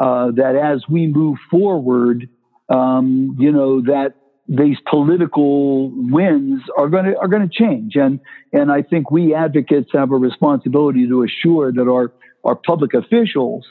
uh, 0.00 0.30
that 0.32 0.56
as 0.56 0.82
we 0.88 1.06
move 1.06 1.38
forward, 1.50 2.28
um, 2.68 3.36
you 3.38 3.52
know 3.52 3.82
that 3.82 4.14
these 4.48 4.76
political 4.90 5.90
winds 5.90 6.62
are 6.76 6.88
going 6.88 7.04
to 7.04 7.16
are 7.18 7.28
going 7.28 7.48
to 7.48 7.54
change, 7.54 7.94
and 7.96 8.20
and 8.52 8.72
I 8.72 8.82
think 8.82 9.10
we 9.10 9.34
advocates 9.34 9.90
have 9.92 10.10
a 10.10 10.16
responsibility 10.16 11.06
to 11.06 11.22
assure 11.22 11.72
that 11.72 11.88
our 11.88 12.12
our 12.44 12.56
public 12.56 12.92
officials 12.94 13.64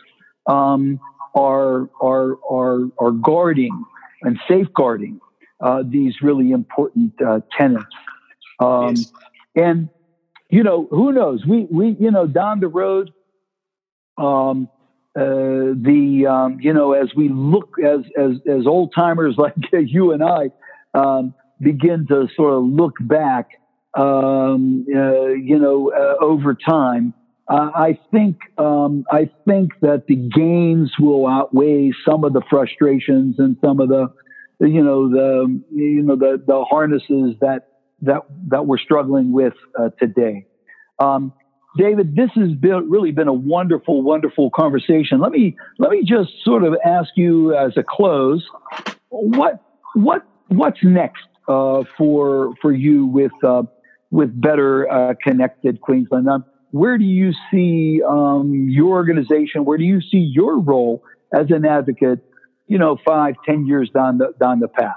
um, 0.47 0.99
are 1.35 1.89
are 2.01 2.37
are 2.49 2.79
are 2.99 3.11
guarding 3.11 3.83
and 4.21 4.39
safeguarding 4.47 5.19
uh, 5.59 5.83
these 5.85 6.15
really 6.21 6.51
important 6.51 7.13
uh, 7.21 7.41
tenets. 7.57 7.85
Um, 8.59 8.95
yes. 8.95 9.11
And 9.55 9.89
you 10.49 10.63
know, 10.63 10.87
who 10.89 11.11
knows? 11.11 11.45
We 11.45 11.67
we 11.69 11.97
you 11.99 12.11
know 12.11 12.27
down 12.27 12.61
the 12.61 12.69
road, 12.69 13.11
um, 14.17 14.69
uh, 15.15 15.19
the 15.19 16.27
um, 16.29 16.59
you 16.61 16.73
know 16.73 16.93
as 16.93 17.09
we 17.15 17.27
look 17.27 17.75
as 17.83 18.01
as 18.17 18.31
as 18.49 18.65
old 18.65 18.93
timers 18.95 19.35
like 19.37 19.53
you 19.71 20.13
and 20.13 20.23
I 20.23 20.51
um, 20.93 21.33
begin 21.59 22.05
to 22.07 22.27
sort 22.35 22.53
of 22.53 22.63
look 22.63 22.93
back, 23.01 23.49
um, 23.97 24.85
uh, 24.93 25.27
you 25.27 25.59
know, 25.59 25.91
uh, 25.91 26.23
over 26.23 26.53
time. 26.53 27.13
I 27.49 27.99
think 28.11 28.37
um, 28.57 29.03
I 29.11 29.29
think 29.45 29.71
that 29.81 30.07
the 30.07 30.15
gains 30.15 30.93
will 30.97 31.27
outweigh 31.27 31.91
some 32.05 32.23
of 32.23 32.31
the 32.31 32.41
frustrations 32.49 33.35
and 33.39 33.57
some 33.59 33.81
of 33.81 33.89
the, 33.89 34.07
you 34.61 34.81
know, 34.81 35.09
the 35.09 35.61
you 35.69 36.01
know 36.01 36.15
the 36.15 36.41
the 36.45 36.63
harnesses 36.63 37.35
that 37.41 37.67
that 38.03 38.21
that 38.47 38.67
we're 38.67 38.77
struggling 38.77 39.33
with 39.33 39.53
uh, 39.77 39.89
today. 39.99 40.45
Um, 40.99 41.33
David, 41.77 42.15
this 42.15 42.29
has 42.35 42.51
been 42.53 42.89
really 42.89 43.11
been 43.11 43.27
a 43.27 43.33
wonderful, 43.33 44.01
wonderful 44.01 44.49
conversation. 44.49 45.19
Let 45.19 45.31
me 45.31 45.55
let 45.77 45.91
me 45.91 46.03
just 46.03 46.31
sort 46.43 46.63
of 46.63 46.75
ask 46.85 47.09
you 47.15 47.55
as 47.55 47.73
a 47.77 47.83
close, 47.83 48.45
what 49.09 49.61
what 49.93 50.25
what's 50.51 50.83
next 50.83 51.23
uh, 51.47 51.83
for 51.97 52.53
for 52.61 52.71
you 52.71 53.05
with 53.05 53.31
uh, 53.43 53.63
with 54.11 54.39
better 54.39 54.89
uh, 54.91 55.13
connected 55.23 55.81
Queensland? 55.81 56.29
Um, 56.29 56.45
where 56.71 56.97
do 56.97 57.03
you 57.03 57.33
see 57.49 58.01
um, 58.07 58.69
your 58.69 58.93
organization? 58.93 59.65
Where 59.65 59.77
do 59.77 59.83
you 59.83 60.01
see 60.01 60.17
your 60.17 60.59
role 60.59 61.03
as 61.33 61.49
an 61.49 61.65
advocate? 61.65 62.19
You 62.67 62.77
know, 62.77 62.97
five, 63.03 63.35
ten 63.45 63.65
years 63.65 63.89
down 63.89 64.19
the 64.19 64.33
down 64.39 64.59
the 64.59 64.67
path. 64.67 64.95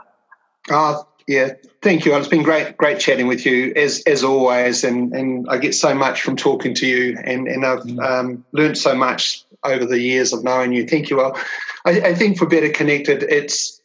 Uh, 0.70 1.02
yeah, 1.26 1.52
thank 1.82 2.04
you. 2.04 2.14
It's 2.14 2.28
been 2.28 2.42
great, 2.42 2.76
great 2.76 3.00
chatting 3.00 3.26
with 3.26 3.46
you 3.46 3.72
as 3.76 4.02
as 4.06 4.22
always, 4.22 4.84
and 4.84 5.14
and 5.14 5.46
I 5.48 5.58
get 5.58 5.74
so 5.74 5.94
much 5.94 6.22
from 6.22 6.36
talking 6.36 6.74
to 6.74 6.86
you, 6.86 7.18
and 7.24 7.48
and 7.48 7.64
I've 7.64 7.80
mm. 7.80 8.04
um, 8.04 8.44
learned 8.52 8.78
so 8.78 8.94
much 8.94 9.44
over 9.64 9.86
the 9.86 9.98
years 9.98 10.32
of 10.32 10.44
knowing 10.44 10.72
you. 10.72 10.86
Thank 10.86 11.10
you. 11.10 11.16
Well, 11.16 11.38
I, 11.86 12.00
I 12.00 12.14
think 12.14 12.38
for 12.38 12.46
Better 12.46 12.68
Connected, 12.68 13.22
it's 13.22 13.80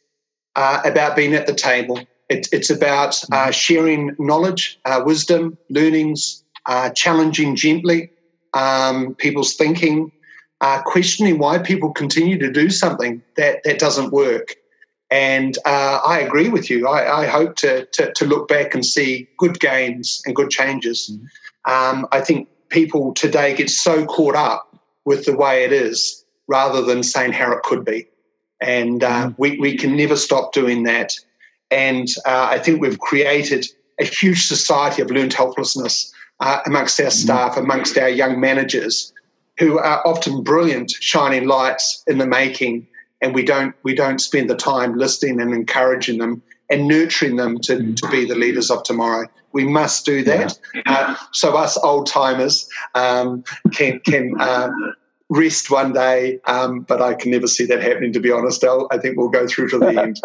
uh, 0.56 0.80
about 0.84 1.16
being 1.16 1.34
at 1.34 1.46
the 1.46 1.54
table. 1.54 2.00
It, 2.28 2.48
it's 2.52 2.70
about 2.70 3.22
uh, 3.32 3.50
sharing 3.50 4.14
knowledge, 4.18 4.78
uh, 4.84 5.02
wisdom, 5.04 5.58
learnings, 5.68 6.44
uh, 6.66 6.90
challenging 6.90 7.56
gently 7.56 8.10
um, 8.54 9.14
people's 9.14 9.54
thinking, 9.54 10.12
uh, 10.60 10.82
questioning 10.82 11.38
why 11.38 11.58
people 11.58 11.92
continue 11.92 12.38
to 12.38 12.50
do 12.50 12.70
something 12.70 13.22
that 13.36 13.62
that 13.64 13.78
doesn't 13.78 14.12
work. 14.12 14.54
And 15.10 15.58
uh, 15.64 16.00
I 16.04 16.20
agree 16.20 16.48
with 16.48 16.70
you. 16.70 16.86
I, 16.86 17.22
I 17.22 17.26
hope 17.26 17.56
to, 17.56 17.84
to, 17.86 18.12
to, 18.12 18.24
look 18.24 18.46
back 18.46 18.74
and 18.74 18.86
see 18.86 19.28
good 19.38 19.58
gains 19.58 20.22
and 20.24 20.36
good 20.36 20.50
changes. 20.50 21.10
Mm-hmm. 21.12 21.72
Um, 21.72 22.06
I 22.12 22.20
think 22.20 22.48
people 22.68 23.12
today 23.14 23.54
get 23.56 23.70
so 23.70 24.06
caught 24.06 24.36
up 24.36 24.78
with 25.04 25.24
the 25.24 25.36
way 25.36 25.64
it 25.64 25.72
is 25.72 26.24
rather 26.46 26.82
than 26.82 27.02
saying 27.02 27.32
how 27.32 27.50
it 27.50 27.62
could 27.64 27.84
be. 27.84 28.06
And 28.60 29.02
uh, 29.02 29.26
mm-hmm. 29.26 29.42
we, 29.42 29.58
we 29.58 29.76
can 29.76 29.96
never 29.96 30.16
stop 30.16 30.52
doing 30.52 30.82
that. 30.84 31.12
And 31.70 32.08
uh, 32.26 32.48
I 32.50 32.58
think 32.58 32.80
we've 32.80 32.98
created 32.98 33.66
a 33.98 34.04
huge 34.04 34.46
society 34.46 35.02
of 35.02 35.10
learned 35.10 35.32
helplessness 35.32 36.12
uh, 36.40 36.60
amongst 36.66 36.98
our 37.00 37.06
mm-hmm. 37.06 37.12
staff, 37.12 37.56
amongst 37.56 37.96
our 37.98 38.08
young 38.08 38.40
managers, 38.40 39.12
who 39.58 39.78
are 39.78 40.06
often 40.06 40.42
brilliant, 40.42 40.90
shining 40.90 41.46
lights 41.46 42.02
in 42.06 42.18
the 42.18 42.26
making 42.26 42.86
and 43.20 43.34
we 43.34 43.44
don't 43.44 43.74
we 43.82 43.94
don't 43.94 44.20
spend 44.20 44.48
the 44.48 44.56
time 44.56 44.96
listening 44.96 45.40
and 45.40 45.52
encouraging 45.52 46.18
them 46.18 46.42
and 46.70 46.86
nurturing 46.86 47.36
them 47.36 47.58
to, 47.58 47.76
mm. 47.76 47.96
to 47.96 48.08
be 48.08 48.24
the 48.24 48.34
leaders 48.34 48.70
of 48.70 48.82
tomorrow. 48.84 49.26
We 49.52 49.64
must 49.64 50.06
do 50.06 50.22
that. 50.24 50.58
Yeah. 50.74 50.82
Uh, 50.86 51.16
so 51.32 51.56
us 51.56 51.76
old 51.78 52.06
timers 52.06 52.68
um, 52.94 53.44
can 53.72 54.00
can 54.00 54.40
uh, 54.40 54.70
rest 55.30 55.70
one 55.70 55.92
day, 55.92 56.40
um, 56.46 56.80
but 56.80 57.00
I 57.00 57.14
can 57.14 57.30
never 57.30 57.46
see 57.46 57.64
that 57.66 57.82
happening. 57.82 58.12
To 58.12 58.20
be 58.20 58.30
honest, 58.30 58.62
Al, 58.64 58.88
I 58.90 58.98
think 58.98 59.16
we'll 59.16 59.28
go 59.28 59.46
through 59.46 59.68
to 59.70 59.78
the 59.78 60.02
end. 60.02 60.20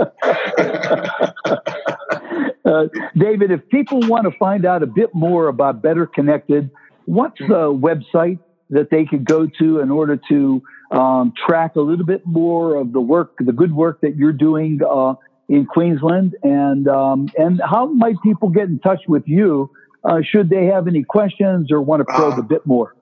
uh, 2.66 2.88
David, 3.18 3.52
if 3.52 3.68
people 3.70 4.00
want 4.02 4.26
to 4.30 4.38
find 4.38 4.66
out 4.66 4.84
a 4.84 4.88
bit 4.88 5.14
more 5.14 5.48
about 5.48 5.82
Better 5.82 6.06
Connected, 6.06 6.70
what's 7.06 7.40
the 7.40 7.72
website 7.72 8.40
that 8.72 8.90
they 8.90 9.06
could 9.06 9.26
go 9.26 9.48
to 9.60 9.80
in 9.80 9.92
order 9.92 10.20
to 10.30 10.62
um, 10.92 11.34
track 11.48 11.76
a 11.76 11.82
little 11.82 12.06
bit 12.06 12.26
more 12.26 12.76
of 12.76 12.92
the 12.92 13.02
work, 13.02 13.34
the 13.40 13.54
good 13.54 13.74
work 13.74 14.02
that 14.02 14.16
you're 14.16 14.34
doing 14.34 14.80
uh, 14.90 15.14
in 15.48 15.66
Queensland, 15.68 16.36
and 16.42 16.88
um, 16.88 17.30
and 17.38 17.62
how 17.64 17.86
might 17.86 18.16
people 18.24 18.50
get 18.50 18.64
in 18.64 18.80
touch 18.80 19.02
with 19.08 19.24
you 19.28 19.70
uh, 20.06 20.22
should 20.24 20.50
they 20.50 20.66
have 20.66 20.88
any 20.88 21.04
questions 21.04 21.72
or 21.72 21.82
want 21.82 22.00
to 22.00 22.06
probe 22.06 22.36
uh, 22.36 22.42
a 22.42 22.44
bit 22.44 22.66
more? 22.66 22.96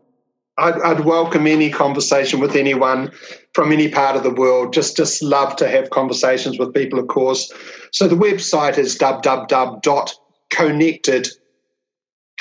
I'd, 0.58 0.82
I'd, 0.82 1.02
welcome 1.02 1.46
any 1.48 1.70
conversation 1.72 2.40
with 2.40 2.56
anyone 2.56 3.12
from 3.54 3.72
any 3.72 3.90
part 3.90 4.16
of 4.16 4.22
the 4.24 4.34
world. 4.34 4.74
Just 4.74 4.96
just 4.96 5.22
love 5.24 5.56
to 5.58 5.68
have 5.68 5.90
conversations 5.90 6.60
with 6.60 6.74
people, 6.74 7.00
of 7.00 7.08
course. 7.08 7.52
So 7.92 8.08
the 8.08 8.16
website 8.16 8.78
is 8.78 8.96
www.connected 8.98 11.28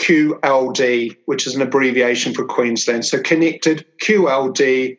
QLD, 0.00 1.16
which 1.26 1.46
is 1.46 1.54
an 1.54 1.60
abbreviation 1.62 2.34
for 2.34 2.44
Queensland. 2.44 3.06
So 3.06 3.20
connected 3.20 3.86
QLD 4.02 4.98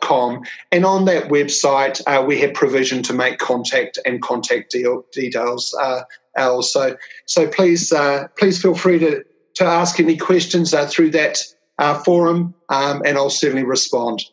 com. 0.00 0.42
And 0.72 0.84
on 0.84 1.04
that 1.06 1.24
website, 1.24 2.00
uh, 2.06 2.24
we 2.24 2.40
have 2.40 2.54
provision 2.54 3.02
to 3.04 3.12
make 3.12 3.38
contact 3.38 3.98
and 4.06 4.22
contact 4.22 4.70
deal, 4.70 5.04
details. 5.12 5.74
Uh. 5.80 6.02
So, 6.62 6.96
so 7.26 7.48
please, 7.48 7.92
uh, 7.92 8.28
please 8.36 8.60
feel 8.60 8.74
free 8.74 8.98
to, 8.98 9.24
to 9.54 9.64
ask 9.64 10.00
any 10.00 10.16
questions 10.16 10.74
uh, 10.74 10.86
through 10.86 11.10
that 11.10 11.38
uh, 11.78 12.02
forum, 12.02 12.54
um, 12.68 13.02
and 13.04 13.16
I'll 13.16 13.30
certainly 13.30 13.64
respond. 13.64 14.24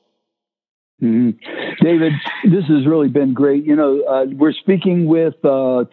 Mm-hmm. 1.01 1.31
David, 1.83 2.13
this 2.43 2.65
has 2.65 2.85
really 2.85 3.09
been 3.09 3.33
great. 3.33 3.65
You 3.65 3.75
know, 3.75 4.03
uh, 4.03 4.25
we're 4.31 4.53
speaking 4.53 5.07
with 5.07 5.33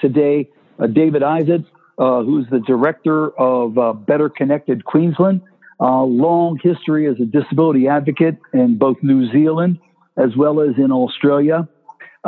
today 0.01 0.51
David 0.93 1.23
Isaac, 1.23 1.63
who's 1.97 2.47
the 2.51 2.61
director 2.67 3.31
of 3.39 4.07
Better 4.07 4.29
Connected 4.29 4.85
Queensland 4.85 5.41
uh, 5.81 6.03
long 6.03 6.59
history 6.63 7.07
as 7.07 7.17
a 7.21 7.25
disability 7.25 7.89
advocate 7.89 8.37
in 8.53 8.79
both 8.79 8.97
New 9.03 9.31
Zealand 9.31 9.79
as 10.17 10.37
well 10.37 10.61
as 10.61 10.71
in 10.77 10.91
Australia. 10.91 11.69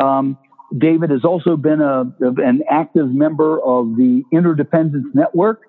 Um, 0.01 0.39
David 0.77 1.11
has 1.11 1.25
also 1.25 1.57
been 1.57 1.81
a, 1.81 2.03
an 2.21 2.63
active 2.71 3.13
member 3.13 3.61
of 3.61 3.97
the 3.97 4.23
Interdependence 4.33 5.09
Network, 5.15 5.63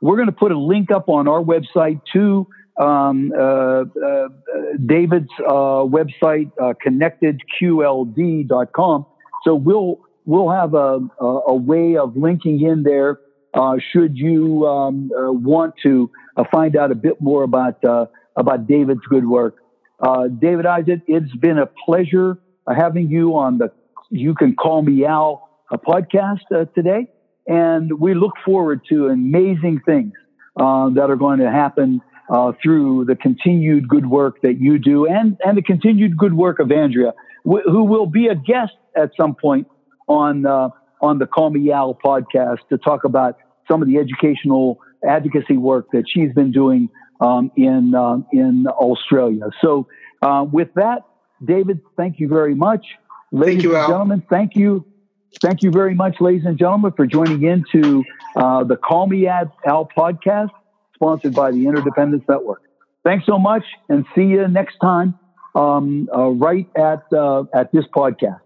We're 0.01 0.15
going 0.17 0.25
to 0.25 0.33
put 0.33 0.51
a 0.51 0.59
link 0.59 0.91
up 0.91 1.07
on 1.07 1.29
our 1.29 1.41
website 1.41 2.01
to 2.11 2.45
um, 2.77 3.31
uh, 3.33 3.85
uh, 3.85 4.27
David's 4.85 5.31
uh, 5.47 5.87
website, 5.87 6.51
uh, 6.61 6.73
connectedqld.com. 6.85 9.05
So 9.45 9.55
we'll 9.55 10.01
we'll 10.25 10.49
have 10.49 10.73
a, 10.73 10.99
a, 11.21 11.41
a 11.47 11.55
way 11.55 11.95
of 11.95 12.17
linking 12.17 12.61
in 12.61 12.83
there. 12.83 13.21
Uh, 13.53 13.77
should 13.91 14.17
you 14.17 14.65
um, 14.67 15.09
uh, 15.17 15.31
want 15.31 15.73
to 15.83 16.09
find 16.51 16.75
out 16.75 16.91
a 16.91 16.95
bit 16.95 17.19
more 17.19 17.43
about 17.43 17.83
about 18.35 18.67
David's 18.67 19.05
good 19.09 19.27
work, 19.27 19.57
David 20.39 20.65
Isaac, 20.65 21.01
it's 21.07 21.35
been 21.37 21.57
a 21.57 21.65
pleasure 21.85 22.37
having 22.73 23.09
you 23.09 23.35
on 23.35 23.57
the 23.57 23.71
You 24.09 24.35
Can 24.35 24.55
Call 24.55 24.81
Me 24.81 25.05
Al 25.05 25.49
podcast 25.73 26.39
today. 26.75 27.07
And 27.47 27.99
we 27.99 28.13
look 28.13 28.33
forward 28.45 28.81
to 28.89 29.07
amazing 29.07 29.81
things 29.85 30.13
uh, 30.55 30.89
that 30.89 31.09
are 31.09 31.15
going 31.15 31.39
to 31.39 31.49
happen 31.49 32.01
uh, 32.29 32.51
through 32.61 33.05
the 33.05 33.15
continued 33.15 33.87
good 33.87 34.05
work 34.05 34.41
that 34.41 34.59
you 34.59 34.77
do 34.77 35.07
and, 35.07 35.37
and 35.43 35.57
the 35.57 35.63
continued 35.63 36.15
good 36.15 36.33
work 36.33 36.59
of 36.59 36.71
Andrea, 36.71 37.13
wh- 37.43 37.63
who 37.65 37.83
will 37.83 38.05
be 38.05 38.27
a 38.27 38.35
guest 38.35 38.73
at 38.95 39.11
some 39.17 39.33
point 39.33 39.67
on, 40.07 40.45
uh, 40.45 40.69
on 41.01 41.19
the 41.19 41.25
Call 41.25 41.49
Me 41.49 41.71
Al 41.71 41.93
podcast 41.93 42.59
to 42.69 42.77
talk 42.77 43.03
about 43.03 43.37
some 43.67 43.81
of 43.81 43.87
the 43.87 43.97
educational 43.97 44.79
advocacy 45.07 45.57
work 45.57 45.87
that 45.91 46.05
she's 46.07 46.33
been 46.33 46.51
doing 46.51 46.89
um, 47.21 47.51
in 47.55 47.93
uh, 47.95 48.17
in 48.31 48.67
Australia. 48.67 49.49
So, 49.61 49.87
uh, 50.21 50.45
with 50.51 50.73
that, 50.75 51.03
David, 51.43 51.81
thank 51.97 52.19
you 52.19 52.27
very 52.27 52.55
much, 52.55 52.85
ladies 53.31 53.55
thank 53.55 53.63
you, 53.63 53.75
and 53.75 53.87
gentlemen. 53.87 54.23
Thank 54.29 54.55
you, 54.55 54.85
thank 55.41 55.63
you 55.63 55.71
very 55.71 55.95
much, 55.95 56.17
ladies 56.19 56.45
and 56.45 56.57
gentlemen, 56.57 56.91
for 56.95 57.05
joining 57.05 57.43
in 57.43 57.63
to 57.71 58.03
uh, 58.35 58.63
the 58.63 58.75
Call 58.75 59.07
Me 59.07 59.27
Al 59.27 59.89
podcast, 59.97 60.49
sponsored 60.95 61.33
by 61.33 61.51
the 61.51 61.65
Interdependence 61.65 62.23
Network. 62.27 62.61
Thanks 63.03 63.25
so 63.25 63.37
much, 63.37 63.63
and 63.87 64.05
see 64.15 64.23
you 64.23 64.47
next 64.47 64.77
time 64.81 65.17
um, 65.55 66.09
uh, 66.15 66.29
right 66.29 66.67
at 66.75 67.03
uh, 67.13 67.43
at 67.53 67.71
this 67.71 67.85
podcast. 67.95 68.41